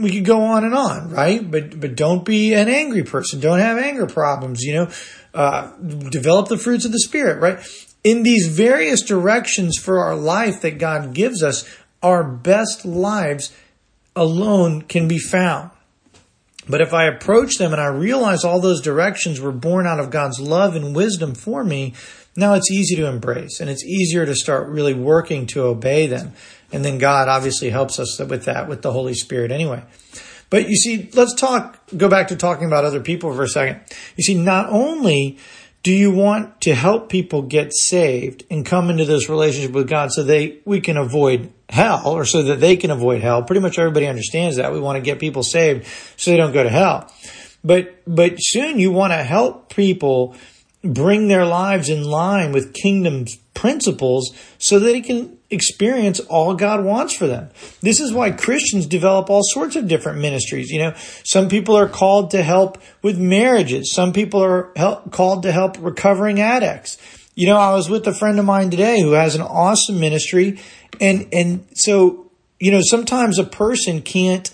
we 0.00 0.10
could 0.10 0.24
go 0.24 0.42
on 0.42 0.64
and 0.64 0.74
on, 0.74 1.10
right? 1.10 1.48
But 1.48 1.78
but 1.78 1.94
don't 1.94 2.24
be 2.24 2.54
an 2.54 2.68
angry 2.68 3.04
person. 3.04 3.40
Don't 3.40 3.60
have 3.60 3.78
anger 3.78 4.06
problems. 4.06 4.62
You 4.62 4.74
know, 4.74 4.90
uh, 5.34 5.72
develop 5.76 6.48
the 6.48 6.58
fruits 6.58 6.84
of 6.84 6.92
the 6.92 6.98
spirit, 7.00 7.40
right? 7.40 7.64
In 8.02 8.22
these 8.22 8.48
various 8.48 9.02
directions 9.02 9.76
for 9.76 10.00
our 10.00 10.16
life 10.16 10.62
that 10.62 10.78
God 10.78 11.14
gives 11.14 11.42
us, 11.42 11.68
our 12.02 12.24
best 12.24 12.84
lives 12.84 13.54
alone 14.18 14.82
can 14.82 15.08
be 15.08 15.18
found. 15.18 15.70
But 16.68 16.82
if 16.82 16.92
I 16.92 17.06
approach 17.06 17.56
them 17.56 17.72
and 17.72 17.80
I 17.80 17.86
realize 17.86 18.44
all 18.44 18.60
those 18.60 18.82
directions 18.82 19.40
were 19.40 19.52
born 19.52 19.86
out 19.86 20.00
of 20.00 20.10
God's 20.10 20.38
love 20.38 20.76
and 20.76 20.94
wisdom 20.94 21.34
for 21.34 21.64
me, 21.64 21.94
now 22.36 22.54
it's 22.54 22.70
easy 22.70 22.94
to 22.96 23.06
embrace 23.06 23.60
and 23.60 23.70
it's 23.70 23.84
easier 23.84 24.26
to 24.26 24.34
start 24.34 24.68
really 24.68 24.94
working 24.94 25.46
to 25.48 25.62
obey 25.62 26.06
them. 26.06 26.34
And 26.70 26.84
then 26.84 26.98
God 26.98 27.28
obviously 27.28 27.70
helps 27.70 27.98
us 27.98 28.18
with 28.18 28.44
that 28.44 28.68
with 28.68 28.82
the 28.82 28.92
Holy 28.92 29.14
Spirit 29.14 29.50
anyway. 29.50 29.82
But 30.50 30.68
you 30.68 30.76
see, 30.76 31.10
let's 31.14 31.34
talk, 31.34 31.78
go 31.96 32.08
back 32.08 32.28
to 32.28 32.36
talking 32.36 32.66
about 32.66 32.84
other 32.84 33.00
people 33.00 33.34
for 33.34 33.42
a 33.42 33.48
second. 33.48 33.80
You 34.16 34.24
see, 34.24 34.34
not 34.34 34.68
only 34.70 35.38
do 35.82 35.92
you 35.92 36.10
want 36.10 36.60
to 36.62 36.74
help 36.74 37.08
people 37.08 37.42
get 37.42 37.72
saved 37.74 38.44
and 38.50 38.64
come 38.64 38.90
into 38.90 39.04
this 39.04 39.28
relationship 39.28 39.72
with 39.72 39.88
God 39.88 40.12
so 40.12 40.22
they, 40.22 40.58
we 40.64 40.80
can 40.80 40.96
avoid 40.96 41.52
hell 41.68 42.06
or 42.06 42.24
so 42.24 42.42
that 42.42 42.60
they 42.60 42.76
can 42.76 42.90
avoid 42.90 43.20
hell? 43.20 43.42
Pretty 43.42 43.60
much 43.60 43.78
everybody 43.78 44.06
understands 44.06 44.56
that. 44.56 44.72
We 44.72 44.80
want 44.80 44.96
to 44.96 45.02
get 45.02 45.18
people 45.18 45.42
saved 45.42 45.86
so 46.16 46.30
they 46.30 46.36
don't 46.36 46.52
go 46.52 46.62
to 46.62 46.70
hell. 46.70 47.12
But, 47.64 48.02
but 48.06 48.36
soon 48.38 48.78
you 48.78 48.92
want 48.92 49.12
to 49.12 49.22
help 49.22 49.74
people 49.74 50.36
bring 50.82 51.28
their 51.28 51.44
lives 51.44 51.88
in 51.88 52.04
line 52.04 52.52
with 52.52 52.72
kingdom's 52.72 53.36
principles 53.54 54.32
so 54.58 54.78
that 54.78 54.86
they 54.86 55.00
can 55.00 55.36
experience 55.50 56.20
all 56.20 56.54
God 56.54 56.84
wants 56.84 57.14
for 57.14 57.26
them. 57.26 57.50
This 57.80 58.00
is 58.00 58.12
why 58.12 58.30
Christians 58.30 58.86
develop 58.86 59.30
all 59.30 59.42
sorts 59.42 59.74
of 59.76 59.88
different 59.88 60.20
ministries. 60.20 60.70
You 60.70 60.78
know, 60.80 60.92
some 61.24 61.48
people 61.48 61.76
are 61.76 61.88
called 61.88 62.30
to 62.32 62.42
help 62.42 62.78
with 63.02 63.18
marriages. 63.18 63.92
Some 63.92 64.12
people 64.12 64.44
are 64.44 64.72
help, 64.76 65.10
called 65.10 65.42
to 65.42 65.52
help 65.52 65.76
recovering 65.80 66.40
addicts. 66.40 66.98
You 67.38 67.46
know, 67.46 67.56
I 67.56 67.72
was 67.72 67.88
with 67.88 68.04
a 68.08 68.12
friend 68.12 68.40
of 68.40 68.44
mine 68.44 68.68
today 68.68 69.00
who 69.00 69.12
has 69.12 69.36
an 69.36 69.42
awesome 69.42 70.00
ministry 70.00 70.58
and, 71.00 71.28
and 71.32 71.68
so, 71.72 72.32
you 72.58 72.72
know, 72.72 72.80
sometimes 72.82 73.38
a 73.38 73.44
person 73.44 74.02
can't 74.02 74.52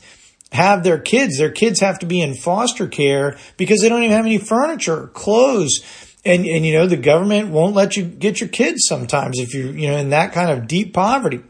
have 0.53 0.85
their 0.85 0.99
kids. 0.99 1.39
Their 1.39 1.51
kids 1.51 1.80
have 1.80 1.99
to 2.01 2.07
be 2.07 2.20
in 2.20 2.35
foster 2.35 2.87
care 2.87 3.39
because 3.57 3.80
they 3.80 3.89
don't 3.89 4.03
even 4.03 4.14
have 4.14 4.26
any 4.26 4.37
furniture, 4.37 5.07
clothes, 5.14 5.80
and, 6.26 6.45
and, 6.45 6.66
you 6.66 6.74
know, 6.74 6.87
the 6.87 6.99
government 6.99 7.49
won't 7.49 7.74
let 7.74 7.97
you 7.97 8.05
get 8.05 8.41
your 8.41 8.51
kids 8.51 8.85
sometimes 8.87 9.39
if 9.39 9.55
you're, 9.55 9.72
you 9.72 9.89
know, 9.89 9.97
in 9.97 10.11
that 10.11 10.35
kind 10.35 10.51
of 10.51 10.68
deep 10.68 10.93
poverty. 10.93 11.41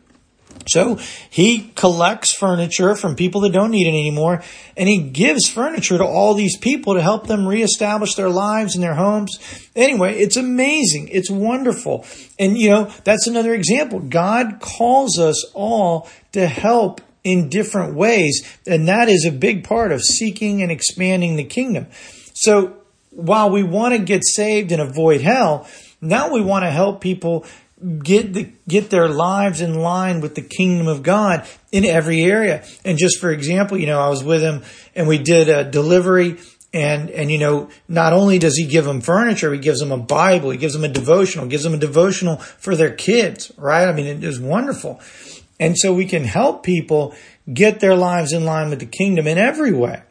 So 0.68 0.98
he 1.30 1.70
collects 1.74 2.32
furniture 2.32 2.94
from 2.94 3.16
people 3.16 3.42
that 3.42 3.52
don't 3.52 3.70
need 3.70 3.86
it 3.86 3.90
anymore 3.90 4.42
and 4.76 4.88
he 4.88 4.98
gives 4.98 5.48
furniture 5.48 5.98
to 5.98 6.04
all 6.04 6.34
these 6.34 6.56
people 6.56 6.94
to 6.94 7.02
help 7.02 7.26
them 7.26 7.46
reestablish 7.46 8.14
their 8.14 8.28
lives 8.28 8.74
and 8.74 8.82
their 8.82 8.94
homes. 8.94 9.38
Anyway, 9.76 10.18
it's 10.18 10.36
amazing. 10.36 11.08
It's 11.08 11.30
wonderful. 11.30 12.04
And 12.38 12.56
you 12.56 12.70
know, 12.70 12.92
that's 13.04 13.26
another 13.26 13.54
example. 13.54 14.00
God 14.00 14.60
calls 14.60 15.18
us 15.18 15.44
all 15.54 16.08
to 16.32 16.46
help 16.46 17.00
in 17.24 17.48
different 17.48 17.94
ways. 17.94 18.46
And 18.66 18.88
that 18.88 19.08
is 19.08 19.24
a 19.24 19.32
big 19.32 19.64
part 19.64 19.92
of 19.92 20.02
seeking 20.02 20.62
and 20.62 20.70
expanding 20.70 21.36
the 21.36 21.44
kingdom. 21.44 21.86
So 22.34 22.76
while 23.10 23.50
we 23.50 23.62
want 23.62 23.94
to 23.94 23.98
get 23.98 24.24
saved 24.24 24.72
and 24.72 24.80
avoid 24.80 25.22
hell, 25.22 25.66
now 26.00 26.32
we 26.32 26.42
want 26.42 26.64
to 26.64 26.70
help 26.70 27.00
people 27.00 27.46
get 28.02 28.32
the, 28.32 28.52
get 28.66 28.90
their 28.90 29.08
lives 29.08 29.60
in 29.60 29.78
line 29.78 30.20
with 30.20 30.34
the 30.34 30.42
kingdom 30.42 30.86
of 30.86 31.02
God 31.02 31.46
in 31.70 31.84
every 31.84 32.22
area. 32.22 32.64
And 32.84 32.96
just 32.98 33.20
for 33.20 33.30
example, 33.30 33.78
you 33.78 33.86
know, 33.86 34.00
I 34.00 34.08
was 34.08 34.24
with 34.24 34.42
him 34.42 34.62
and 34.94 35.06
we 35.06 35.18
did 35.18 35.48
a 35.48 35.64
delivery 35.64 36.38
and, 36.72 37.08
and, 37.10 37.30
you 37.30 37.38
know, 37.38 37.68
not 37.86 38.12
only 38.12 38.40
does 38.40 38.56
he 38.56 38.66
give 38.66 38.84
them 38.84 39.00
furniture, 39.00 39.52
he 39.52 39.60
gives 39.60 39.78
them 39.78 39.92
a 39.92 39.96
Bible, 39.96 40.50
he 40.50 40.58
gives 40.58 40.74
them 40.74 40.82
a 40.82 40.88
devotional, 40.88 41.46
gives 41.46 41.62
them 41.62 41.74
a 41.74 41.78
devotional 41.78 42.38
for 42.38 42.74
their 42.74 42.90
kids, 42.90 43.52
right? 43.56 43.88
I 43.88 43.92
mean, 43.92 44.06
it 44.06 44.24
is 44.24 44.40
wonderful. 44.40 45.00
And 45.60 45.78
so 45.78 45.94
we 45.94 46.04
can 46.04 46.24
help 46.24 46.64
people 46.64 47.14
get 47.52 47.78
their 47.78 47.94
lives 47.94 48.32
in 48.32 48.44
line 48.44 48.70
with 48.70 48.80
the 48.80 48.86
kingdom 48.86 49.28
in 49.28 49.38
every 49.38 49.72
way. 49.72 50.02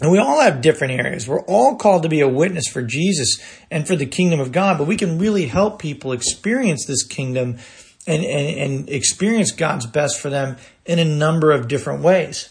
And 0.00 0.12
we 0.12 0.18
all 0.18 0.40
have 0.40 0.60
different 0.60 0.92
areas. 0.92 1.26
We're 1.26 1.42
all 1.42 1.76
called 1.76 2.04
to 2.04 2.08
be 2.08 2.20
a 2.20 2.28
witness 2.28 2.68
for 2.68 2.82
Jesus 2.82 3.40
and 3.70 3.86
for 3.86 3.96
the 3.96 4.06
kingdom 4.06 4.38
of 4.38 4.52
God, 4.52 4.78
but 4.78 4.86
we 4.86 4.96
can 4.96 5.18
really 5.18 5.46
help 5.46 5.80
people 5.80 6.12
experience 6.12 6.84
this 6.86 7.02
kingdom 7.02 7.58
and, 8.06 8.24
and, 8.24 8.58
and 8.58 8.88
experience 8.88 9.50
God's 9.50 9.86
best 9.86 10.20
for 10.20 10.30
them 10.30 10.56
in 10.86 10.98
a 10.98 11.04
number 11.04 11.50
of 11.50 11.68
different 11.68 12.02
ways. 12.02 12.48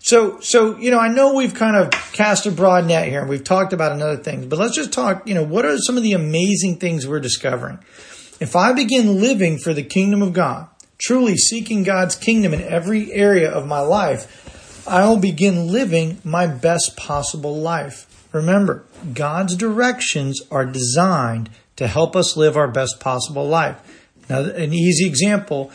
So, 0.00 0.40
so, 0.40 0.76
you 0.78 0.90
know, 0.90 0.98
I 0.98 1.08
know 1.08 1.34
we've 1.34 1.54
kind 1.54 1.76
of 1.76 1.90
cast 2.12 2.46
a 2.46 2.50
broad 2.50 2.86
net 2.86 3.08
here 3.08 3.20
and 3.20 3.28
we've 3.28 3.44
talked 3.44 3.72
about 3.72 3.92
another 3.92 4.16
thing, 4.16 4.48
but 4.48 4.58
let's 4.58 4.74
just 4.74 4.92
talk, 4.92 5.28
you 5.28 5.34
know, 5.34 5.44
what 5.44 5.64
are 5.64 5.76
some 5.78 5.96
of 5.96 6.02
the 6.02 6.14
amazing 6.14 6.78
things 6.78 7.06
we're 7.06 7.20
discovering? 7.20 7.78
If 8.40 8.56
I 8.56 8.72
begin 8.72 9.20
living 9.20 9.58
for 9.58 9.72
the 9.72 9.82
kingdom 9.82 10.22
of 10.22 10.32
God, 10.32 10.66
truly 10.98 11.36
seeking 11.36 11.84
God's 11.84 12.16
kingdom 12.16 12.54
in 12.54 12.62
every 12.62 13.12
area 13.12 13.50
of 13.50 13.66
my 13.66 13.80
life, 13.80 14.45
I 14.86 15.08
will 15.08 15.16
begin 15.16 15.72
living 15.72 16.18
my 16.24 16.46
best 16.46 16.96
possible 16.96 17.56
life. 17.56 18.06
Remember, 18.32 18.84
God's 19.14 19.56
directions 19.56 20.42
are 20.50 20.64
designed 20.64 21.50
to 21.76 21.86
help 21.86 22.14
us 22.14 22.36
live 22.36 22.56
our 22.56 22.68
best 22.68 23.00
possible 23.00 23.46
life. 23.46 23.80
Now, 24.28 24.40
an 24.40 24.72
easy 24.72 25.06
example, 25.06 25.70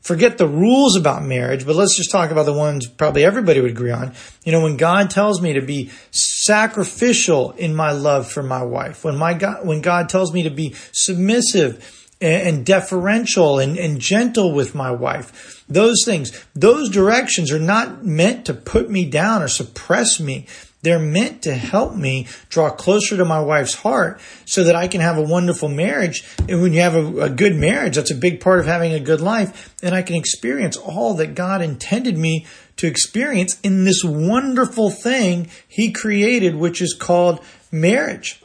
forget 0.00 0.38
the 0.38 0.46
rules 0.46 0.96
about 0.96 1.24
marriage, 1.24 1.66
but 1.66 1.76
let's 1.76 1.96
just 1.96 2.10
talk 2.10 2.30
about 2.30 2.46
the 2.46 2.52
ones 2.52 2.86
probably 2.86 3.24
everybody 3.24 3.60
would 3.60 3.70
agree 3.70 3.90
on. 3.90 4.14
You 4.44 4.52
know, 4.52 4.62
when 4.62 4.76
God 4.76 5.10
tells 5.10 5.40
me 5.40 5.52
to 5.54 5.60
be 5.60 5.90
sacrificial 6.10 7.52
in 7.52 7.74
my 7.74 7.90
love 7.92 8.30
for 8.30 8.42
my 8.42 8.62
wife, 8.62 9.04
when 9.04 9.16
my 9.16 9.34
God, 9.34 9.66
when 9.66 9.80
God 9.80 10.08
tells 10.08 10.32
me 10.32 10.42
to 10.44 10.50
be 10.50 10.74
submissive 10.92 12.05
and, 12.20 12.64
deferential 12.64 13.58
and, 13.58 13.76
and 13.76 14.00
gentle 14.00 14.52
with 14.52 14.74
my 14.74 14.90
wife, 14.90 15.64
those 15.68 16.02
things, 16.04 16.44
those 16.54 16.88
directions 16.88 17.52
are 17.52 17.58
not 17.58 18.04
meant 18.04 18.46
to 18.46 18.54
put 18.54 18.90
me 18.90 19.04
down 19.04 19.42
or 19.42 19.48
suppress 19.48 20.18
me. 20.20 20.46
They're 20.82 20.98
meant 21.00 21.42
to 21.42 21.54
help 21.54 21.96
me 21.96 22.28
draw 22.48 22.70
closer 22.70 23.16
to 23.16 23.24
my 23.24 23.40
wife's 23.40 23.74
heart 23.74 24.20
so 24.44 24.62
that 24.64 24.76
I 24.76 24.86
can 24.86 25.00
have 25.00 25.18
a 25.18 25.22
wonderful 25.22 25.68
marriage. 25.68 26.22
And 26.48 26.62
when 26.62 26.72
you 26.72 26.80
have 26.80 26.94
a, 26.94 27.22
a, 27.22 27.30
good 27.30 27.56
marriage, 27.56 27.96
that's 27.96 28.12
a 28.12 28.14
big 28.14 28.40
part 28.40 28.60
of 28.60 28.66
having 28.66 28.92
a 28.92 29.00
good 29.00 29.20
life. 29.20 29.74
And 29.82 29.94
I 29.94 30.02
can 30.02 30.14
experience 30.14 30.76
all 30.76 31.14
that 31.14 31.34
God 31.34 31.60
intended 31.60 32.16
me 32.16 32.46
to 32.76 32.86
experience 32.86 33.58
in 33.62 33.84
this 33.84 34.04
wonderful 34.04 34.90
thing 34.90 35.50
He 35.66 35.90
created, 35.90 36.54
which 36.54 36.80
is 36.80 36.94
called 36.94 37.40
marriage. 37.72 38.40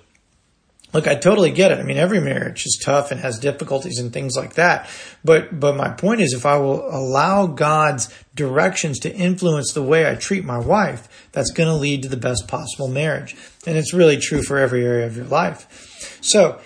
Look, 0.93 1.07
I 1.07 1.15
totally 1.15 1.51
get 1.51 1.71
it. 1.71 1.79
I 1.79 1.83
mean, 1.83 1.97
every 1.97 2.19
marriage 2.19 2.65
is 2.65 2.81
tough 2.83 3.11
and 3.11 3.21
has 3.21 3.39
difficulties 3.39 3.97
and 3.97 4.11
things 4.11 4.35
like 4.35 4.55
that. 4.55 4.89
But, 5.23 5.57
but 5.57 5.75
my 5.75 5.89
point 5.89 6.19
is 6.19 6.33
if 6.33 6.45
I 6.45 6.57
will 6.57 6.85
allow 6.93 7.47
God's 7.47 8.13
directions 8.35 8.99
to 8.99 9.13
influence 9.13 9.71
the 9.71 9.83
way 9.83 10.09
I 10.09 10.15
treat 10.15 10.43
my 10.43 10.57
wife, 10.57 11.29
that's 11.31 11.51
going 11.51 11.69
to 11.69 11.75
lead 11.75 12.03
to 12.03 12.09
the 12.09 12.17
best 12.17 12.47
possible 12.47 12.89
marriage. 12.89 13.35
And 13.65 13.77
it's 13.77 13.93
really 13.93 14.17
true 14.17 14.43
for 14.43 14.57
every 14.57 14.85
area 14.85 15.07
of 15.07 15.15
your 15.15 15.25
life. 15.25 16.19
So, 16.21 16.59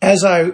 as 0.00 0.24
I 0.24 0.52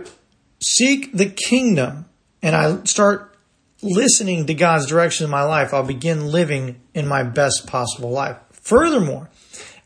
seek 0.61 1.12
the 1.12 1.26
kingdom 1.26 2.07
and 2.42 2.57
I 2.57 2.82
start 2.84 3.36
listening 3.82 4.46
to 4.46 4.54
God's 4.54 4.86
direction 4.86 5.24
in 5.24 5.30
my 5.30 5.42
life, 5.42 5.74
I'll 5.74 5.82
begin 5.82 6.28
living 6.28 6.80
in 6.94 7.07
my 7.07 7.22
best 7.22 7.66
possible 7.66 8.11
life. 8.11 8.38
Furthermore, 8.52 9.28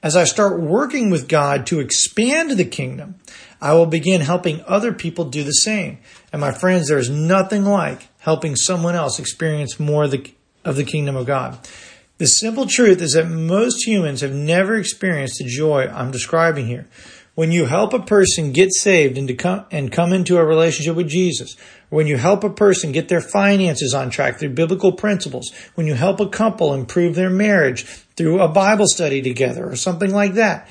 as 0.03 0.17
I 0.17 0.25
start 0.25 0.61
working 0.61 1.11
with 1.11 1.29
God 1.29 1.67
to 1.67 1.81
expand 1.81 2.53
the 2.53 2.65
kingdom, 2.65 3.17
I 3.61 3.75
will 3.75 3.87
begin 3.87 4.23
helping 4.23 4.63
other 4.67 4.93
people 4.93 5.27
do 5.27 5.45
the 5.45 5.53
same. 5.53 5.99
And 6.33 6.41
my 6.41 6.53
friends, 6.53 6.89
there 6.89 6.99
is 6.99 7.11
nothing 7.11 7.65
like 7.65 8.09
helping 8.19 8.57
someone 8.57 8.95
else 8.95 9.19
experience 9.19 9.79
more 9.79 10.05
of 10.05 10.13
the, 10.13 10.33
of 10.65 10.77
the 10.77 10.85
kingdom 10.85 11.17
of 11.17 11.27
God. 11.27 11.59
The 12.17 12.27
simple 12.27 12.67
truth 12.67 13.01
is 13.01 13.13
that 13.13 13.29
most 13.29 13.87
humans 13.87 14.21
have 14.23 14.35
never 14.35 14.77
experienced 14.77 15.39
the 15.39 15.45
joy 15.45 15.87
I'm 15.87 16.11
describing 16.11 16.67
here. 16.67 16.87
When 17.35 17.53
you 17.53 17.65
help 17.65 17.95
a 17.95 18.01
person 18.01 18.53
get 18.53 18.75
saved 18.75 19.17
and, 19.17 19.39
come, 19.39 19.65
and 19.71 19.91
come 19.91 20.13
into 20.13 20.37
a 20.37 20.45
relationship 20.45 20.97
with 20.97 21.09
Jesus, 21.09 21.57
when 21.89 22.07
you 22.07 22.19
help 22.19 22.45
a 22.45 22.51
person 22.51 22.93
get 22.93 23.09
their 23.09 23.23
finances 23.23 23.95
on 23.95 24.11
track 24.11 24.39
through 24.39 24.51
biblical 24.51 24.93
principles, 24.93 25.51
when 25.75 25.87
you 25.87 25.95
help 25.95 26.21
a 26.21 26.29
couple 26.29 26.75
improve 26.75 27.15
their 27.15 27.31
marriage 27.31 27.85
through 28.21 28.39
a 28.39 28.49
Bible 28.49 28.85
study 28.87 29.23
together 29.23 29.67
or 29.67 29.77
something 29.77 30.11
like 30.11 30.35
that, 30.35 30.69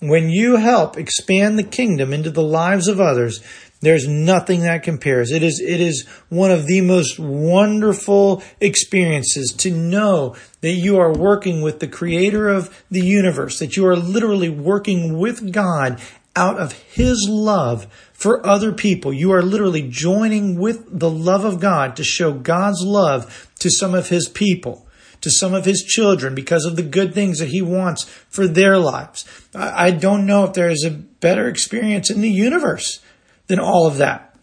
when 0.00 0.30
you 0.30 0.56
help 0.56 0.96
expand 0.96 1.58
the 1.58 1.62
kingdom 1.62 2.14
into 2.14 2.30
the 2.30 2.42
lives 2.42 2.88
of 2.88 3.02
others, 3.02 3.44
there's 3.82 4.08
nothing 4.08 4.62
that 4.62 4.82
compares. 4.82 5.30
It 5.30 5.42
is, 5.42 5.60
it 5.60 5.78
is 5.78 6.06
one 6.30 6.50
of 6.50 6.66
the 6.66 6.80
most 6.80 7.18
wonderful 7.18 8.42
experiences 8.62 9.54
to 9.58 9.70
know 9.70 10.36
that 10.62 10.72
you 10.72 10.98
are 10.98 11.12
working 11.12 11.60
with 11.60 11.80
the 11.80 11.86
creator 11.86 12.48
of 12.48 12.82
the 12.90 13.04
universe, 13.04 13.58
that 13.58 13.76
you 13.76 13.86
are 13.86 13.96
literally 13.96 14.48
working 14.48 15.18
with 15.18 15.52
God 15.52 16.00
out 16.34 16.56
of 16.56 16.72
his 16.72 17.26
love 17.28 17.86
for 18.14 18.46
other 18.46 18.72
people. 18.72 19.12
You 19.12 19.32
are 19.32 19.42
literally 19.42 19.86
joining 19.86 20.58
with 20.58 20.98
the 20.98 21.10
love 21.10 21.44
of 21.44 21.60
God 21.60 21.94
to 21.96 22.04
show 22.04 22.32
God's 22.32 22.82
love 22.82 23.50
to 23.58 23.68
some 23.68 23.94
of 23.94 24.08
his 24.08 24.30
people, 24.30 24.85
to 25.26 25.30
some 25.32 25.54
of 25.54 25.64
his 25.64 25.82
children 25.82 26.36
because 26.36 26.64
of 26.64 26.76
the 26.76 26.84
good 26.84 27.12
things 27.12 27.40
that 27.40 27.48
he 27.48 27.60
wants 27.60 28.04
for 28.28 28.46
their 28.46 28.78
lives. 28.78 29.24
I 29.56 29.90
don't 29.90 30.24
know 30.24 30.44
if 30.44 30.52
there 30.52 30.70
is 30.70 30.84
a 30.86 30.92
better 30.92 31.48
experience 31.48 32.10
in 32.10 32.20
the 32.20 32.30
universe 32.30 33.00
than 33.48 33.58
all 33.58 33.88
of 33.88 33.96
that 33.98 34.36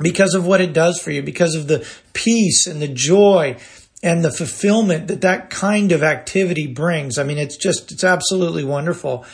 because 0.00 0.34
of 0.34 0.44
what 0.44 0.60
it 0.60 0.72
does 0.72 1.00
for 1.00 1.12
you, 1.12 1.22
because 1.22 1.54
of 1.54 1.68
the 1.68 1.88
peace 2.14 2.66
and 2.66 2.82
the 2.82 2.88
joy 2.88 3.56
and 4.02 4.24
the 4.24 4.32
fulfillment 4.32 5.06
that 5.06 5.20
that 5.20 5.50
kind 5.50 5.92
of 5.92 6.02
activity 6.02 6.66
brings. 6.66 7.16
I 7.16 7.22
mean, 7.22 7.38
it's 7.38 7.56
just, 7.56 7.92
it's 7.92 8.02
absolutely 8.02 8.64
wonderful. 8.64 9.24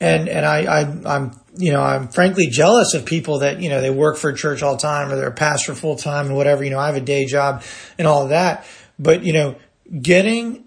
And, 0.00 0.28
and 0.28 0.44
I, 0.44 0.64
I, 0.64 1.14
I'm, 1.14 1.40
you 1.56 1.70
know, 1.70 1.80
I'm 1.80 2.08
frankly 2.08 2.48
jealous 2.48 2.92
of 2.94 3.04
people 3.06 3.38
that, 3.38 3.60
you 3.60 3.68
know, 3.68 3.80
they 3.80 3.90
work 3.90 4.16
for 4.16 4.30
a 4.30 4.34
church 4.34 4.64
all 4.64 4.74
the 4.74 4.82
time 4.82 5.12
or 5.12 5.16
they're 5.16 5.28
a 5.28 5.32
pastor 5.32 5.76
full 5.76 5.94
time 5.94 6.26
and 6.26 6.34
whatever, 6.34 6.64
you 6.64 6.70
know, 6.70 6.80
I 6.80 6.86
have 6.86 6.96
a 6.96 7.00
day 7.00 7.24
job 7.24 7.62
and 7.98 8.08
all 8.08 8.24
of 8.24 8.30
that. 8.30 8.66
But, 8.98 9.22
you 9.22 9.32
know, 9.32 9.54
getting, 10.00 10.64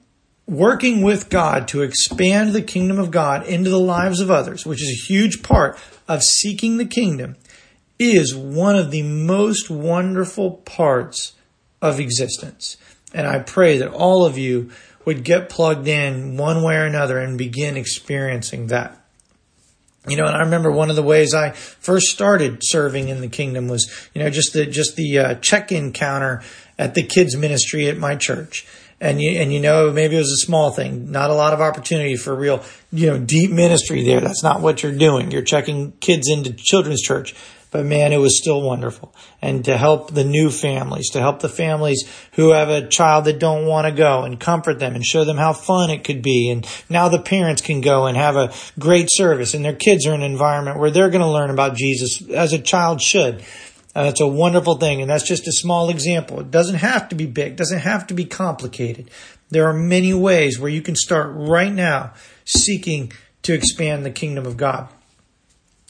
working 0.47 1.01
with 1.01 1.29
God 1.29 1.67
to 1.69 1.81
expand 1.81 2.53
the 2.53 2.61
kingdom 2.61 2.99
of 2.99 3.11
God 3.11 3.45
into 3.45 3.69
the 3.69 3.79
lives 3.79 4.19
of 4.19 4.31
others, 4.31 4.65
which 4.65 4.81
is 4.81 4.89
a 4.89 5.07
huge 5.07 5.43
part 5.43 5.79
of 6.07 6.23
seeking 6.23 6.77
the 6.77 6.85
kingdom, 6.85 7.35
is 7.99 8.35
one 8.35 8.75
of 8.75 8.91
the 8.91 9.03
most 9.03 9.69
wonderful 9.69 10.51
parts 10.51 11.33
of 11.81 11.99
existence. 11.99 12.77
And 13.13 13.27
I 13.27 13.39
pray 13.39 13.77
that 13.77 13.91
all 13.91 14.25
of 14.25 14.37
you 14.37 14.71
would 15.05 15.23
get 15.23 15.49
plugged 15.49 15.87
in 15.87 16.37
one 16.37 16.63
way 16.63 16.75
or 16.75 16.85
another 16.85 17.19
and 17.19 17.37
begin 17.37 17.77
experiencing 17.77 18.67
that. 18.67 18.99
You 20.07 20.17
know, 20.17 20.25
and 20.25 20.35
I 20.35 20.39
remember 20.39 20.69
one 20.69 20.89
of 20.89 20.97
the 20.97 21.03
ways 21.03 21.33
I 21.33 21.51
first 21.51 22.07
started 22.07 22.59
serving 22.61 23.07
in 23.07 23.21
the 23.21 23.29
kingdom 23.29 23.69
was, 23.69 24.09
you 24.13 24.21
know, 24.21 24.29
just 24.29 24.51
the 24.51 24.65
just 24.65 24.97
the 24.97 25.17
uh, 25.17 25.35
check-in 25.35 25.93
counter 25.93 26.41
at 26.77 26.93
the 26.93 27.03
kids 27.03 27.37
ministry 27.37 27.87
at 27.87 27.97
my 27.97 28.17
church. 28.17 28.67
And 29.03 29.21
you, 29.21 29.31
and 29.31 29.51
you 29.51 29.59
know, 29.59 29.91
maybe 29.91 30.15
it 30.15 30.19
was 30.19 30.31
a 30.31 30.45
small 30.45 30.71
thing, 30.71 31.11
not 31.11 31.29
a 31.29 31.33
lot 31.33 31.51
of 31.51 31.59
opportunity 31.59 32.15
for 32.15 32.33
real, 32.33 32.63
you 32.89 33.07
know, 33.07 33.17
deep 33.17 33.51
ministry 33.51 34.01
there. 34.05 34.21
That's 34.21 34.43
not 34.43 34.61
what 34.61 34.81
you're 34.81 34.97
doing. 34.97 35.29
You're 35.29 35.41
checking 35.41 35.91
kids 35.99 36.29
into 36.29 36.53
children's 36.53 37.01
church. 37.01 37.35
But 37.69 37.85
man, 37.85 38.13
it 38.13 38.17
was 38.17 38.39
still 38.39 38.61
wonderful. 38.61 39.13
And 39.41 39.65
to 39.65 39.75
help 39.75 40.13
the 40.13 40.23
new 40.23 40.49
families, 40.49 41.09
to 41.09 41.19
help 41.19 41.41
the 41.41 41.49
families 41.49 42.07
who 42.33 42.51
have 42.51 42.69
a 42.69 42.87
child 42.87 43.25
that 43.25 43.39
don't 43.39 43.65
want 43.65 43.87
to 43.87 43.91
go 43.91 44.23
and 44.23 44.39
comfort 44.39 44.79
them 44.79 44.95
and 44.95 45.03
show 45.03 45.25
them 45.25 45.37
how 45.37 45.51
fun 45.51 45.89
it 45.89 46.05
could 46.05 46.21
be. 46.21 46.49
And 46.49 46.65
now 46.87 47.09
the 47.09 47.19
parents 47.19 47.61
can 47.61 47.81
go 47.81 48.05
and 48.05 48.15
have 48.15 48.37
a 48.37 48.53
great 48.79 49.09
service 49.11 49.53
and 49.53 49.65
their 49.65 49.75
kids 49.75 50.05
are 50.05 50.13
in 50.13 50.21
an 50.21 50.31
environment 50.31 50.79
where 50.79 50.91
they're 50.91 51.09
going 51.09 51.23
to 51.23 51.29
learn 51.29 51.49
about 51.49 51.75
Jesus 51.75 52.21
as 52.29 52.53
a 52.53 52.59
child 52.59 53.01
should. 53.01 53.43
Uh, 53.95 54.07
it's 54.09 54.21
a 54.21 54.27
wonderful 54.27 54.77
thing. 54.77 55.01
And 55.01 55.09
that's 55.09 55.27
just 55.27 55.47
a 55.47 55.51
small 55.51 55.89
example. 55.89 56.39
It 56.39 56.51
doesn't 56.51 56.77
have 56.77 57.09
to 57.09 57.15
be 57.15 57.25
big. 57.25 57.55
Doesn't 57.55 57.79
have 57.79 58.07
to 58.07 58.13
be 58.13 58.25
complicated. 58.25 59.11
There 59.49 59.67
are 59.67 59.73
many 59.73 60.13
ways 60.13 60.59
where 60.59 60.71
you 60.71 60.81
can 60.81 60.95
start 60.95 61.31
right 61.33 61.71
now 61.71 62.13
seeking 62.45 63.11
to 63.43 63.53
expand 63.53 64.05
the 64.05 64.11
kingdom 64.11 64.45
of 64.45 64.57
God. 64.57 64.89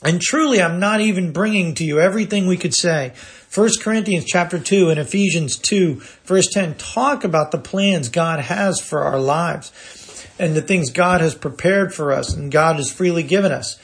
And 0.03 0.19
truly, 0.19 0.61
I'm 0.61 0.79
not 0.79 0.99
even 0.99 1.31
bringing 1.31 1.75
to 1.75 1.85
you 1.85 1.99
everything 1.99 2.45
we 2.45 2.57
could 2.57 2.73
say. 2.73 3.13
1 3.53 3.69
Corinthians 3.81 4.25
chapter 4.25 4.59
2 4.59 4.89
and 4.89 4.99
Ephesians 4.99 5.57
2 5.57 6.01
verse 6.25 6.47
10 6.51 6.75
talk 6.75 7.23
about 7.23 7.51
the 7.51 7.57
plans 7.57 8.09
God 8.09 8.41
has 8.41 8.81
for 8.81 9.03
our 9.03 9.19
lives 9.19 10.27
and 10.37 10.55
the 10.55 10.61
things 10.61 10.89
God 10.89 11.21
has 11.21 11.35
prepared 11.35 11.93
for 11.93 12.11
us 12.11 12.33
and 12.33 12.51
God 12.51 12.77
has 12.77 12.91
freely 12.91 13.23
given 13.23 13.51
us. 13.51 13.79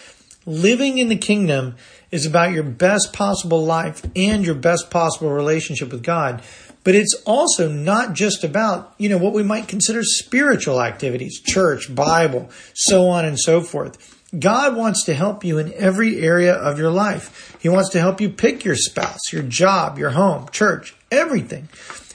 Living 0.45 0.97
in 0.97 1.07
the 1.07 1.15
kingdom 1.15 1.76
is 2.12 2.26
about 2.26 2.51
your 2.51 2.64
best 2.64 3.14
possible 3.14 3.64
life 3.64 4.05
and 4.16 4.45
your 4.45 4.55
best 4.55 4.89
possible 4.89 5.30
relationship 5.30 5.91
with 5.91 6.03
God. 6.03 6.41
But 6.84 6.95
it's 6.95 7.14
also 7.26 7.70
not 7.70 8.14
just 8.14 8.43
about, 8.43 8.93
you 8.97 9.10
know, 9.10 9.18
what 9.18 9.34
we 9.34 9.43
might 9.43 9.68
consider 9.68 10.01
spiritual 10.03 10.82
activities, 10.82 11.41
church, 11.41 11.93
Bible, 11.93 12.49
so 12.74 13.10
on 13.10 13.26
and 13.26 13.39
so 13.39 13.62
forth. 13.62 14.16
God 14.38 14.76
wants 14.76 15.05
to 15.05 15.14
help 15.14 15.43
you 15.43 15.57
in 15.57 15.74
every 15.74 16.20
area 16.22 16.53
of 16.53 16.78
your 16.78 16.91
life. 16.91 17.57
He 17.60 17.68
wants 17.68 17.89
to 17.91 17.99
help 17.99 18.22
you 18.22 18.30
pick 18.30 18.64
your 18.64 18.76
spouse, 18.76 19.34
your 19.34 19.43
job, 19.43 19.97
your 19.97 20.12
home, 20.12 20.47
church, 20.49 20.95
everything. 21.12 21.68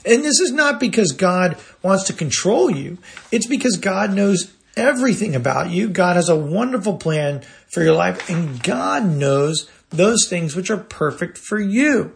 And 0.05 0.23
this 0.23 0.39
is 0.39 0.51
not 0.51 0.79
because 0.79 1.11
God 1.11 1.57
wants 1.81 2.05
to 2.05 2.13
control 2.13 2.69
you. 2.69 2.97
It's 3.31 3.47
because 3.47 3.77
God 3.77 4.13
knows 4.13 4.53
everything 4.77 5.35
about 5.35 5.69
you. 5.71 5.89
God 5.89 6.15
has 6.15 6.29
a 6.29 6.35
wonderful 6.35 6.97
plan 6.97 7.41
for 7.69 7.83
your 7.83 7.95
life 7.95 8.29
and 8.29 8.61
God 8.61 9.05
knows 9.05 9.69
those 9.89 10.27
things 10.27 10.55
which 10.55 10.69
are 10.69 10.77
perfect 10.77 11.37
for 11.37 11.59
you. 11.59 12.15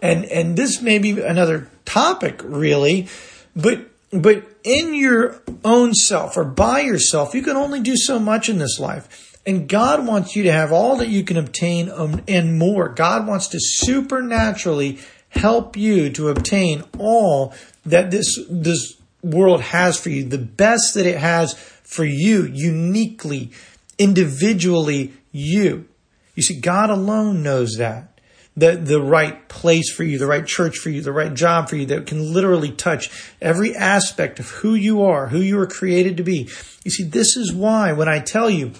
And, 0.00 0.24
and 0.26 0.56
this 0.56 0.82
may 0.82 0.98
be 0.98 1.20
another 1.20 1.70
topic 1.84 2.40
really, 2.44 3.08
but, 3.54 3.88
but 4.10 4.44
in 4.62 4.94
your 4.94 5.40
own 5.64 5.94
self 5.94 6.36
or 6.36 6.44
by 6.44 6.80
yourself, 6.80 7.34
you 7.34 7.42
can 7.42 7.56
only 7.56 7.80
do 7.80 7.96
so 7.96 8.18
much 8.18 8.48
in 8.48 8.58
this 8.58 8.78
life. 8.78 9.38
And 9.46 9.68
God 9.68 10.04
wants 10.06 10.34
you 10.34 10.42
to 10.42 10.52
have 10.52 10.72
all 10.72 10.96
that 10.96 11.08
you 11.08 11.22
can 11.22 11.36
obtain 11.36 11.88
um, 11.88 12.20
and 12.26 12.58
more. 12.58 12.88
God 12.88 13.26
wants 13.26 13.46
to 13.48 13.58
supernaturally 13.60 14.98
help 15.28 15.76
you 15.76 16.10
to 16.10 16.28
obtain 16.28 16.82
all 16.98 17.54
that 17.84 18.10
this, 18.10 18.38
this 18.50 18.96
world 19.22 19.60
has 19.60 19.98
for 19.98 20.10
you, 20.10 20.24
the 20.24 20.38
best 20.38 20.94
that 20.94 21.06
it 21.06 21.18
has 21.18 21.54
for 21.54 22.04
you, 22.04 22.44
uniquely, 22.44 23.52
individually, 23.98 25.12
you. 25.30 25.88
You 26.36 26.44
see, 26.44 26.60
God 26.60 26.90
alone 26.90 27.42
knows 27.42 27.74
that. 27.78 28.12
The, 28.58 28.76
the 28.76 29.02
right 29.02 29.48
place 29.50 29.92
for 29.92 30.02
you, 30.02 30.16
the 30.16 30.26
right 30.26 30.46
church 30.46 30.78
for 30.78 30.88
you, 30.88 31.02
the 31.02 31.12
right 31.12 31.34
job 31.34 31.68
for 31.68 31.76
you 31.76 31.84
that 31.86 32.06
can 32.06 32.32
literally 32.32 32.70
touch 32.70 33.10
every 33.42 33.76
aspect 33.76 34.38
of 34.38 34.48
who 34.48 34.74
you 34.74 35.02
are, 35.02 35.26
who 35.26 35.40
you 35.40 35.56
were 35.56 35.66
created 35.66 36.16
to 36.16 36.22
be. 36.22 36.48
You 36.82 36.90
see, 36.90 37.02
this 37.02 37.36
is 37.36 37.52
why 37.52 37.92
when 37.92 38.08
I 38.08 38.20
tell 38.20 38.48
you 38.48 38.72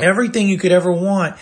Everything 0.00 0.48
you 0.48 0.58
could 0.58 0.72
ever 0.72 0.92
want 0.92 1.36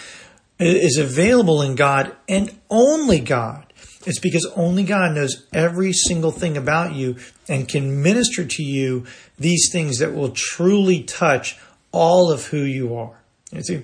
is 0.59 0.99
available 0.99 1.63
in 1.63 1.77
God 1.77 2.15
and 2.29 2.57
only 2.69 3.21
God. 3.21 3.65
It's 4.05 4.19
because 4.19 4.51
only 4.57 4.85
God 4.85 5.15
knows 5.15 5.47
every 5.53 5.93
single 5.93 6.31
thing 6.31 6.57
about 6.57 6.95
you 6.95 7.17
and 7.49 7.69
can 7.69 8.03
minister 8.03 8.45
to 8.45 8.63
you 8.63 9.07
these 9.39 9.71
things 9.71 9.99
that 9.99 10.15
will 10.15 10.31
truly 10.31 11.03
touch 11.03 11.59
all 11.93 12.33
of 12.33 12.47
who 12.47 12.63
you 12.63 12.97
are. 12.97 13.21
You 13.53 13.63
see, 13.63 13.83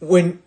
when 0.00 0.42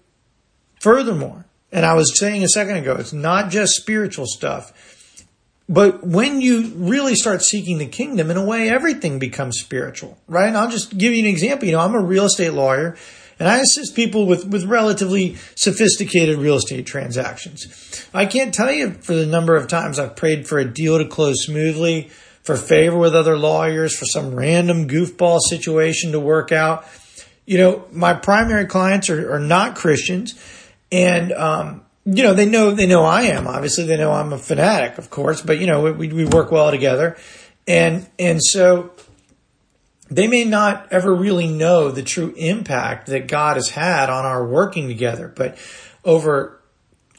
furthermore, 0.85 1.45
and 1.71 1.83
I 1.83 1.95
was 1.95 2.19
saying 2.19 2.43
a 2.43 2.47
second 2.47 2.75
ago, 2.75 2.95
it's 2.95 3.11
not 3.11 3.49
just 3.49 3.73
spiritual 3.73 4.27
stuff. 4.27 5.25
But 5.67 6.05
when 6.05 6.41
you 6.41 6.71
really 6.75 7.15
start 7.15 7.41
seeking 7.41 7.79
the 7.79 7.87
kingdom, 7.87 8.29
in 8.29 8.37
a 8.37 8.45
way, 8.45 8.69
everything 8.69 9.17
becomes 9.17 9.59
spiritual, 9.59 10.15
right? 10.27 10.47
And 10.47 10.55
I'll 10.55 10.69
just 10.69 10.95
give 10.95 11.11
you 11.11 11.23
an 11.23 11.25
example. 11.25 11.65
You 11.65 11.71
know, 11.71 11.79
I'm 11.79 11.95
a 11.95 11.99
real 11.99 12.25
estate 12.25 12.53
lawyer 12.53 12.95
and 13.39 13.49
I 13.49 13.61
assist 13.61 13.95
people 13.95 14.27
with, 14.27 14.45
with 14.45 14.65
relatively 14.65 15.37
sophisticated 15.55 16.37
real 16.37 16.57
estate 16.57 16.85
transactions. 16.85 18.07
I 18.13 18.27
can't 18.27 18.53
tell 18.53 18.71
you 18.71 18.91
for 18.91 19.15
the 19.15 19.25
number 19.25 19.55
of 19.55 19.67
times 19.67 19.97
I've 19.97 20.15
prayed 20.15 20.47
for 20.47 20.59
a 20.59 20.71
deal 20.71 20.99
to 20.99 21.07
close 21.07 21.45
smoothly, 21.45 22.11
for 22.43 22.55
favor 22.55 22.99
with 22.99 23.15
other 23.15 23.39
lawyers, 23.39 23.97
for 23.97 24.05
some 24.05 24.35
random 24.35 24.87
goofball 24.87 25.39
situation 25.39 26.11
to 26.11 26.19
work 26.19 26.51
out. 26.51 26.85
You 27.47 27.57
know, 27.57 27.85
my 27.91 28.13
primary 28.13 28.67
clients 28.67 29.09
are, 29.09 29.33
are 29.33 29.39
not 29.39 29.75
Christians 29.75 30.39
and, 30.91 31.31
um, 31.33 31.85
you 32.05 32.23
know, 32.23 32.33
they 32.33 32.45
know, 32.45 32.71
they 32.71 32.85
know 32.85 33.03
I 33.03 33.23
am. 33.23 33.47
Obviously, 33.47 33.85
they 33.85 33.97
know 33.97 34.11
I'm 34.11 34.33
a 34.33 34.37
fanatic, 34.37 34.97
of 34.97 35.09
course, 35.09 35.41
but 35.41 35.59
you 35.59 35.67
know, 35.67 35.91
we, 35.91 36.07
we 36.09 36.25
work 36.25 36.51
well 36.51 36.71
together. 36.71 37.17
And, 37.67 38.07
and 38.19 38.43
so 38.43 38.91
they 40.09 40.27
may 40.27 40.45
not 40.45 40.87
ever 40.91 41.13
really 41.13 41.47
know 41.47 41.89
the 41.89 42.03
true 42.03 42.33
impact 42.37 43.07
that 43.07 43.27
God 43.27 43.55
has 43.55 43.69
had 43.69 44.09
on 44.09 44.25
our 44.25 44.45
working 44.45 44.87
together, 44.87 45.33
but 45.35 45.57
over 46.03 46.61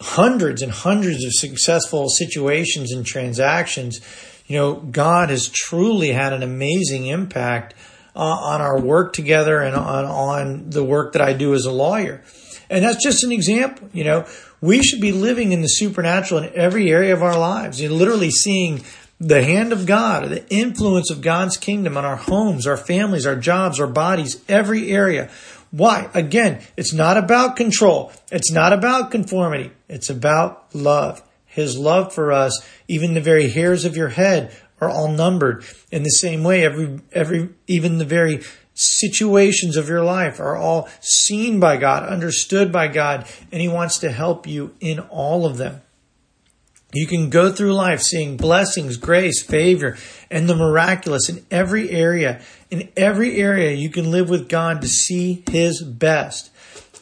hundreds 0.00 0.62
and 0.62 0.70
hundreds 0.70 1.24
of 1.24 1.32
successful 1.32 2.08
situations 2.08 2.92
and 2.92 3.04
transactions, 3.04 4.00
you 4.46 4.56
know, 4.56 4.74
God 4.74 5.30
has 5.30 5.48
truly 5.48 6.12
had 6.12 6.32
an 6.32 6.42
amazing 6.42 7.06
impact 7.06 7.74
uh, 8.14 8.20
on 8.20 8.60
our 8.60 8.80
work 8.80 9.12
together 9.12 9.60
and 9.60 9.74
on, 9.74 10.04
on 10.04 10.70
the 10.70 10.84
work 10.84 11.14
that 11.14 11.22
I 11.22 11.32
do 11.32 11.54
as 11.54 11.64
a 11.64 11.72
lawyer. 11.72 12.22
And 12.68 12.84
that's 12.84 13.02
just 13.02 13.24
an 13.24 13.32
example, 13.32 13.88
you 13.92 14.04
know, 14.04 14.26
we 14.60 14.82
should 14.82 15.00
be 15.00 15.12
living 15.12 15.52
in 15.52 15.62
the 15.62 15.68
supernatural 15.68 16.42
in 16.42 16.52
every 16.54 16.90
area 16.90 17.12
of 17.12 17.22
our 17.22 17.38
lives. 17.38 17.80
You're 17.80 17.92
literally 17.92 18.30
seeing 18.30 18.82
the 19.20 19.42
hand 19.42 19.72
of 19.72 19.86
God, 19.86 20.28
the 20.28 20.48
influence 20.48 21.10
of 21.10 21.22
God's 21.22 21.56
kingdom 21.56 21.96
on 21.96 22.04
our 22.04 22.16
homes, 22.16 22.66
our 22.66 22.76
families, 22.76 23.26
our 23.26 23.36
jobs, 23.36 23.80
our 23.80 23.86
bodies, 23.86 24.42
every 24.48 24.90
area. 24.90 25.30
Why? 25.70 26.10
Again, 26.14 26.62
it's 26.76 26.92
not 26.92 27.16
about 27.16 27.56
control. 27.56 28.12
It's 28.30 28.52
not 28.52 28.72
about 28.72 29.10
conformity. 29.10 29.72
It's 29.88 30.10
about 30.10 30.74
love. 30.74 31.22
His 31.44 31.78
love 31.78 32.12
for 32.12 32.32
us, 32.32 32.66
even 32.88 33.14
the 33.14 33.20
very 33.20 33.48
hairs 33.48 33.84
of 33.84 33.96
your 33.96 34.08
head 34.08 34.54
are 34.80 34.90
all 34.90 35.08
numbered. 35.08 35.64
In 35.90 36.02
the 36.02 36.10
same 36.10 36.44
way, 36.44 36.64
every, 36.64 37.00
every, 37.12 37.48
even 37.66 37.98
the 37.98 38.04
very 38.04 38.42
situations 38.76 39.76
of 39.76 39.88
your 39.88 40.04
life 40.04 40.38
are 40.38 40.56
all 40.56 40.88
seen 41.00 41.58
by 41.58 41.78
God, 41.78 42.04
understood 42.04 42.70
by 42.70 42.88
God, 42.88 43.26
and 43.50 43.60
He 43.60 43.68
wants 43.68 43.98
to 43.98 44.12
help 44.12 44.46
you 44.46 44.74
in 44.80 45.00
all 45.00 45.46
of 45.46 45.56
them. 45.56 45.80
You 46.92 47.06
can 47.06 47.30
go 47.30 47.50
through 47.50 47.74
life 47.74 48.00
seeing 48.00 48.36
blessings, 48.36 48.96
grace, 48.96 49.42
favor, 49.42 49.96
and 50.30 50.48
the 50.48 50.54
miraculous 50.54 51.28
in 51.28 51.44
every 51.50 51.90
area. 51.90 52.40
In 52.70 52.88
every 52.96 53.36
area, 53.36 53.72
you 53.72 53.90
can 53.90 54.10
live 54.10 54.28
with 54.28 54.48
God 54.48 54.82
to 54.82 54.88
see 54.88 55.42
His 55.50 55.82
best. 55.82 56.50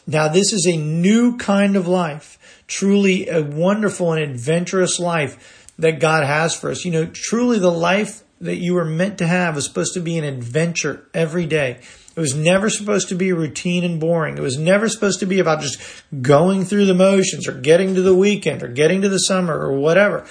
Now, 0.07 0.27
this 0.27 0.53
is 0.53 0.65
a 0.65 0.77
new 0.77 1.37
kind 1.37 1.75
of 1.75 1.87
life, 1.87 2.63
truly 2.67 3.29
a 3.29 3.43
wonderful 3.43 4.13
and 4.13 4.21
adventurous 4.21 4.99
life 4.99 5.67
that 5.77 5.99
God 5.99 6.25
has 6.25 6.55
for 6.55 6.71
us. 6.71 6.85
You 6.85 6.91
know, 6.91 7.05
truly 7.05 7.59
the 7.59 7.71
life 7.71 8.23
that 8.41 8.57
you 8.57 8.73
were 8.73 8.85
meant 8.85 9.17
to 9.19 9.27
have 9.27 9.55
was 9.55 9.65
supposed 9.65 9.93
to 9.93 9.99
be 9.99 10.17
an 10.17 10.23
adventure 10.23 11.07
every 11.13 11.45
day. 11.45 11.79
It 12.15 12.19
was 12.19 12.35
never 12.35 12.69
supposed 12.69 13.09
to 13.09 13.15
be 13.15 13.33
routine 13.33 13.83
and 13.83 13.99
boring. 13.99 14.37
It 14.37 14.41
was 14.41 14.57
never 14.57 14.87
supposed 14.87 15.19
to 15.19 15.25
be 15.25 15.39
about 15.39 15.61
just 15.61 15.79
going 16.21 16.63
through 16.63 16.85
the 16.85 16.93
motions 16.93 17.47
or 17.47 17.53
getting 17.53 17.95
to 17.95 18.01
the 18.01 18.15
weekend 18.15 18.63
or 18.63 18.67
getting 18.67 19.01
to 19.01 19.09
the 19.09 19.19
summer 19.19 19.57
or 19.57 19.73
whatever. 19.73 20.25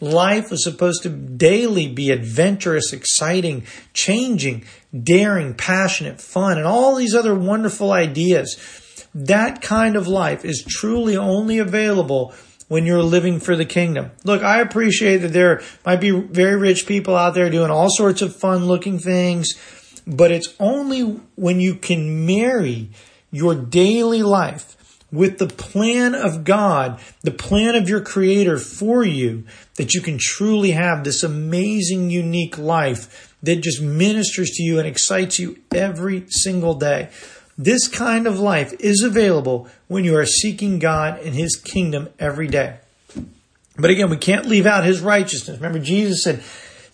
Life 0.00 0.50
was 0.50 0.62
supposed 0.62 1.02
to 1.04 1.08
daily 1.08 1.88
be 1.88 2.10
adventurous, 2.10 2.92
exciting, 2.92 3.64
changing, 3.94 4.64
daring, 5.02 5.54
passionate, 5.54 6.20
fun, 6.20 6.58
and 6.58 6.66
all 6.66 6.94
these 6.94 7.14
other 7.14 7.34
wonderful 7.34 7.92
ideas. 7.92 8.58
That 9.14 9.62
kind 9.62 9.96
of 9.96 10.06
life 10.06 10.44
is 10.44 10.64
truly 10.66 11.16
only 11.16 11.58
available 11.58 12.34
when 12.68 12.86
you're 12.86 13.02
living 13.02 13.40
for 13.40 13.56
the 13.56 13.64
kingdom. 13.64 14.10
Look, 14.24 14.42
I 14.42 14.60
appreciate 14.60 15.18
that 15.18 15.32
there 15.32 15.62
might 15.84 16.00
be 16.00 16.10
very 16.10 16.56
rich 16.56 16.86
people 16.86 17.14
out 17.14 17.34
there 17.34 17.50
doing 17.50 17.70
all 17.70 17.88
sorts 17.90 18.22
of 18.22 18.34
fun 18.34 18.66
looking 18.66 18.98
things, 18.98 19.54
but 20.06 20.30
it's 20.30 20.54
only 20.58 21.02
when 21.36 21.60
you 21.60 21.74
can 21.74 22.26
marry 22.26 22.90
your 23.30 23.54
daily 23.54 24.22
life 24.22 24.76
with 25.12 25.38
the 25.38 25.46
plan 25.46 26.14
of 26.14 26.44
God, 26.44 27.00
the 27.22 27.30
plan 27.30 27.74
of 27.74 27.88
your 27.88 28.00
creator 28.00 28.58
for 28.58 29.04
you, 29.04 29.44
that 29.76 29.94
you 29.94 30.00
can 30.00 30.18
truly 30.18 30.72
have 30.72 31.04
this 31.04 31.22
amazing, 31.22 32.10
unique 32.10 32.58
life 32.58 33.34
that 33.42 33.62
just 33.62 33.80
ministers 33.80 34.50
to 34.50 34.62
you 34.62 34.78
and 34.78 34.88
excites 34.88 35.38
you 35.38 35.58
every 35.72 36.24
single 36.28 36.74
day. 36.74 37.08
This 37.58 37.88
kind 37.88 38.26
of 38.26 38.38
life 38.38 38.74
is 38.80 39.02
available 39.02 39.68
when 39.88 40.04
you 40.04 40.16
are 40.16 40.26
seeking 40.26 40.78
God 40.78 41.20
and 41.20 41.34
His 41.34 41.56
kingdom 41.56 42.08
every 42.18 42.48
day. 42.48 42.78
But 43.78 43.90
again, 43.90 44.10
we 44.10 44.16
can't 44.16 44.46
leave 44.46 44.66
out 44.66 44.84
His 44.84 45.00
righteousness. 45.00 45.56
Remember, 45.56 45.78
Jesus 45.78 46.22
said, 46.22 46.42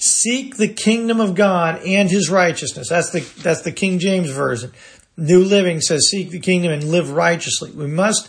Seek 0.02 0.56
the 0.56 0.66
kingdom 0.66 1.20
of 1.20 1.36
God 1.36 1.80
and 1.86 2.10
his 2.10 2.28
righteousness. 2.28 2.88
That's 2.88 3.10
the, 3.10 3.20
that's 3.40 3.62
the 3.62 3.70
King 3.70 4.00
James 4.00 4.28
Version. 4.30 4.72
New 5.16 5.44
Living 5.44 5.80
says, 5.80 6.08
seek 6.10 6.30
the 6.30 6.40
kingdom 6.40 6.72
and 6.72 6.82
live 6.82 7.12
righteously. 7.12 7.70
We 7.70 7.86
must 7.86 8.28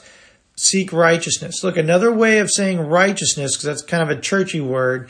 seek 0.55 0.93
righteousness. 0.93 1.63
Look, 1.63 1.75
another 1.75 2.13
way 2.13 2.37
of 2.37 2.51
saying 2.51 2.79
righteousness, 2.79 3.55
because 3.55 3.63
that's 3.63 3.81
kind 3.81 4.03
of 4.03 4.15
a 4.15 4.21
churchy 4.21 4.61
word, 4.61 5.09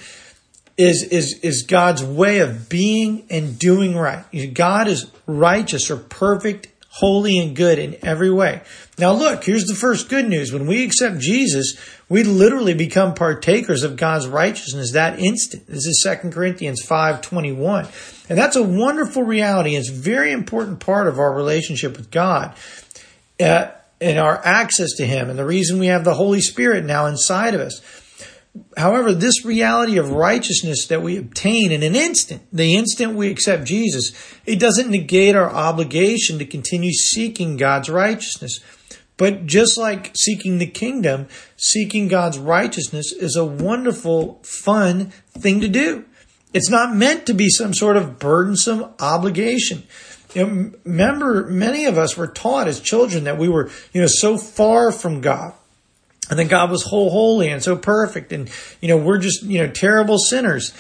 is, 0.78 1.04
is, 1.04 1.38
is 1.44 1.64
God's 1.64 2.02
way 2.02 2.40
of 2.40 2.70
being 2.70 3.26
and 3.30 3.60
doing 3.60 3.98
right. 3.98 4.24
God 4.54 4.88
is 4.88 5.12
righteous 5.28 5.92
or 5.92 5.98
perfect, 5.98 6.68
holy 6.98 7.40
and 7.40 7.56
good 7.56 7.80
in 7.80 7.98
every 8.04 8.32
way. 8.32 8.62
Now 9.00 9.14
look, 9.14 9.44
here's 9.44 9.66
the 9.66 9.74
first 9.74 10.10
good 10.10 10.28
news. 10.28 10.54
When 10.54 10.68
we 10.68 10.84
accept 10.84 11.18
Jesus, 11.18 11.76
we 12.08 12.22
literally 12.22 12.76
become 12.76 13.16
partakers 13.16 13.82
of 13.82 13.96
God's 13.96 14.28
righteousness 14.28 14.92
that 14.92 15.20
instant. 15.20 15.66
This 15.66 15.88
is 15.88 16.04
2 16.04 16.32
Corinthians 16.32 16.84
5:21. 16.84 17.88
And 18.30 18.38
that's 18.38 18.56
a 18.56 18.62
wonderful 18.62 19.24
reality. 19.24 19.76
It's 19.76 19.90
a 19.90 19.94
very 19.94 20.32
important 20.32 20.80
part 20.80 21.08
of 21.08 21.18
our 21.18 21.34
relationship 21.34 21.98
with 21.98 22.12
God. 22.12 22.54
Uh, 23.40 23.68
and 24.00 24.20
our 24.20 24.46
access 24.46 24.92
to 24.98 25.06
Him 25.06 25.30
and 25.30 25.40
the 25.40 25.46
reason 25.46 25.80
we 25.80 25.88
have 25.88 26.04
the 26.04 26.14
Holy 26.14 26.42
Spirit 26.42 26.86
now 26.86 27.08
inside 27.08 27.56
of 27.56 27.62
us. 27.62 27.82
However, 28.78 29.14
this 29.14 29.44
reality 29.44 29.98
of 29.98 30.12
righteousness 30.12 30.86
that 30.88 31.02
we 31.02 31.18
obtain 31.18 31.72
in 31.72 31.82
an 31.82 31.96
instant, 31.96 32.44
the 32.54 32.76
instant 32.76 33.16
we 33.16 33.32
accept 33.32 33.66
Jesus, 33.66 34.14
it 34.46 34.60
doesn't 34.60 34.92
negate 34.92 35.36
our 35.36 35.50
obligation 35.50 36.38
to 36.38 36.46
continue 36.46 36.92
seeking 36.92 37.58
God's 37.58 37.90
righteousness. 37.90 38.60
But 39.18 39.48
just 39.48 39.78
like 39.78 40.12
seeking 40.16 40.60
the 40.60 40.68
kingdom, 40.68 41.28
seeking 41.56 42.08
God's 42.08 42.38
righteousness 42.38 43.12
is 43.12 43.36
a 43.36 43.46
wonderful, 43.46 44.40
fun 44.44 45.12
thing 45.38 45.60
to 45.62 45.68
do. 45.68 46.06
It's 46.54 46.70
not 46.70 46.96
meant 46.96 47.26
to 47.28 47.34
be 47.34 47.50
some 47.50 47.74
sort 47.74 47.98
of 47.98 48.20
burdensome 48.20 48.94
obligation. 49.00 49.84
You 50.36 50.46
know, 50.46 50.72
remember, 50.84 51.48
many 51.48 51.86
of 51.86 51.98
us 51.98 52.18
were 52.18 52.28
taught 52.28 52.68
as 52.68 52.80
children 52.80 53.24
that 53.24 53.40
we 53.40 53.50
were, 53.50 53.72
you 53.94 54.02
know, 54.02 54.08
so 54.08 54.38
far 54.38 54.92
from 54.92 55.22
God 55.22 55.54
and 56.34 56.40
that 56.40 56.52
God 56.52 56.72
was 56.72 56.84
whole, 56.84 57.12
holy 57.12 57.50
and 57.50 57.62
so 57.62 57.78
perfect. 57.78 58.32
And, 58.32 58.50
you 58.82 58.88
know, 58.88 58.98
we're 58.98 59.20
just, 59.20 59.44
you 59.44 59.60
know, 59.60 59.70
terrible 59.70 60.18
sinners. 60.18 60.74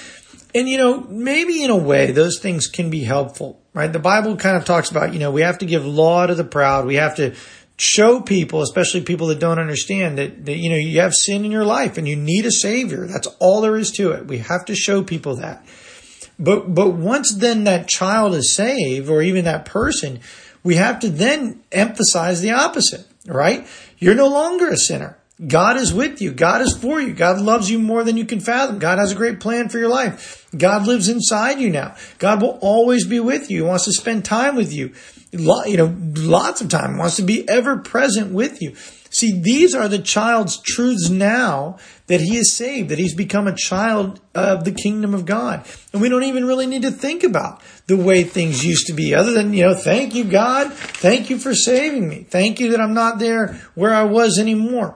And, 0.56 0.68
you 0.68 0.80
know, 0.80 1.01
maybe 1.01 1.64
in 1.64 1.70
a 1.70 1.78
way 1.78 2.12
those 2.12 2.39
things 2.39 2.66
can 2.66 2.89
be 2.89 3.04
helpful, 3.04 3.62
right? 3.74 3.91
The 3.91 3.99
Bible 3.99 4.36
kind 4.36 4.58
of 4.58 4.66
talks 4.66 4.89
about, 4.89 5.14
you 5.14 5.20
know, 5.20 5.32
we 5.32 5.41
have 5.41 5.60
to 5.60 5.68
give 5.68 5.86
law 5.86 6.26
to 6.26 6.34
the 6.34 6.43
proud. 6.43 6.88
We 6.88 6.95
have 6.95 7.16
to 7.18 7.36
show 7.78 8.20
people, 8.20 8.62
especially 8.62 9.01
people 9.01 9.28
that 9.28 9.39
don't 9.39 9.60
understand 9.60 10.18
that, 10.18 10.45
that, 10.45 10.58
you 10.58 10.70
know, 10.70 10.76
you 10.76 11.01
have 11.01 11.14
sin 11.14 11.45
in 11.45 11.51
your 11.51 11.66
life 11.66 11.97
and 11.97 12.08
you 12.08 12.16
need 12.16 12.45
a 12.45 12.51
savior. 12.51 13.06
That's 13.06 13.28
all 13.39 13.62
there 13.62 13.78
is 13.78 13.91
to 13.91 14.12
it. 14.12 14.26
We 14.26 14.39
have 14.39 14.66
to 14.66 14.76
show 14.76 15.04
people 15.04 15.36
that. 15.36 15.64
But, 16.39 16.74
but 16.74 16.89
once 16.89 17.32
then 17.34 17.66
that 17.66 17.88
child 17.88 18.34
is 18.34 18.54
saved 18.54 19.08
or 19.08 19.22
even 19.22 19.45
that 19.45 19.66
person, 19.66 20.20
we 20.64 20.76
have 20.76 20.99
to 21.01 21.10
then 21.10 21.62
emphasize 21.72 22.41
the 22.41 22.51
opposite, 22.51 23.06
right? 23.28 23.68
You're 23.99 24.16
no 24.16 24.30
longer 24.30 24.70
a 24.70 24.78
sinner. 24.78 25.18
God 25.46 25.78
is 25.78 25.94
with 25.94 26.22
you. 26.22 26.32
God 26.32 26.62
is 26.62 26.78
for 26.78 27.02
you. 27.02 27.14
God 27.14 27.42
loves 27.42 27.70
you 27.70 27.80
more 27.80 28.04
than 28.04 28.18
you 28.18 28.26
can 28.26 28.40
fathom. 28.40 28.78
God 28.78 29.00
has 29.00 29.12
a 29.12 29.16
great 29.16 29.40
plan 29.40 29.68
for 29.68 29.80
your 29.80 29.90
life. 29.90 30.48
God 30.56 30.86
lives 30.86 31.10
inside 31.10 31.60
you 31.60 31.72
now. 31.72 31.96
God 32.20 32.42
will 32.42 32.60
always 32.62 33.08
be 33.08 33.20
with 33.20 33.50
you. 33.50 33.64
He 33.64 33.68
wants 33.68 33.86
to 33.86 33.94
spend 33.94 34.26
time 34.26 34.56
with 34.56 34.72
you. 34.72 34.94
You 35.32 35.78
know, 35.78 35.96
lots 36.16 36.62
of 36.62 36.70
time. 36.70 36.94
He 36.94 37.00
wants 37.00 37.16
to 37.16 37.24
be 37.24 37.50
ever 37.50 37.78
present 37.78 38.32
with 38.32 38.62
you. 38.62 38.76
See, 39.10 39.40
these 39.40 39.76
are 39.76 39.88
the 39.88 40.00
child's 40.00 40.58
truths 40.58 41.10
now 41.10 41.78
that 42.08 42.22
he 42.22 42.38
is 42.38 42.54
saved, 42.54 42.90
that 42.90 42.98
he's 42.98 43.16
become 43.16 43.48
a 43.48 43.56
child 43.56 44.20
of 44.34 44.66
the 44.66 44.72
kingdom 44.72 45.14
of 45.14 45.26
God. 45.26 45.68
And 45.92 46.02
we 46.02 46.10
don't 46.10 46.24
even 46.24 46.46
really 46.46 46.66
need 46.66 46.82
to 46.82 46.92
think 46.92 47.24
about 47.24 47.62
the 47.86 47.98
way 47.98 48.24
things 48.24 48.66
used 48.66 48.88
to 48.88 48.94
be 48.94 49.14
other 49.14 49.32
than, 49.32 49.54
you 49.54 49.64
know, 49.64 49.76
thank 49.76 50.16
you, 50.16 50.24
God. 50.24 50.74
Thank 50.74 51.30
you 51.30 51.38
for 51.38 51.54
saving 51.54 52.08
me. 52.08 52.24
Thank 52.24 52.60
you 52.60 52.72
that 52.72 52.82
I'm 52.82 52.94
not 52.94 53.20
there 53.20 53.60
where 53.76 53.94
I 53.94 54.04
was 54.04 54.40
anymore. 54.40 54.96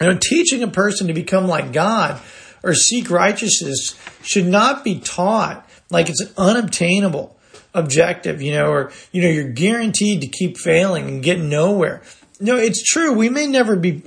You 0.00 0.08
know, 0.08 0.18
teaching 0.20 0.62
a 0.62 0.68
person 0.68 1.06
to 1.06 1.14
become 1.14 1.46
like 1.46 1.72
God 1.72 2.20
or 2.62 2.74
seek 2.74 3.10
righteousness 3.10 3.98
should 4.22 4.46
not 4.46 4.82
be 4.82 4.98
taught 4.98 5.68
like 5.90 6.08
it's 6.08 6.20
an 6.20 6.30
unobtainable 6.36 7.36
objective, 7.74 8.40
you 8.40 8.52
know, 8.52 8.70
or, 8.70 8.92
you 9.12 9.22
know, 9.22 9.28
you're 9.28 9.52
guaranteed 9.52 10.22
to 10.22 10.28
keep 10.28 10.56
failing 10.56 11.08
and 11.08 11.22
get 11.22 11.38
nowhere. 11.38 12.02
No, 12.40 12.56
it's 12.56 12.82
true. 12.82 13.12
We 13.12 13.28
may 13.28 13.46
never 13.46 13.76
be 13.76 14.02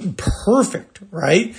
perfect, 0.46 1.00
right? 1.12 1.56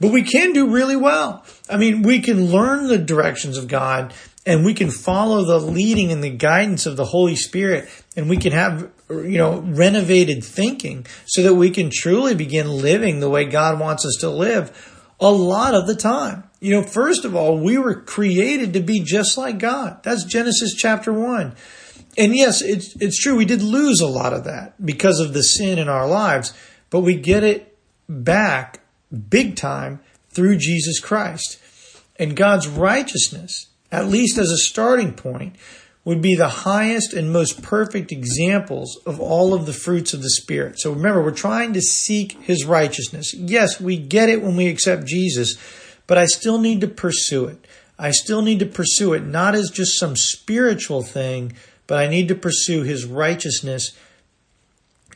But 0.00 0.12
we 0.12 0.22
can 0.22 0.52
do 0.52 0.70
really 0.70 0.96
well. 0.96 1.44
I 1.68 1.76
mean, 1.76 2.02
we 2.02 2.20
can 2.20 2.46
learn 2.46 2.88
the 2.88 2.98
directions 2.98 3.58
of 3.58 3.68
God 3.68 4.14
and 4.44 4.64
we 4.64 4.74
can 4.74 4.90
follow 4.90 5.44
the 5.44 5.58
leading 5.58 6.12
and 6.12 6.22
the 6.22 6.30
guidance 6.30 6.86
of 6.86 6.96
the 6.96 7.04
Holy 7.04 7.36
Spirit 7.36 7.88
and 8.16 8.28
we 8.28 8.36
can 8.36 8.52
have, 8.52 8.90
you 9.08 9.38
know, 9.38 9.60
renovated 9.60 10.44
thinking 10.44 11.06
so 11.26 11.42
that 11.42 11.54
we 11.54 11.70
can 11.70 11.90
truly 11.92 12.34
begin 12.34 12.68
living 12.68 13.20
the 13.20 13.30
way 13.30 13.44
God 13.44 13.78
wants 13.78 14.04
us 14.04 14.16
to 14.20 14.30
live 14.30 14.94
a 15.20 15.30
lot 15.30 15.74
of 15.74 15.86
the 15.86 15.94
time. 15.94 16.44
You 16.60 16.72
know, 16.72 16.82
first 16.82 17.24
of 17.24 17.34
all, 17.34 17.58
we 17.58 17.78
were 17.78 17.94
created 17.94 18.72
to 18.72 18.80
be 18.80 19.00
just 19.00 19.38
like 19.38 19.58
God. 19.58 20.02
That's 20.02 20.24
Genesis 20.24 20.74
chapter 20.74 21.12
one. 21.12 21.54
And 22.18 22.34
yes, 22.34 22.62
it's, 22.62 22.96
it's 23.00 23.22
true. 23.22 23.36
We 23.36 23.44
did 23.44 23.62
lose 23.62 24.00
a 24.00 24.06
lot 24.06 24.32
of 24.32 24.44
that 24.44 24.84
because 24.84 25.20
of 25.20 25.34
the 25.34 25.42
sin 25.42 25.78
in 25.78 25.88
our 25.88 26.08
lives, 26.08 26.54
but 26.90 27.00
we 27.00 27.14
get 27.14 27.44
it 27.44 27.76
back 28.08 28.80
big 29.28 29.56
time 29.56 30.00
through 30.30 30.56
Jesus 30.56 30.98
Christ. 30.98 31.58
And 32.18 32.36
God's 32.36 32.66
righteousness, 32.66 33.68
at 33.92 34.06
least 34.06 34.38
as 34.38 34.50
a 34.50 34.56
starting 34.56 35.12
point, 35.12 35.56
would 36.06 36.22
be 36.22 36.36
the 36.36 36.48
highest 36.48 37.12
and 37.12 37.32
most 37.32 37.62
perfect 37.62 38.12
examples 38.12 38.96
of 39.04 39.18
all 39.18 39.52
of 39.52 39.66
the 39.66 39.72
fruits 39.72 40.14
of 40.14 40.22
the 40.22 40.30
Spirit. 40.30 40.78
So 40.78 40.92
remember, 40.92 41.20
we're 41.20 41.32
trying 41.32 41.72
to 41.72 41.82
seek 41.82 42.40
His 42.42 42.64
righteousness. 42.64 43.34
Yes, 43.34 43.80
we 43.80 43.96
get 43.96 44.28
it 44.28 44.40
when 44.40 44.54
we 44.54 44.68
accept 44.68 45.04
Jesus, 45.04 45.58
but 46.06 46.16
I 46.16 46.26
still 46.26 46.58
need 46.58 46.80
to 46.82 46.86
pursue 46.86 47.46
it. 47.46 47.66
I 47.98 48.12
still 48.12 48.40
need 48.40 48.60
to 48.60 48.66
pursue 48.66 49.14
it 49.14 49.26
not 49.26 49.56
as 49.56 49.68
just 49.68 49.98
some 49.98 50.14
spiritual 50.14 51.02
thing, 51.02 51.54
but 51.88 51.98
I 51.98 52.06
need 52.06 52.28
to 52.28 52.36
pursue 52.36 52.84
his 52.84 53.04
righteousness 53.04 53.90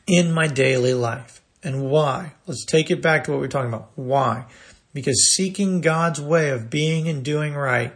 in 0.08 0.32
my 0.32 0.48
daily 0.48 0.94
life. 0.94 1.40
And 1.62 1.88
why? 1.88 2.32
Let's 2.48 2.64
take 2.64 2.90
it 2.90 3.00
back 3.00 3.24
to 3.24 3.30
what 3.30 3.40
we 3.40 3.46
are 3.46 3.50
talking 3.50 3.72
about. 3.72 3.90
Why? 3.94 4.46
Because 4.92 5.34
seeking 5.36 5.82
God's 5.82 6.20
way 6.20 6.50
of 6.50 6.68
being 6.68 7.06
and 7.06 7.24
doing 7.24 7.54
right 7.54 7.92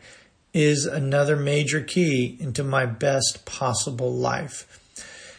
is 0.55 0.87
another 0.87 1.37
major 1.37 1.83
key 1.83 2.39
into 2.41 2.65
my 2.65 2.87
best 2.87 3.45
possible 3.45 4.11
life. 4.11 4.81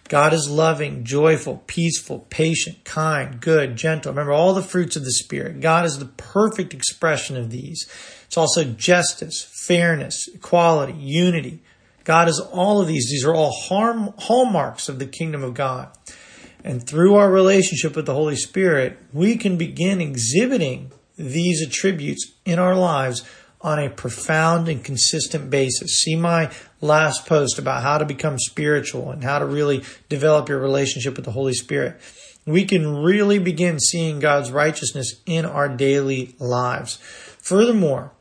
God 0.08 0.34
is 0.34 0.48
loving, 0.48 1.04
joyful, 1.04 1.64
peaceful, 1.66 2.28
patient, 2.30 2.84
kind, 2.84 3.42
good, 3.42 3.76
gentle. 3.76 4.12
Remember 4.12 4.34
all 4.34 4.54
the 4.54 4.62
fruits 4.62 4.96
of 4.96 5.04
the 5.04 5.12
Spirit. 5.12 5.62
God 5.62 5.86
is 5.86 5.98
the 5.98 6.06
perfect 6.06 6.76
expression 6.76 7.36
of 7.36 7.50
these. 7.50 7.88
It's 8.28 8.38
also 8.38 8.66
justice, 8.66 9.50
fairness, 9.66 10.28
equality, 10.28 10.94
unity, 10.94 11.64
God 12.06 12.30
is 12.30 12.40
all 12.40 12.80
of 12.80 12.88
these. 12.88 13.10
These 13.10 13.26
are 13.26 13.36
all 13.36 13.52
harm, 13.52 14.14
hallmarks 14.18 14.88
of 14.88 15.00
the 15.00 15.08
kingdom 15.08 15.44
of 15.44 15.56
God. 15.56 15.90
And 16.64 16.88
through 16.88 17.16
our 17.16 17.30
relationship 17.30 17.96
with 17.96 18.06
the 18.06 18.14
Holy 18.14 18.36
Spirit, 18.36 18.98
we 19.12 19.36
can 19.36 19.58
begin 19.58 20.00
exhibiting 20.00 20.92
these 21.18 21.66
attributes 21.66 22.32
in 22.46 22.60
our 22.60 22.76
lives 22.76 23.24
on 23.66 23.80
a 23.80 23.90
profound 23.90 24.70
and 24.70 24.84
consistent 24.84 25.50
basis. 25.50 26.04
See 26.04 26.16
my 26.16 26.52
last 26.82 27.26
post 27.26 27.58
about 27.58 27.82
how 27.82 27.98
to 27.98 28.06
become 28.06 28.38
spiritual 28.38 29.10
and 29.10 29.24
how 29.24 29.40
to 29.40 29.46
really 29.46 29.84
develop 30.08 30.50
your 30.50 30.60
relationship 30.60 31.16
with 31.16 31.26
the 31.26 31.32
Holy 31.32 31.54
Spirit. 31.54 32.00
We 32.46 32.66
can 32.66 33.02
really 33.02 33.40
begin 33.40 33.80
seeing 33.80 34.20
God's 34.20 34.52
righteousness 34.52 35.20
in 35.26 35.46
our 35.46 35.68
daily 35.68 36.36
lives. 36.38 36.98
Furthermore, 37.42 38.12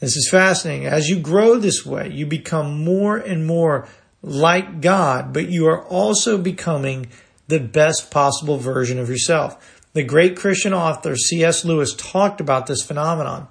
this 0.00 0.16
is 0.16 0.30
fascinating. 0.30 0.86
As 0.86 1.10
you 1.10 1.18
grow 1.18 1.58
this 1.58 1.84
way, 1.84 2.08
you 2.08 2.24
become 2.24 2.82
more 2.82 3.18
and 3.18 3.46
more 3.46 3.86
like 4.22 4.80
God, 4.80 5.34
but 5.34 5.50
you 5.50 5.66
are 5.66 5.84
also 5.84 6.38
becoming 6.38 7.08
the 7.46 7.60
best 7.60 8.10
possible 8.10 8.56
version 8.56 8.98
of 8.98 9.10
yourself. 9.10 9.82
The 9.92 10.02
great 10.02 10.36
Christian 10.36 10.72
author 10.72 11.14
C.S. 11.16 11.64
Lewis 11.64 11.94
talked 11.94 12.40
about 12.40 12.66
this 12.66 12.82
phenomenon. 12.82 13.48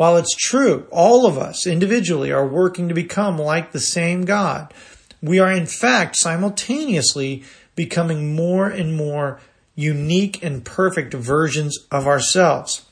While 0.00 0.16
it's 0.16 0.34
true, 0.34 0.86
all 0.90 1.26
of 1.26 1.36
us 1.36 1.66
individually 1.66 2.32
are 2.32 2.48
working 2.48 2.88
to 2.88 2.94
become 2.94 3.36
like 3.36 3.72
the 3.72 3.78
same 3.78 4.24
God, 4.24 4.72
we 5.20 5.38
are 5.38 5.52
in 5.52 5.66
fact 5.66 6.16
simultaneously 6.16 7.44
becoming 7.76 8.34
more 8.34 8.66
and 8.66 8.96
more 8.96 9.40
unique 9.74 10.42
and 10.42 10.64
perfect 10.64 11.12
versions 11.12 11.78
of 11.90 12.06
ourselves. 12.06 12.86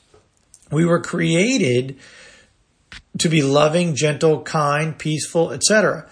We 0.71 0.85
were 0.85 1.01
created 1.01 1.97
to 3.17 3.27
be 3.27 3.41
loving, 3.41 3.95
gentle, 3.95 4.43
kind, 4.43 4.95
peaceful, 4.95 5.51
etc. 5.51 6.07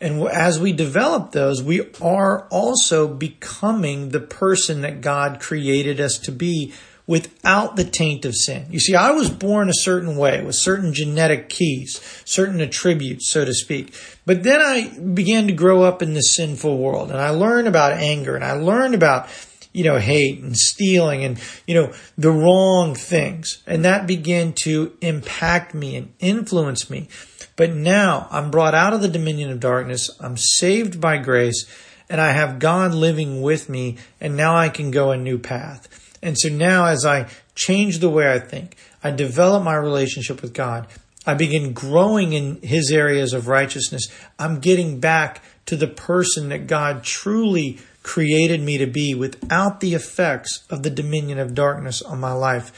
And 0.00 0.26
as 0.28 0.58
we 0.58 0.72
develop 0.72 1.32
those, 1.32 1.62
we 1.62 1.92
are 2.00 2.48
also 2.48 3.06
becoming 3.06 4.08
the 4.08 4.20
person 4.20 4.80
that 4.80 5.02
God 5.02 5.40
created 5.40 6.00
us 6.00 6.16
to 6.20 6.32
be 6.32 6.72
without 7.08 7.74
the 7.74 7.84
taint 7.84 8.24
of 8.24 8.36
sin. 8.36 8.66
You 8.70 8.78
see, 8.78 8.94
I 8.94 9.10
was 9.10 9.30
born 9.30 9.68
a 9.68 9.74
certain 9.74 10.16
way 10.16 10.44
with 10.44 10.54
certain 10.54 10.92
genetic 10.92 11.48
keys, 11.48 12.00
certain 12.24 12.60
attributes, 12.60 13.28
so 13.28 13.44
to 13.44 13.54
speak. 13.54 13.94
But 14.26 14.44
then 14.44 14.60
I 14.60 14.90
began 14.98 15.48
to 15.48 15.52
grow 15.52 15.82
up 15.82 16.02
in 16.02 16.14
this 16.14 16.32
sinful 16.36 16.78
world 16.78 17.10
and 17.10 17.18
I 17.18 17.30
learned 17.30 17.66
about 17.66 17.94
anger 17.94 18.36
and 18.36 18.44
I 18.44 18.52
learned 18.52 18.94
about 18.94 19.28
you 19.70 19.84
know, 19.84 19.98
hate 19.98 20.40
and 20.40 20.56
stealing 20.56 21.22
and, 21.24 21.38
you 21.66 21.74
know, 21.74 21.92
the 22.16 22.30
wrong 22.30 22.94
things. 22.94 23.62
And 23.66 23.84
that 23.84 24.06
began 24.06 24.54
to 24.64 24.96
impact 25.02 25.74
me 25.74 25.94
and 25.94 26.12
influence 26.18 26.88
me. 26.88 27.06
But 27.54 27.74
now 27.74 28.28
I'm 28.30 28.50
brought 28.50 28.74
out 28.74 28.94
of 28.94 29.02
the 29.02 29.08
dominion 29.08 29.50
of 29.50 29.60
darkness. 29.60 30.10
I'm 30.20 30.36
saved 30.38 31.00
by 31.00 31.18
grace 31.18 31.66
and 32.08 32.20
I 32.20 32.32
have 32.32 32.58
God 32.58 32.94
living 32.94 33.42
with 33.42 33.68
me, 33.68 33.98
and 34.20 34.36
now 34.36 34.56
I 34.56 34.70
can 34.70 34.90
go 34.90 35.10
a 35.10 35.18
new 35.18 35.38
path. 35.38 36.07
And 36.22 36.38
so 36.38 36.48
now 36.48 36.86
as 36.86 37.04
I 37.04 37.28
change 37.54 37.98
the 37.98 38.10
way 38.10 38.32
I 38.32 38.38
think, 38.38 38.76
I 39.02 39.10
develop 39.10 39.62
my 39.62 39.74
relationship 39.74 40.42
with 40.42 40.54
God, 40.54 40.86
I 41.26 41.34
begin 41.34 41.72
growing 41.72 42.32
in 42.32 42.60
his 42.62 42.90
areas 42.90 43.32
of 43.32 43.48
righteousness, 43.48 44.08
I'm 44.38 44.60
getting 44.60 44.98
back 44.98 45.42
to 45.66 45.76
the 45.76 45.86
person 45.86 46.48
that 46.48 46.66
God 46.66 47.04
truly 47.04 47.78
created 48.02 48.62
me 48.62 48.78
to 48.78 48.86
be 48.86 49.14
without 49.14 49.80
the 49.80 49.94
effects 49.94 50.64
of 50.70 50.82
the 50.82 50.88
dominion 50.88 51.38
of 51.38 51.54
darkness 51.54 52.00
on 52.00 52.18
my 52.18 52.32
life. 52.32 52.72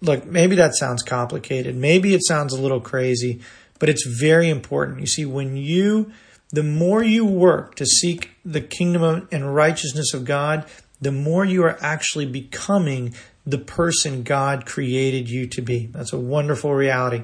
Look, 0.00 0.24
maybe 0.24 0.54
that 0.54 0.76
sounds 0.76 1.02
complicated. 1.02 1.74
Maybe 1.74 2.14
it 2.14 2.24
sounds 2.24 2.52
a 2.52 2.62
little 2.62 2.80
crazy, 2.80 3.40
but 3.80 3.88
it's 3.88 4.06
very 4.06 4.48
important. 4.48 5.00
You 5.00 5.06
see, 5.06 5.24
when 5.24 5.56
you, 5.56 6.12
the 6.50 6.62
more 6.62 7.02
you 7.02 7.24
work 7.24 7.74
to 7.74 7.86
seek 7.86 8.30
the 8.44 8.60
kingdom 8.60 9.26
and 9.32 9.52
righteousness 9.52 10.14
of 10.14 10.24
God, 10.24 10.64
the 11.00 11.12
more 11.12 11.44
you 11.44 11.62
are 11.64 11.78
actually 11.80 12.26
becoming 12.26 13.14
the 13.46 13.58
person 13.58 14.22
God 14.22 14.66
created 14.66 15.30
you 15.30 15.46
to 15.48 15.62
be. 15.62 15.86
That's 15.86 16.12
a 16.12 16.18
wonderful 16.18 16.74
reality. 16.74 17.22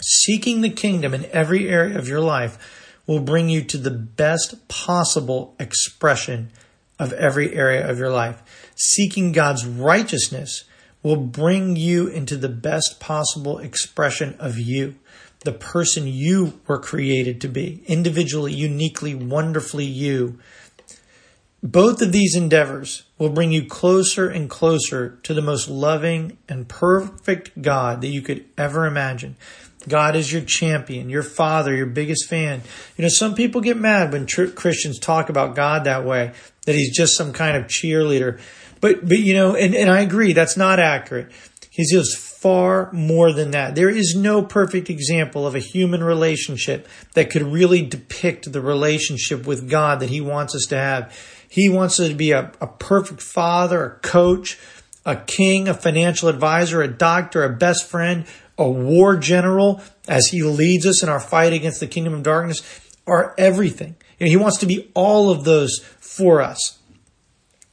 Seeking 0.00 0.60
the 0.60 0.70
kingdom 0.70 1.14
in 1.14 1.26
every 1.26 1.68
area 1.68 1.98
of 1.98 2.08
your 2.08 2.20
life 2.20 2.90
will 3.06 3.20
bring 3.20 3.48
you 3.48 3.62
to 3.64 3.78
the 3.78 3.90
best 3.90 4.68
possible 4.68 5.54
expression 5.58 6.50
of 6.98 7.12
every 7.14 7.54
area 7.54 7.88
of 7.88 7.98
your 7.98 8.10
life. 8.10 8.42
Seeking 8.74 9.32
God's 9.32 9.66
righteousness 9.66 10.64
will 11.02 11.16
bring 11.16 11.76
you 11.76 12.06
into 12.06 12.36
the 12.36 12.48
best 12.48 13.00
possible 13.00 13.58
expression 13.58 14.36
of 14.38 14.58
you, 14.58 14.94
the 15.40 15.52
person 15.52 16.06
you 16.06 16.60
were 16.66 16.78
created 16.78 17.40
to 17.40 17.48
be, 17.48 17.82
individually, 17.86 18.52
uniquely, 18.52 19.14
wonderfully 19.14 19.84
you. 19.84 20.38
Both 21.62 22.02
of 22.02 22.10
these 22.10 22.34
endeavors 22.34 23.04
will 23.18 23.28
bring 23.28 23.52
you 23.52 23.64
closer 23.66 24.28
and 24.28 24.50
closer 24.50 25.18
to 25.22 25.32
the 25.32 25.42
most 25.42 25.68
loving 25.68 26.36
and 26.48 26.68
perfect 26.68 27.62
God 27.62 28.00
that 28.00 28.08
you 28.08 28.20
could 28.20 28.44
ever 28.58 28.84
imagine. 28.84 29.36
God 29.88 30.16
is 30.16 30.32
your 30.32 30.42
champion, 30.42 31.08
your 31.08 31.22
father, 31.22 31.74
your 31.74 31.86
biggest 31.86 32.28
fan. 32.28 32.62
You 32.96 33.02
know, 33.02 33.08
some 33.08 33.34
people 33.34 33.60
get 33.60 33.76
mad 33.76 34.12
when 34.12 34.26
tr- 34.26 34.46
Christians 34.46 34.98
talk 34.98 35.28
about 35.28 35.54
God 35.54 35.84
that 35.84 36.04
way, 36.04 36.32
that 36.66 36.74
he's 36.74 36.96
just 36.96 37.16
some 37.16 37.32
kind 37.32 37.56
of 37.56 37.64
cheerleader. 37.64 38.40
But, 38.80 39.06
but 39.06 39.18
you 39.18 39.34
know, 39.34 39.54
and, 39.54 39.74
and 39.74 39.88
I 39.88 40.00
agree, 40.00 40.32
that's 40.32 40.56
not 40.56 40.80
accurate. 40.80 41.30
He's 41.70 41.92
just 41.92 42.18
far 42.42 42.90
more 42.92 43.32
than 43.32 43.52
that. 43.52 43.76
There 43.76 43.88
is 43.88 44.16
no 44.16 44.42
perfect 44.42 44.90
example 44.90 45.46
of 45.46 45.54
a 45.54 45.60
human 45.60 46.02
relationship 46.02 46.88
that 47.14 47.30
could 47.30 47.42
really 47.42 47.82
depict 47.82 48.52
the 48.52 48.60
relationship 48.60 49.46
with 49.46 49.70
God 49.70 50.00
that 50.00 50.10
he 50.10 50.20
wants 50.20 50.56
us 50.56 50.66
to 50.66 50.76
have. 50.76 51.16
He 51.48 51.68
wants 51.68 52.00
us 52.00 52.08
to 52.08 52.14
be 52.14 52.32
a, 52.32 52.50
a 52.60 52.66
perfect 52.66 53.22
father, 53.22 53.84
a 53.84 53.98
coach, 54.00 54.58
a 55.06 55.16
king, 55.16 55.68
a 55.68 55.74
financial 55.74 56.28
advisor, 56.28 56.82
a 56.82 56.88
doctor, 56.88 57.44
a 57.44 57.50
best 57.50 57.86
friend, 57.86 58.26
a 58.58 58.68
war 58.68 59.16
general 59.16 59.80
as 60.08 60.26
he 60.28 60.42
leads 60.42 60.84
us 60.84 61.00
in 61.02 61.08
our 61.08 61.20
fight 61.20 61.52
against 61.52 61.78
the 61.78 61.86
kingdom 61.86 62.12
of 62.12 62.24
darkness 62.24 62.60
are 63.06 63.34
everything. 63.38 63.94
You 64.18 64.26
know, 64.26 64.30
he 64.30 64.36
wants 64.36 64.58
to 64.58 64.66
be 64.66 64.90
all 64.94 65.30
of 65.30 65.44
those 65.44 65.78
for 66.00 66.42
us. 66.42 66.78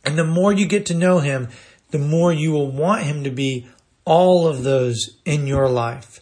And 0.05 0.17
the 0.17 0.23
more 0.23 0.53
you 0.53 0.67
get 0.67 0.85
to 0.87 0.93
know 0.93 1.19
him, 1.19 1.49
the 1.89 1.99
more 1.99 2.31
you 2.31 2.51
will 2.51 2.71
want 2.71 3.03
him 3.03 3.23
to 3.23 3.31
be 3.31 3.67
all 4.09 4.47
of 4.47 4.63
those 4.63 5.17
in 5.23 5.45
your 5.45 5.69
life. 5.69 6.19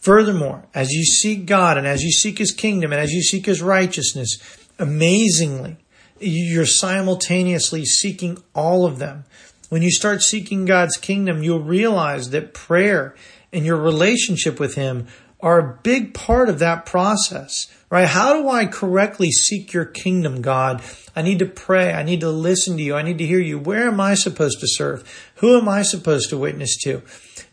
Furthermore, 0.00 0.64
as 0.74 0.90
you 0.90 1.04
seek 1.04 1.44
God 1.44 1.76
and 1.76 1.86
as 1.86 2.02
you 2.02 2.10
seek 2.10 2.38
his 2.38 2.50
kingdom 2.50 2.94
and 2.94 3.00
as 3.00 3.12
you 3.12 3.20
seek 3.20 3.44
his 3.44 3.60
righteousness, 3.60 4.38
amazingly, 4.78 5.76
you're 6.18 6.64
simultaneously 6.64 7.84
seeking 7.84 8.38
all 8.54 8.86
of 8.86 8.98
them. 8.98 9.24
When 9.68 9.82
you 9.82 9.90
start 9.90 10.22
seeking 10.22 10.64
God's 10.64 10.96
kingdom, 10.96 11.42
you'll 11.42 11.60
realize 11.60 12.30
that 12.30 12.54
prayer 12.54 13.14
and 13.52 13.66
your 13.66 13.76
relationship 13.76 14.58
with 14.58 14.74
Him 14.74 15.08
are 15.40 15.58
a 15.58 15.78
big 15.82 16.14
part 16.14 16.48
of 16.48 16.58
that 16.58 16.84
process, 16.84 17.68
right? 17.90 18.08
How 18.08 18.34
do 18.34 18.48
I 18.48 18.66
correctly 18.66 19.30
seek 19.30 19.72
your 19.72 19.84
kingdom, 19.84 20.42
God? 20.42 20.82
I 21.14 21.22
need 21.22 21.38
to 21.38 21.46
pray. 21.46 21.92
I 21.92 22.02
need 22.02 22.20
to 22.20 22.30
listen 22.30 22.76
to 22.76 22.82
you. 22.82 22.96
I 22.96 23.02
need 23.02 23.18
to 23.18 23.26
hear 23.26 23.38
you. 23.38 23.58
Where 23.58 23.86
am 23.86 24.00
I 24.00 24.14
supposed 24.14 24.60
to 24.60 24.66
serve? 24.68 25.30
Who 25.36 25.56
am 25.56 25.68
I 25.68 25.82
supposed 25.82 26.30
to 26.30 26.38
witness 26.38 26.76
to? 26.82 27.02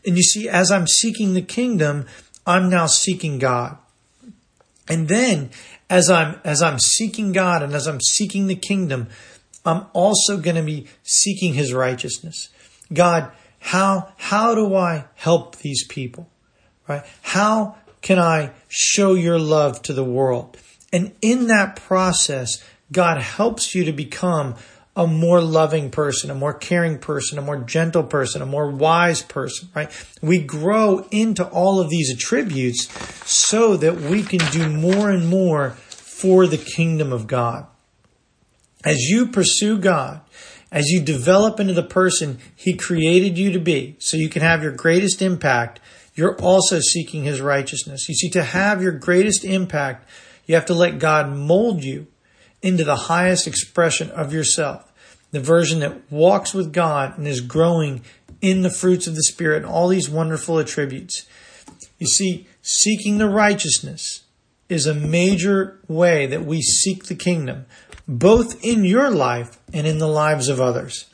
And 0.06 0.18
you 0.18 0.24
see, 0.24 0.50
as 0.50 0.72
I'm 0.72 0.88
seeking 0.88 1.34
the 1.34 1.42
kingdom, 1.42 2.06
I'm 2.46 2.70
now 2.70 2.88
seeking 2.88 3.38
God. 3.38 3.78
And 4.88 5.08
then 5.08 5.50
as 5.90 6.10
I'm, 6.10 6.40
as 6.44 6.62
I'm 6.62 6.80
seeking 6.80 7.32
God 7.32 7.64
and 7.64 7.74
as 7.74 7.88
I'm 7.88 8.02
seeking 8.02 8.48
the 8.48 8.56
kingdom, 8.56 9.08
I'm 9.66 9.86
also 9.94 10.38
going 10.38 10.56
to 10.56 10.64
be 10.64 10.88
seeking 11.04 11.54
his 11.54 11.74
righteousness. 11.74 12.50
God, 12.94 13.32
how, 13.60 14.14
how 14.18 14.54
do 14.54 14.76
I 14.76 15.06
help 15.16 15.58
these 15.58 15.86
people? 15.88 16.30
Right? 16.88 17.04
How 17.22 17.76
can 18.02 18.20
I 18.20 18.52
show 18.68 19.14
your 19.14 19.40
love 19.40 19.82
to 19.84 19.94
the 19.94 20.04
world? 20.04 20.58
And 20.94 21.14
in 21.22 21.48
that 21.48 21.76
process, 21.76 22.64
God 22.92 23.20
helps 23.20 23.74
you 23.74 23.86
to 23.86 23.92
become 23.92 24.56
a 24.96 25.06
more 25.06 25.42
loving 25.42 25.92
person, 25.92 26.30
a 26.32 26.36
more 26.36 26.54
caring 26.54 26.98
person, 27.00 27.38
a 27.38 27.42
more 27.42 27.58
gentle 27.58 28.04
person, 28.04 28.42
a 28.42 28.46
more 28.46 28.70
wise 28.70 29.22
person, 29.22 29.68
right? 29.76 29.92
We 30.22 30.40
grow 30.40 31.06
into 31.12 31.46
all 31.46 31.82
of 31.82 31.90
these 31.90 32.14
attributes 32.14 32.88
so 33.30 33.76
that 33.78 33.98
we 33.98 34.24
can 34.24 34.40
do 34.52 34.70
more 34.70 35.10
and 35.10 35.28
more 35.28 35.72
for 35.72 36.48
the 36.48 36.58
kingdom 36.58 37.12
of 37.12 37.28
God. 37.28 37.68
As 38.86 39.00
you 39.10 39.28
pursue 39.28 39.78
God, 39.80 40.22
as 40.72 40.86
you 40.90 41.02
develop 41.02 41.60
into 41.60 41.74
the 41.74 41.84
person 41.84 42.40
He 42.56 42.76
created 42.76 43.38
you 43.38 43.52
to 43.52 43.60
be, 43.60 43.98
so 44.00 44.16
you 44.16 44.30
can 44.30 44.44
have 44.44 44.64
your 44.64 44.72
greatest 44.72 45.22
impact, 45.22 45.82
you're 46.16 46.38
also 46.38 46.80
seeking 46.80 47.24
His 47.24 47.42
righteousness. 47.42 48.08
You 48.08 48.16
see, 48.16 48.30
to 48.30 48.44
have 48.44 48.82
your 48.82 48.92
greatest 48.92 49.44
impact, 49.44 50.10
you 50.46 50.56
have 50.56 50.66
to 50.68 50.74
let 50.74 51.00
God 51.00 51.36
mold 51.36 51.84
you 51.84 52.08
into 52.62 52.84
the 52.84 52.96
highest 52.96 53.48
expression 53.48 54.10
of 54.12 54.34
yourself, 54.34 54.92
the 55.32 55.40
version 55.40 55.80
that 55.82 56.12
walks 56.12 56.54
with 56.54 56.74
God 56.74 57.18
and 57.18 57.28
is 57.28 57.42
growing 57.42 58.02
in 58.42 58.62
the 58.62 58.70
fruits 58.70 59.08
of 59.08 59.16
the 59.16 59.24
Spirit 59.24 59.58
and 59.58 59.66
all 59.66 59.88
these 59.88 60.10
wonderful 60.10 60.60
attributes. 60.60 61.28
You 62.00 62.08
see, 62.08 62.48
seeking 62.62 63.18
the 63.18 63.30
righteousness 63.30 64.24
is 64.70 64.88
a 64.88 64.94
major 64.94 65.80
way 65.88 66.26
that 66.26 66.46
we 66.46 66.62
seek 66.62 67.06
the 67.06 67.16
kingdom 67.16 67.66
both 68.08 68.64
in 68.64 68.84
your 68.84 69.10
life 69.10 69.58
and 69.74 69.88
in 69.88 69.98
the 69.98 70.08
lives 70.08 70.48
of 70.48 70.62
others. 70.62 71.06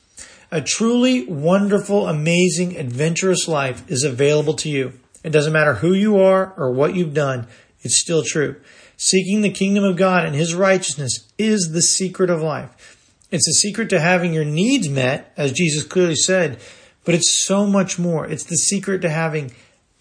A 0.53 0.61
truly 0.61 1.25
wonderful, 1.27 2.09
amazing, 2.09 2.75
adventurous 2.77 3.47
life 3.47 3.89
is 3.89 4.03
available 4.03 4.53
to 4.55 4.69
you. 4.69 4.93
It 5.23 5.29
doesn't 5.29 5.53
matter 5.53 5.75
who 5.75 5.93
you 5.93 6.19
are 6.19 6.53
or 6.57 6.73
what 6.73 6.93
you've 6.93 7.13
done, 7.13 7.47
it's 7.81 7.97
still 7.97 8.21
true. 8.23 8.57
Seeking 8.97 9.41
the 9.41 9.49
kingdom 9.49 9.83
of 9.83 9.95
God 9.95 10.25
and 10.25 10.35
His 10.35 10.53
righteousness 10.53 11.31
is 11.37 11.71
the 11.71 11.81
secret 11.81 12.29
of 12.29 12.41
life. 12.41 13.15
It's 13.31 13.47
the 13.47 13.53
secret 13.53 13.89
to 13.91 13.99
having 14.01 14.33
your 14.33 14.43
needs 14.43 14.89
met, 14.89 15.31
as 15.37 15.53
Jesus 15.53 15.83
clearly 15.83 16.15
said, 16.15 16.59
but 17.05 17.15
it's 17.15 17.45
so 17.45 17.65
much 17.65 17.97
more. 17.97 18.27
It's 18.27 18.43
the 18.43 18.57
secret 18.57 19.01
to 19.03 19.09
having 19.09 19.53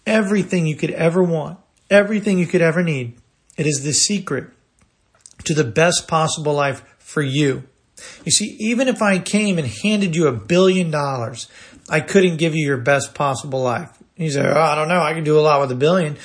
everything 0.05 0.67
you 0.67 0.75
could 0.75 0.91
ever 0.91 1.23
want, 1.23 1.59
everything 1.89 2.37
you 2.37 2.45
could 2.45 2.61
ever 2.61 2.83
need. 2.83 3.17
It 3.57 3.65
is 3.65 3.83
the 3.83 3.93
secret 3.93 4.49
to 5.45 5.53
the 5.53 5.63
best 5.63 6.07
possible 6.09 6.53
life 6.53 6.83
for 6.99 7.21
you. 7.21 7.63
You 8.25 8.31
see, 8.31 8.55
even 8.59 8.87
if 8.87 9.01
I 9.01 9.19
came 9.19 9.57
and 9.57 9.67
handed 9.67 10.15
you 10.15 10.27
a 10.27 10.31
billion 10.31 10.91
dollars, 10.91 11.47
I 11.89 11.99
couldn't 11.99 12.37
give 12.37 12.55
you 12.55 12.65
your 12.65 12.77
best 12.77 13.13
possible 13.13 13.61
life. 13.61 13.97
You 14.15 14.29
say, 14.29 14.45
oh, 14.45 14.59
I 14.59 14.75
don't 14.75 14.87
know, 14.87 15.01
I 15.01 15.13
can 15.13 15.23
do 15.23 15.39
a 15.39 15.41
lot 15.41 15.61
with 15.61 15.71
a 15.71 15.75
billion. 15.75 16.17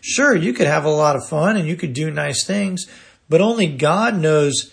Sure, 0.00 0.34
you 0.34 0.52
could 0.52 0.66
have 0.66 0.84
a 0.84 0.90
lot 0.90 1.16
of 1.16 1.28
fun 1.28 1.56
and 1.56 1.68
you 1.68 1.76
could 1.76 1.92
do 1.92 2.10
nice 2.10 2.44
things, 2.44 2.86
but 3.28 3.40
only 3.40 3.68
God 3.68 4.16
knows 4.16 4.72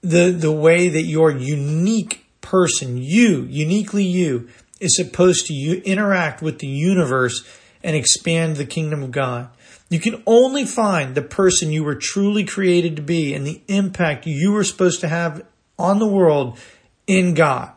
the, 0.00 0.30
the 0.30 0.52
way 0.52 0.88
that 0.88 1.02
your 1.02 1.30
unique 1.30 2.26
person, 2.40 2.98
you, 2.98 3.46
uniquely 3.48 4.04
you, 4.04 4.48
is 4.80 4.96
supposed 4.96 5.46
to 5.46 5.54
you 5.54 5.80
interact 5.84 6.42
with 6.42 6.58
the 6.58 6.66
universe 6.66 7.44
and 7.84 7.94
expand 7.94 8.56
the 8.56 8.66
kingdom 8.66 9.02
of 9.02 9.12
God. 9.12 9.48
You 9.88 10.00
can 10.00 10.22
only 10.26 10.64
find 10.64 11.14
the 11.14 11.22
person 11.22 11.70
you 11.70 11.84
were 11.84 11.94
truly 11.94 12.44
created 12.44 12.96
to 12.96 13.02
be 13.02 13.34
and 13.34 13.46
the 13.46 13.60
impact 13.68 14.26
you 14.26 14.52
were 14.52 14.64
supposed 14.64 15.00
to 15.00 15.08
have 15.08 15.44
on 15.82 15.98
the 15.98 16.06
world 16.06 16.58
in 17.06 17.34
God. 17.34 17.72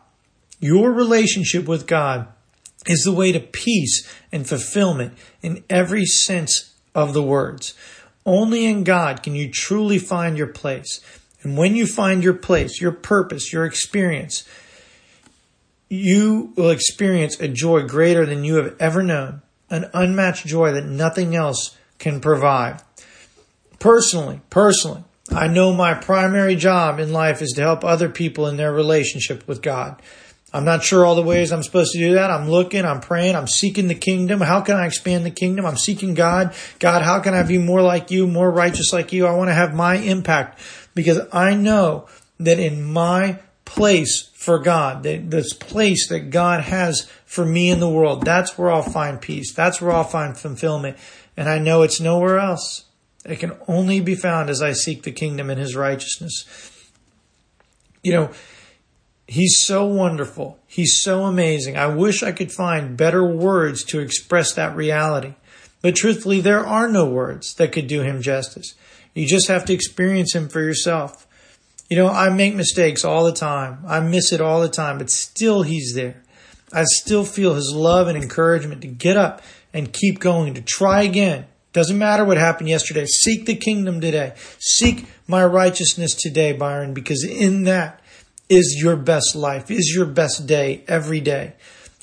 Your 0.60 0.92
relationship 0.92 1.66
with 1.66 1.86
God 1.86 2.28
is 2.86 3.02
the 3.02 3.12
way 3.12 3.32
to 3.32 3.40
peace 3.40 4.08
and 4.30 4.48
fulfillment 4.48 5.14
in 5.42 5.64
every 5.68 6.06
sense 6.06 6.72
of 6.94 7.12
the 7.12 7.22
words. 7.22 7.74
Only 8.24 8.64
in 8.64 8.84
God 8.84 9.22
can 9.22 9.34
you 9.34 9.50
truly 9.50 9.98
find 9.98 10.38
your 10.38 10.46
place. 10.46 11.00
And 11.42 11.58
when 11.58 11.74
you 11.74 11.86
find 11.86 12.24
your 12.24 12.34
place, 12.34 12.80
your 12.80 12.92
purpose, 12.92 13.52
your 13.52 13.64
experience, 13.64 14.48
you 15.88 16.52
will 16.56 16.70
experience 16.70 17.38
a 17.40 17.48
joy 17.48 17.82
greater 17.82 18.24
than 18.24 18.44
you 18.44 18.56
have 18.56 18.74
ever 18.80 19.02
known, 19.02 19.42
an 19.68 19.90
unmatched 19.92 20.46
joy 20.46 20.72
that 20.72 20.86
nothing 20.86 21.36
else 21.36 21.76
can 21.98 22.20
provide. 22.20 22.80
Personally, 23.78 24.40
personally, 24.48 25.04
I 25.30 25.48
know 25.48 25.72
my 25.72 25.94
primary 25.94 26.56
job 26.56 27.00
in 27.00 27.12
life 27.12 27.42
is 27.42 27.52
to 27.52 27.62
help 27.62 27.84
other 27.84 28.08
people 28.08 28.46
in 28.46 28.56
their 28.56 28.72
relationship 28.72 29.46
with 29.48 29.62
God. 29.62 30.00
I'm 30.52 30.64
not 30.64 30.84
sure 30.84 31.04
all 31.04 31.16
the 31.16 31.22
ways 31.22 31.52
I'm 31.52 31.62
supposed 31.62 31.92
to 31.92 31.98
do 31.98 32.14
that. 32.14 32.30
I'm 32.30 32.48
looking, 32.48 32.84
I'm 32.84 33.00
praying, 33.00 33.34
I'm 33.34 33.48
seeking 33.48 33.88
the 33.88 33.94
kingdom. 33.94 34.40
How 34.40 34.60
can 34.60 34.76
I 34.76 34.86
expand 34.86 35.26
the 35.26 35.30
kingdom? 35.30 35.66
I'm 35.66 35.76
seeking 35.76 36.14
God. 36.14 36.54
God, 36.78 37.02
how 37.02 37.20
can 37.20 37.34
I 37.34 37.42
be 37.42 37.58
more 37.58 37.82
like 37.82 38.10
you, 38.10 38.26
more 38.26 38.50
righteous 38.50 38.92
like 38.92 39.12
you? 39.12 39.26
I 39.26 39.34
want 39.34 39.50
to 39.50 39.54
have 39.54 39.74
my 39.74 39.96
impact 39.96 40.60
because 40.94 41.20
I 41.32 41.54
know 41.54 42.08
that 42.38 42.58
in 42.58 42.82
my 42.82 43.40
place 43.66 44.30
for 44.32 44.58
God, 44.60 45.02
this 45.02 45.52
place 45.52 46.08
that 46.08 46.30
God 46.30 46.62
has 46.62 47.10
for 47.26 47.44
me 47.44 47.70
in 47.70 47.80
the 47.80 47.90
world, 47.90 48.24
that's 48.24 48.56
where 48.56 48.70
I'll 48.70 48.82
find 48.82 49.20
peace. 49.20 49.52
That's 49.52 49.82
where 49.82 49.92
I'll 49.92 50.04
find 50.04 50.38
fulfillment. 50.38 50.96
And 51.36 51.50
I 51.50 51.58
know 51.58 51.82
it's 51.82 52.00
nowhere 52.00 52.38
else. 52.38 52.85
It 53.26 53.38
can 53.38 53.52
only 53.68 54.00
be 54.00 54.14
found 54.14 54.50
as 54.50 54.62
I 54.62 54.72
seek 54.72 55.02
the 55.02 55.12
kingdom 55.12 55.50
and 55.50 55.60
his 55.60 55.76
righteousness. 55.76 56.44
You 58.02 58.12
know, 58.12 58.30
He's 59.28 59.58
so 59.58 59.84
wonderful. 59.84 60.58
He's 60.66 61.00
so 61.00 61.24
amazing. 61.24 61.76
I 61.76 61.88
wish 61.88 62.22
I 62.22 62.32
could 62.32 62.52
find 62.52 62.96
better 62.96 63.24
words 63.24 63.82
to 63.86 63.98
express 63.98 64.52
that 64.54 64.76
reality. 64.76 65.34
But 65.82 65.96
truthfully, 65.96 66.40
there 66.40 66.64
are 66.64 66.88
no 66.88 67.06
words 67.06 67.54
that 67.54 67.72
could 67.72 67.88
do 67.88 68.02
him 68.02 68.22
justice. 68.22 68.74
You 69.14 69.26
just 69.26 69.48
have 69.48 69.64
to 69.64 69.72
experience 69.72 70.34
him 70.34 70.48
for 70.48 70.60
yourself. 70.60 71.26
You 71.90 71.96
know, 71.96 72.08
I 72.08 72.30
make 72.30 72.54
mistakes 72.54 73.04
all 73.04 73.24
the 73.24 73.32
time. 73.32 73.78
I 73.86 74.00
miss 74.00 74.32
it 74.32 74.40
all 74.40 74.60
the 74.60 74.68
time, 74.68 74.98
but 74.98 75.10
still 75.10 75.62
he's 75.62 75.94
there. 75.94 76.22
I 76.72 76.84
still 76.84 77.24
feel 77.24 77.54
his 77.54 77.72
love 77.74 78.08
and 78.08 78.20
encouragement 78.20 78.82
to 78.82 78.88
get 78.88 79.16
up 79.16 79.42
and 79.72 79.92
keep 79.92 80.20
going, 80.20 80.54
to 80.54 80.62
try 80.62 81.02
again. 81.02 81.46
Doesn't 81.76 81.98
matter 81.98 82.24
what 82.24 82.38
happened 82.38 82.70
yesterday. 82.70 83.04
Seek 83.04 83.44
the 83.44 83.54
kingdom 83.54 84.00
today. 84.00 84.32
Seek 84.58 85.04
my 85.28 85.44
righteousness 85.44 86.14
today, 86.14 86.54
Byron, 86.54 86.94
because 86.94 87.22
in 87.22 87.64
that 87.64 88.00
is 88.48 88.80
your 88.82 88.96
best 88.96 89.36
life, 89.36 89.70
is 89.70 89.92
your 89.94 90.06
best 90.06 90.46
day 90.46 90.82
every 90.88 91.20
day. 91.20 91.52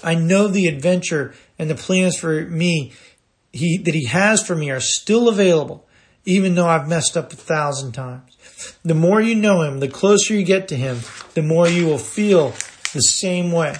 I 0.04 0.14
know 0.14 0.48
the 0.48 0.68
adventure 0.68 1.34
and 1.58 1.72
the 1.72 1.76
plans 1.76 2.16
for 2.16 2.46
me 2.46 2.94
he, 3.52 3.80
that 3.80 3.96
he 3.96 4.06
has 4.06 4.46
for 4.46 4.56
me 4.56 4.70
are 4.70 4.80
still 4.80 5.28
available, 5.28 5.88
even 6.24 6.54
though 6.54 6.68
I've 6.68 6.88
messed 6.88 7.18
up 7.18 7.34
a 7.34 7.36
thousand 7.36 7.94
times. 7.94 8.38
The 8.86 8.94
more 8.94 9.22
you 9.22 9.34
know 9.34 9.64
him, 9.64 9.80
the 9.80 9.88
closer 9.88 10.36
you 10.36 10.46
get 10.46 10.68
to 10.68 10.76
him, 10.76 11.00
the 11.34 11.42
more 11.42 11.68
you 11.68 11.88
will 11.88 11.98
feel 11.98 12.50
the 12.94 13.02
same 13.02 13.52
way. 13.52 13.76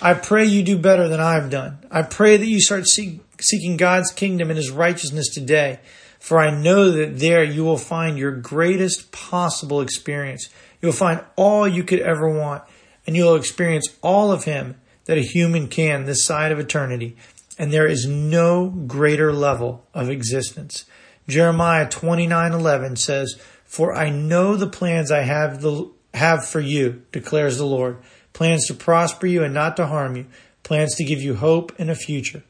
I 0.00 0.14
pray 0.14 0.46
you 0.46 0.62
do 0.62 0.78
better 0.78 1.06
than 1.06 1.20
I've 1.20 1.50
done. 1.50 1.78
I 1.90 2.00
pray 2.00 2.38
that 2.38 2.46
you 2.46 2.62
start 2.62 2.86
seek, 2.86 3.20
seeking 3.42 3.76
God's 3.76 4.10
kingdom 4.10 4.50
and 4.50 4.56
his 4.56 4.70
righteousness 4.70 5.28
today, 5.28 5.80
for 6.18 6.38
I 6.38 6.50
know 6.50 6.90
that 6.92 7.18
there 7.18 7.42
you 7.42 7.64
will 7.64 7.76
find 7.76 8.16
your 8.16 8.30
greatest 8.30 9.10
possible 9.10 9.80
experience. 9.80 10.48
You'll 10.80 10.92
find 10.92 11.20
all 11.36 11.66
you 11.66 11.82
could 11.82 12.00
ever 12.00 12.28
want, 12.28 12.62
and 13.06 13.16
you'll 13.16 13.34
experience 13.34 13.88
all 14.02 14.30
of 14.30 14.44
Him 14.44 14.76
that 15.06 15.18
a 15.18 15.22
human 15.22 15.66
can 15.66 16.04
this 16.04 16.24
side 16.24 16.52
of 16.52 16.60
eternity. 16.60 17.16
And 17.58 17.72
there 17.72 17.86
is 17.86 18.06
no 18.06 18.68
greater 18.68 19.32
level 19.32 19.84
of 19.92 20.08
existence. 20.08 20.84
Jeremiah 21.28 21.88
29:11 21.88 22.96
says, 22.96 23.36
"For 23.64 23.92
I 23.92 24.10
know 24.10 24.56
the 24.56 24.68
plans 24.68 25.10
I 25.10 25.22
have 25.22 25.60
the 25.60 25.90
have 26.14 26.46
for 26.46 26.60
you," 26.60 27.02
declares 27.10 27.58
the 27.58 27.66
Lord, 27.66 27.96
plans 28.32 28.66
to 28.66 28.74
prosper 28.74 29.26
you 29.26 29.42
and 29.42 29.54
not 29.54 29.76
to 29.76 29.86
harm 29.86 30.16
you, 30.16 30.26
plans 30.62 30.94
to 30.96 31.04
give 31.04 31.20
you 31.20 31.34
hope 31.34 31.72
and 31.78 31.90
a 31.90 31.94
future. 31.94 32.42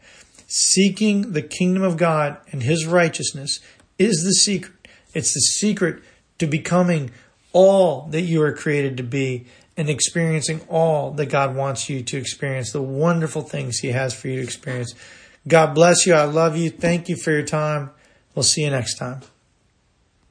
Seeking 0.55 1.33
the 1.33 1.41
kingdom 1.41 1.83
of 1.83 1.97
God 1.97 2.37
and 2.51 2.63
his 2.63 2.85
righteousness 2.85 3.59
is 3.99 4.23
the 4.23 4.35
secret. 4.35 4.75
It's 5.15 5.33
the 5.33 5.41
secret 5.41 6.03
to 6.39 6.47
becoming 6.47 7.11
all 7.55 8.03
that 8.11 8.21
you 8.21 8.43
are 8.43 8.53
created 8.53 8.99
to 8.99 9.03
be 9.03 9.47
and 9.79 9.89
experiencing 9.89 10.61
all 10.69 11.13
that 11.13 11.31
God 11.31 11.57
wants 11.57 11.89
you 11.89 12.03
to 12.03 12.19
experience, 12.19 12.71
the 12.71 12.83
wonderful 12.83 13.41
things 13.41 13.79
He 13.79 13.93
has 13.93 14.13
for 14.13 14.29
you 14.29 14.37
to 14.37 14.43
experience. 14.43 14.95
God 15.49 15.75
bless 15.75 16.07
you. 16.07 16.13
I 16.13 16.25
love 16.25 16.55
you. 16.55 16.69
Thank 16.69 17.09
you 17.09 17.17
for 17.17 17.31
your 17.31 17.47
time. 17.47 17.89
We'll 18.35 18.43
see 18.43 18.63
you 18.63 18.71
next 18.71 18.99
time. 18.99 19.23